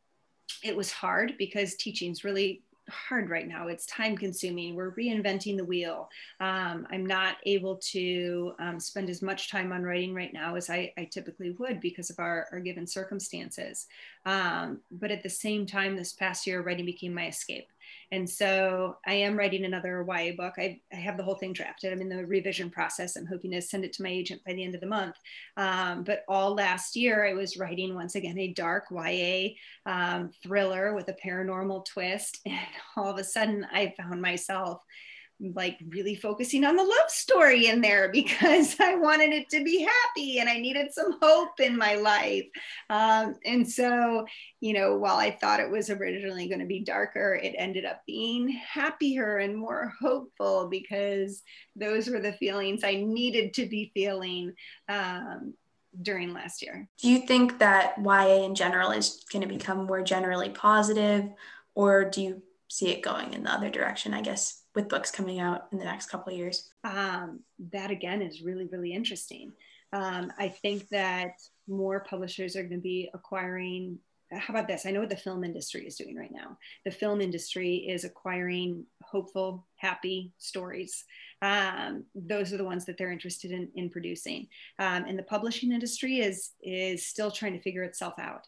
it 0.63 0.77
was 0.77 0.93
hard 0.93 1.35
because 1.39 1.75
teaching 1.75 2.11
is 2.13 2.25
really 2.25 2.63
hard 2.89 3.31
right 3.31 3.47
now. 3.47 3.69
It's 3.69 3.87
time 3.87 4.17
consuming. 4.17 4.75
We're 4.75 4.95
reinventing 4.95 5.57
the 5.57 5.65
wheel. 5.65 6.09
Um, 6.41 6.87
I'm 6.91 7.07
not 7.07 7.37
able 7.47 7.77
to 7.93 8.53
um, 8.59 8.81
spend 8.81 9.09
as 9.11 9.23
much 9.23 9.51
time 9.51 9.73
on 9.73 9.83
writing 9.83 10.15
right 10.15 10.33
now 10.33 10.57
as 10.57 10.71
I, 10.71 10.93
I 10.99 11.05
typically 11.05 11.53
would 11.53 11.81
because 11.81 12.11
of 12.11 12.19
our, 12.19 12.49
our 12.53 12.61
given 12.61 12.87
circumstances. 12.87 13.87
Um, 14.27 14.81
but 14.91 15.11
at 15.11 15.23
the 15.23 15.31
same 15.31 15.67
time, 15.67 15.97
this 15.97 16.13
past 16.13 16.47
year, 16.47 16.63
writing 16.63 16.87
became 16.87 17.15
my 17.15 17.29
escape. 17.29 17.69
And 18.11 18.29
so 18.29 18.97
I 19.07 19.15
am 19.15 19.37
writing 19.37 19.65
another 19.65 20.05
YA 20.07 20.33
book. 20.37 20.55
I, 20.59 20.81
I, 20.93 20.97
have 20.97 21.17
the 21.17 21.23
whole 21.23 21.35
thing 21.35 21.53
drafted. 21.53 21.93
I'm 21.93 22.01
in 22.01 22.09
the 22.09 22.27
revision 22.27 22.69
process. 22.71 23.17
I'm 23.17 23.27
hoping 23.27 23.51
to 23.53 23.63
send 23.63 23.85
it 23.85 23.93
to 23.95 24.03
my 24.03 24.11
agent 24.11 24.43
by 24.45 24.53
the 24.53 24.65
end 24.65 24.75
of 24.75 24.81
the 24.81 24.87
month. 24.87 25.17
Um, 25.57 26.05
but 26.05 26.25
all 26.29 26.55
last 26.55 26.95
year, 26.95 27.27
I 27.27 27.33
was 27.33 27.57
writing 27.57 27.95
once 27.95 28.15
again 28.15 28.39
a 28.39 28.53
dark 28.53 28.85
YA 28.91 29.51
um, 29.87 30.31
thriller 30.43 30.95
with 30.95 31.09
a 31.09 31.17
paranormal 31.25 31.87
twist. 31.87 32.41
And 32.47 32.59
all 32.97 33.11
of 33.11 33.19
a 33.19 33.25
sudden, 33.25 33.67
I 33.73 33.95
found 33.97 34.21
myself 34.21 34.83
like 35.55 35.79
really 35.89 36.15
focusing 36.15 36.65
on 36.65 36.77
the 36.77 36.83
love 36.83 37.09
story 37.09 37.67
in 37.67 37.81
there 37.81 38.09
because 38.13 38.77
I 38.81 38.95
wanted 38.95 39.33
it 39.33 39.49
to 39.51 39.65
be 39.65 39.85
happy 39.85 40.39
and 40.39 40.49
I 40.49 40.59
needed 40.59 40.93
some 40.93 41.19
hope 41.21 41.61
in 41.61 41.77
my 41.77 41.95
life. 41.97 42.47
Um, 42.89 43.37
and 43.45 43.71
so, 43.71 44.27
you 44.61 44.73
know, 44.73 44.97
while 44.97 45.17
I 45.17 45.31
thought 45.31 45.61
it 45.61 45.71
was 45.71 45.91
originally 45.91 46.49
going 46.49 46.61
to 46.61 46.67
be 46.67 46.81
darker, 46.81 47.35
it 47.35 47.55
ended 47.59 47.85
up 47.85 48.03
being 48.07 48.49
happier 48.49 49.39
and 49.39 49.57
more 49.57 49.93
hopeful 50.01 50.69
because 50.69 51.43
those 51.77 52.09
were 52.09 52.21
the 52.21 52.33
feelings 52.35 52.85
I 52.85 52.97
needed 52.97 53.55
to 53.55 53.67
be 53.67 53.91
feeling. 53.95 54.55
Um, 54.89 55.55
during 56.01 56.33
last 56.33 56.63
year. 56.63 56.89
Do 57.03 57.11
you 57.11 57.27
think 57.27 57.59
that 57.59 57.99
YA 58.03 58.47
in 58.47 58.55
general 58.55 58.93
is 58.93 59.23
going 59.31 59.47
to 59.47 59.55
become 59.55 59.85
more 59.85 60.03
generally 60.03 60.49
positive, 60.49 61.29
or 61.75 62.05
do 62.07 62.23
you 62.23 62.43
see 62.69 62.91
it 62.91 63.03
going 63.03 63.35
in 63.35 63.43
the 63.43 63.53
other 63.53 63.69
direction? 63.69 64.15
I 64.15 64.23
guess 64.23 64.62
with 64.75 64.89
books 64.89 65.11
coming 65.11 65.41
out 65.41 65.67
in 65.73 65.79
the 65.79 65.85
next 65.85 66.07
couple 66.07 66.33
of 66.33 66.39
years? 66.39 66.71
Um, 66.85 67.41
that 67.73 67.91
again 67.91 68.23
is 68.23 68.43
really, 68.43 68.67
really 68.67 68.93
interesting. 68.93 69.53
Um, 69.93 70.33
I 70.39 70.49
think 70.49 70.89
that 70.89 71.35
more 71.69 72.01
publishers 72.01 72.57
are 72.57 72.63
going 72.63 72.73
to 72.73 72.79
be 72.79 73.11
acquiring. 73.13 73.99
How 74.31 74.55
about 74.55 74.67
this? 74.67 74.87
I 74.87 74.91
know 74.91 75.01
what 75.01 75.11
the 75.11 75.17
film 75.17 75.45
industry 75.45 75.87
is 75.87 75.97
doing 75.97 76.17
right 76.17 76.33
now. 76.33 76.57
The 76.87 76.91
film 76.91 77.21
industry 77.21 77.77
is 77.77 78.05
acquiring 78.05 78.87
hopeful, 79.03 79.67
happy 79.77 80.33
stories. 80.39 81.05
Um, 81.43 82.05
those 82.15 82.53
are 82.53 82.57
the 82.57 82.65
ones 82.65 82.87
that 82.87 82.97
they're 82.97 83.13
interested 83.13 83.51
in, 83.51 83.69
in 83.75 83.91
producing. 83.91 84.47
Um, 84.79 85.05
and 85.07 85.19
the 85.19 85.25
publishing 85.25 85.73
industry 85.73 86.21
is 86.21 86.53
is 86.63 87.05
still 87.05 87.31
trying 87.31 87.53
to 87.53 87.61
figure 87.61 87.83
itself 87.83 88.15
out. 88.19 88.47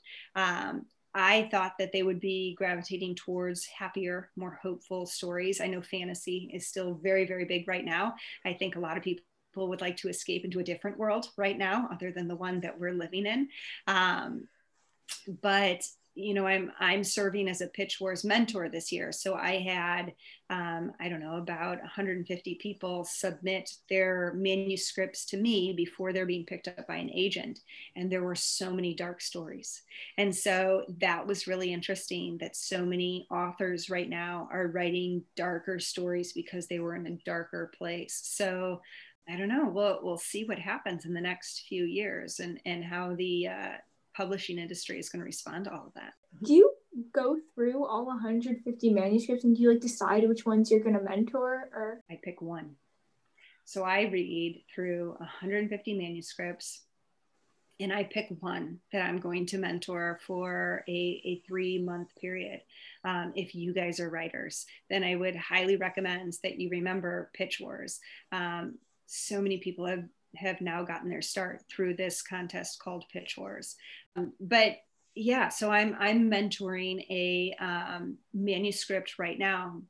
I 1.14 1.48
thought 1.50 1.74
that 1.78 1.92
they 1.92 2.02
would 2.02 2.20
be 2.20 2.54
gravitating 2.56 3.14
towards 3.14 3.66
happier, 3.66 4.30
more 4.36 4.58
hopeful 4.60 5.06
stories. 5.06 5.60
I 5.60 5.68
know 5.68 5.80
fantasy 5.80 6.50
is 6.52 6.66
still 6.66 6.94
very, 6.94 7.26
very 7.26 7.44
big 7.44 7.68
right 7.68 7.84
now. 7.84 8.14
I 8.44 8.54
think 8.54 8.74
a 8.74 8.80
lot 8.80 8.96
of 8.96 9.04
people 9.04 9.22
would 9.54 9.80
like 9.80 9.96
to 9.98 10.08
escape 10.08 10.44
into 10.44 10.58
a 10.58 10.64
different 10.64 10.98
world 10.98 11.28
right 11.36 11.56
now, 11.56 11.88
other 11.92 12.10
than 12.10 12.26
the 12.26 12.34
one 12.34 12.60
that 12.60 12.78
we're 12.78 12.92
living 12.92 13.26
in. 13.26 13.48
Um, 13.86 14.48
but 15.40 15.82
you 16.14 16.32
know 16.32 16.46
i'm 16.46 16.70
i'm 16.78 17.02
serving 17.02 17.48
as 17.48 17.60
a 17.60 17.66
pitch 17.66 18.00
wars 18.00 18.24
mentor 18.24 18.68
this 18.68 18.92
year. 18.92 19.12
So 19.12 19.34
i 19.34 19.58
had 19.58 20.12
um, 20.50 20.92
i 21.00 21.08
don't 21.08 21.20
know 21.20 21.36
about 21.36 21.80
150 21.80 22.54
people 22.56 23.04
submit 23.04 23.70
their 23.88 24.32
manuscripts 24.36 25.24
to 25.26 25.36
me 25.36 25.72
before 25.72 26.12
they're 26.12 26.26
being 26.26 26.46
picked 26.46 26.68
up 26.68 26.86
by 26.86 26.96
an 26.96 27.10
agent. 27.10 27.60
And 27.96 28.10
there 28.10 28.22
were 28.22 28.34
so 28.34 28.72
many 28.72 28.94
dark 28.94 29.20
stories. 29.20 29.82
And 30.18 30.34
so 30.34 30.84
that 31.00 31.26
was 31.26 31.46
really 31.46 31.72
interesting 31.72 32.38
that 32.38 32.56
so 32.56 32.84
many 32.84 33.26
authors 33.30 33.90
right 33.90 34.08
now 34.08 34.48
are 34.52 34.68
writing 34.68 35.22
darker 35.36 35.80
stories 35.80 36.32
because 36.32 36.66
they 36.66 36.78
were 36.78 36.94
in 36.94 37.06
a 37.06 37.18
darker 37.24 37.72
place. 37.76 38.20
So 38.22 38.80
I 39.28 39.36
don't 39.36 39.48
know. 39.48 39.68
We'll 39.68 40.00
we'll 40.02 40.18
see 40.18 40.44
what 40.44 40.58
happens 40.58 41.06
in 41.06 41.14
the 41.14 41.20
next 41.20 41.64
few 41.68 41.84
years 41.84 42.40
and 42.40 42.60
and 42.66 42.84
how 42.84 43.14
the 43.14 43.48
uh, 43.48 43.72
publishing 44.16 44.58
industry 44.58 44.98
is 44.98 45.08
going 45.08 45.20
to 45.20 45.26
respond 45.26 45.64
to 45.64 45.72
all 45.72 45.86
of 45.86 45.94
that. 45.94 46.14
Do 46.42 46.52
you 46.52 46.72
go 47.12 47.36
through 47.54 47.84
all 47.86 48.06
150 48.06 48.92
manuscripts 48.92 49.44
and 49.44 49.56
do 49.56 49.62
you 49.62 49.70
like 49.70 49.80
decide 49.80 50.28
which 50.28 50.46
ones 50.46 50.70
you're 50.70 50.80
going 50.80 50.96
to 50.96 51.02
mentor 51.02 51.68
or 51.74 52.00
I 52.10 52.18
pick 52.22 52.40
one. 52.40 52.76
So 53.64 53.82
I 53.82 54.02
read 54.02 54.62
through 54.74 55.16
150 55.18 55.94
manuscripts 55.94 56.82
and 57.80 57.92
I 57.92 58.04
pick 58.04 58.28
one 58.40 58.78
that 58.92 59.02
I'm 59.02 59.18
going 59.18 59.46
to 59.46 59.58
mentor 59.58 60.20
for 60.26 60.84
a, 60.86 60.92
a 61.24 61.42
three 61.46 61.82
month 61.82 62.08
period. 62.20 62.60
Um, 63.04 63.32
if 63.34 63.54
you 63.54 63.74
guys 63.74 63.98
are 63.98 64.08
writers, 64.08 64.66
then 64.90 65.02
I 65.02 65.16
would 65.16 65.34
highly 65.34 65.76
recommend 65.76 66.34
that 66.42 66.60
you 66.60 66.70
remember 66.70 67.30
Pitch 67.34 67.58
Wars. 67.60 67.98
Um, 68.30 68.78
so 69.06 69.40
many 69.40 69.58
people 69.58 69.86
have 69.86 70.04
have 70.36 70.60
now 70.60 70.82
gotten 70.82 71.08
their 71.08 71.22
start 71.22 71.62
through 71.70 71.94
this 71.94 72.22
contest 72.22 72.78
called 72.78 73.04
Pitch 73.12 73.36
Wars. 73.36 73.76
Um, 74.16 74.32
but 74.40 74.76
yeah, 75.14 75.48
so 75.48 75.70
I'm 75.70 75.96
I'm 75.98 76.30
mentoring 76.30 77.04
a 77.10 77.54
um, 77.60 78.18
manuscript 78.32 79.18
right 79.18 79.38
now 79.38 79.82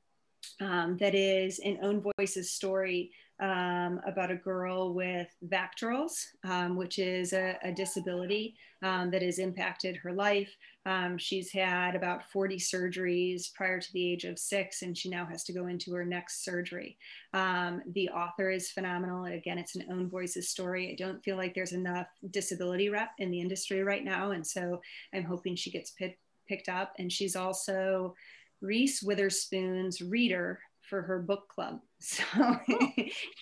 um, 0.60 0.96
that 0.98 1.14
is 1.14 1.58
an 1.58 1.78
own 1.82 2.04
voices 2.18 2.50
story 2.50 3.10
um, 3.40 4.00
about 4.06 4.30
a 4.30 4.36
girl 4.36 4.94
with 4.94 5.28
VACTERLs, 5.48 6.12
um, 6.44 6.76
which 6.76 6.98
is 6.98 7.32
a, 7.32 7.58
a 7.62 7.72
disability 7.72 8.54
um, 8.82 9.10
that 9.10 9.22
has 9.22 9.38
impacted 9.38 9.96
her 9.96 10.12
life. 10.12 10.54
Um, 10.86 11.18
she's 11.18 11.50
had 11.50 11.96
about 11.96 12.30
40 12.30 12.56
surgeries 12.58 13.52
prior 13.52 13.80
to 13.80 13.92
the 13.92 14.12
age 14.12 14.24
of 14.24 14.38
six, 14.38 14.82
and 14.82 14.96
she 14.96 15.08
now 15.08 15.26
has 15.26 15.42
to 15.44 15.52
go 15.52 15.66
into 15.66 15.92
her 15.94 16.04
next 16.04 16.44
surgery. 16.44 16.96
Um, 17.32 17.82
the 17.92 18.08
author 18.10 18.50
is 18.50 18.70
phenomenal. 18.70 19.24
Again, 19.24 19.58
it's 19.58 19.74
an 19.74 19.86
own 19.90 20.08
voices 20.08 20.48
story. 20.48 20.92
I 20.92 21.02
don't 21.02 21.22
feel 21.24 21.36
like 21.36 21.54
there's 21.54 21.72
enough 21.72 22.06
disability 22.30 22.88
rep 22.88 23.10
in 23.18 23.30
the 23.30 23.40
industry 23.40 23.82
right 23.82 24.04
now, 24.04 24.30
and 24.30 24.46
so 24.46 24.80
I'm 25.12 25.24
hoping 25.24 25.56
she 25.56 25.70
gets 25.70 25.90
picked 25.90 26.18
picked 26.46 26.68
up. 26.68 26.92
And 26.98 27.10
she's 27.10 27.36
also 27.36 28.14
Reese 28.60 29.02
Witherspoon's 29.02 30.00
reader 30.00 30.60
for 30.88 31.02
her 31.02 31.20
book 31.20 31.48
club. 31.48 31.80
So 32.04 32.22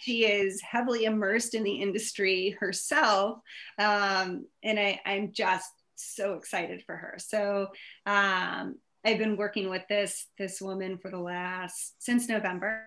she 0.02 0.24
is 0.24 0.60
heavily 0.60 1.04
immersed 1.04 1.54
in 1.54 1.64
the 1.64 1.82
industry 1.82 2.56
herself. 2.60 3.40
Um, 3.76 4.46
and 4.62 4.78
I, 4.78 5.00
I'm 5.04 5.32
just 5.32 5.68
so 5.96 6.34
excited 6.34 6.84
for 6.86 6.96
her. 6.96 7.16
So 7.18 7.68
um, 8.06 8.76
I've 9.04 9.18
been 9.18 9.36
working 9.36 9.68
with 9.68 9.82
this 9.88 10.26
this 10.38 10.60
woman 10.60 10.96
for 10.96 11.10
the 11.10 11.18
last 11.18 11.94
since 11.98 12.28
November, 12.28 12.84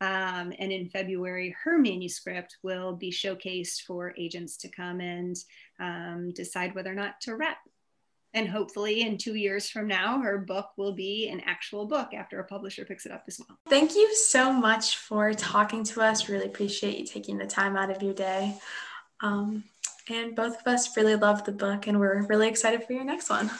um, 0.00 0.52
and 0.58 0.72
in 0.72 0.88
February, 0.88 1.54
her 1.62 1.78
manuscript 1.78 2.56
will 2.62 2.96
be 2.96 3.10
showcased 3.10 3.82
for 3.86 4.14
agents 4.16 4.56
to 4.58 4.70
come 4.70 5.00
and 5.00 5.36
um, 5.78 6.32
decide 6.34 6.74
whether 6.74 6.90
or 6.90 6.94
not 6.94 7.20
to 7.22 7.36
rep 7.36 7.58
and 8.34 8.48
hopefully 8.48 9.02
in 9.02 9.18
two 9.18 9.34
years 9.34 9.68
from 9.68 9.86
now 9.86 10.20
her 10.20 10.38
book 10.38 10.70
will 10.76 10.92
be 10.92 11.28
an 11.28 11.40
actual 11.44 11.86
book 11.86 12.14
after 12.14 12.40
a 12.40 12.44
publisher 12.44 12.84
picks 12.84 13.06
it 13.06 13.12
up 13.12 13.24
as 13.28 13.40
well. 13.40 13.58
Thank 13.68 13.94
you 13.94 14.14
so 14.14 14.52
much 14.52 14.96
for 14.96 15.32
talking 15.34 15.84
to 15.84 16.00
us. 16.00 16.28
Really 16.28 16.46
appreciate 16.46 16.98
you 16.98 17.06
taking 17.06 17.38
the 17.38 17.46
time 17.46 17.76
out 17.76 17.90
of 17.90 18.02
your 18.02 18.14
day. 18.14 18.56
Um, 19.20 19.64
and 20.08 20.34
both 20.34 20.60
of 20.60 20.66
us 20.66 20.96
really 20.96 21.16
love 21.16 21.44
the 21.44 21.52
book 21.52 21.86
and 21.86 22.00
we're 22.00 22.22
really 22.26 22.48
excited 22.48 22.84
for 22.84 22.92
your 22.92 23.04
next 23.04 23.30
one 23.30 23.50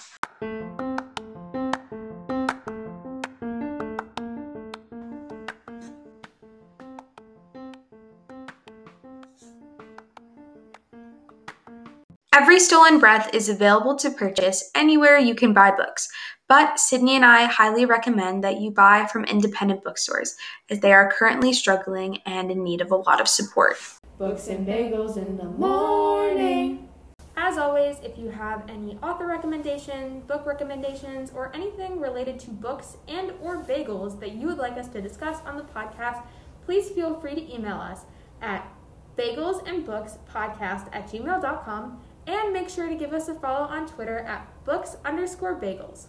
Every 12.53 12.61
Stolen 12.61 12.99
Breath 12.99 13.35
is 13.35 13.49
available 13.49 13.97
to 13.97 14.11
purchase 14.11 14.71
anywhere 14.75 15.17
you 15.17 15.35
can 15.35 15.55
buy 15.55 15.71
books, 15.71 16.11
but 16.51 16.79
Sydney 16.79 17.17
and 17.17 17.25
I 17.25 17.47
highly 17.47 17.87
recommend 17.87 18.45
that 18.45 18.61
you 18.61 18.71
buy 18.71 19.09
from 19.11 19.25
independent 19.25 19.83
bookstores 19.83 20.37
as 20.69 20.81
they 20.81 20.93
are 20.93 21.11
currently 21.11 21.55
struggling 21.55 22.19
and 22.27 22.51
in 22.51 22.63
need 22.63 22.83
of 22.83 22.91
a 22.91 22.97
lot 22.97 23.23
of 23.23 23.29
support. 23.29 23.79
Books 24.19 24.49
and 24.49 24.67
bagels 24.67 25.17
in 25.17 25.39
the 25.39 25.45
morning. 25.45 26.91
As 27.39 27.57
always, 27.57 27.97
if 28.05 28.19
you 28.19 28.29
have 28.29 28.69
any 28.69 28.99
author 29.03 29.27
recommendations, 29.27 30.23
book 30.25 30.45
recommendations, 30.45 31.33
or 31.35 31.51
anything 31.57 31.99
related 32.01 32.39
to 32.41 32.51
books 32.51 32.99
and 33.09 33.33
or 33.41 33.65
bagels 33.65 34.21
that 34.21 34.33
you 34.33 34.49
would 34.49 34.59
like 34.59 34.77
us 34.77 34.89
to 34.89 35.01
discuss 35.01 35.41
on 35.47 35.57
the 35.57 35.63
podcast, 35.63 36.23
please 36.67 36.91
feel 36.91 37.19
free 37.19 37.35
to 37.35 37.55
email 37.55 37.77
us 37.77 38.01
at 38.43 38.71
bagelsandbookspodcast 39.17 40.89
at 40.93 41.09
gmail.com 41.11 42.03
and 42.27 42.53
make 42.53 42.68
sure 42.68 42.89
to 42.89 42.95
give 42.95 43.12
us 43.12 43.29
a 43.29 43.35
follow 43.35 43.66
on 43.66 43.87
Twitter 43.87 44.18
at 44.18 44.47
books 44.64 44.97
underscore 45.05 45.61
bagels. 45.61 46.07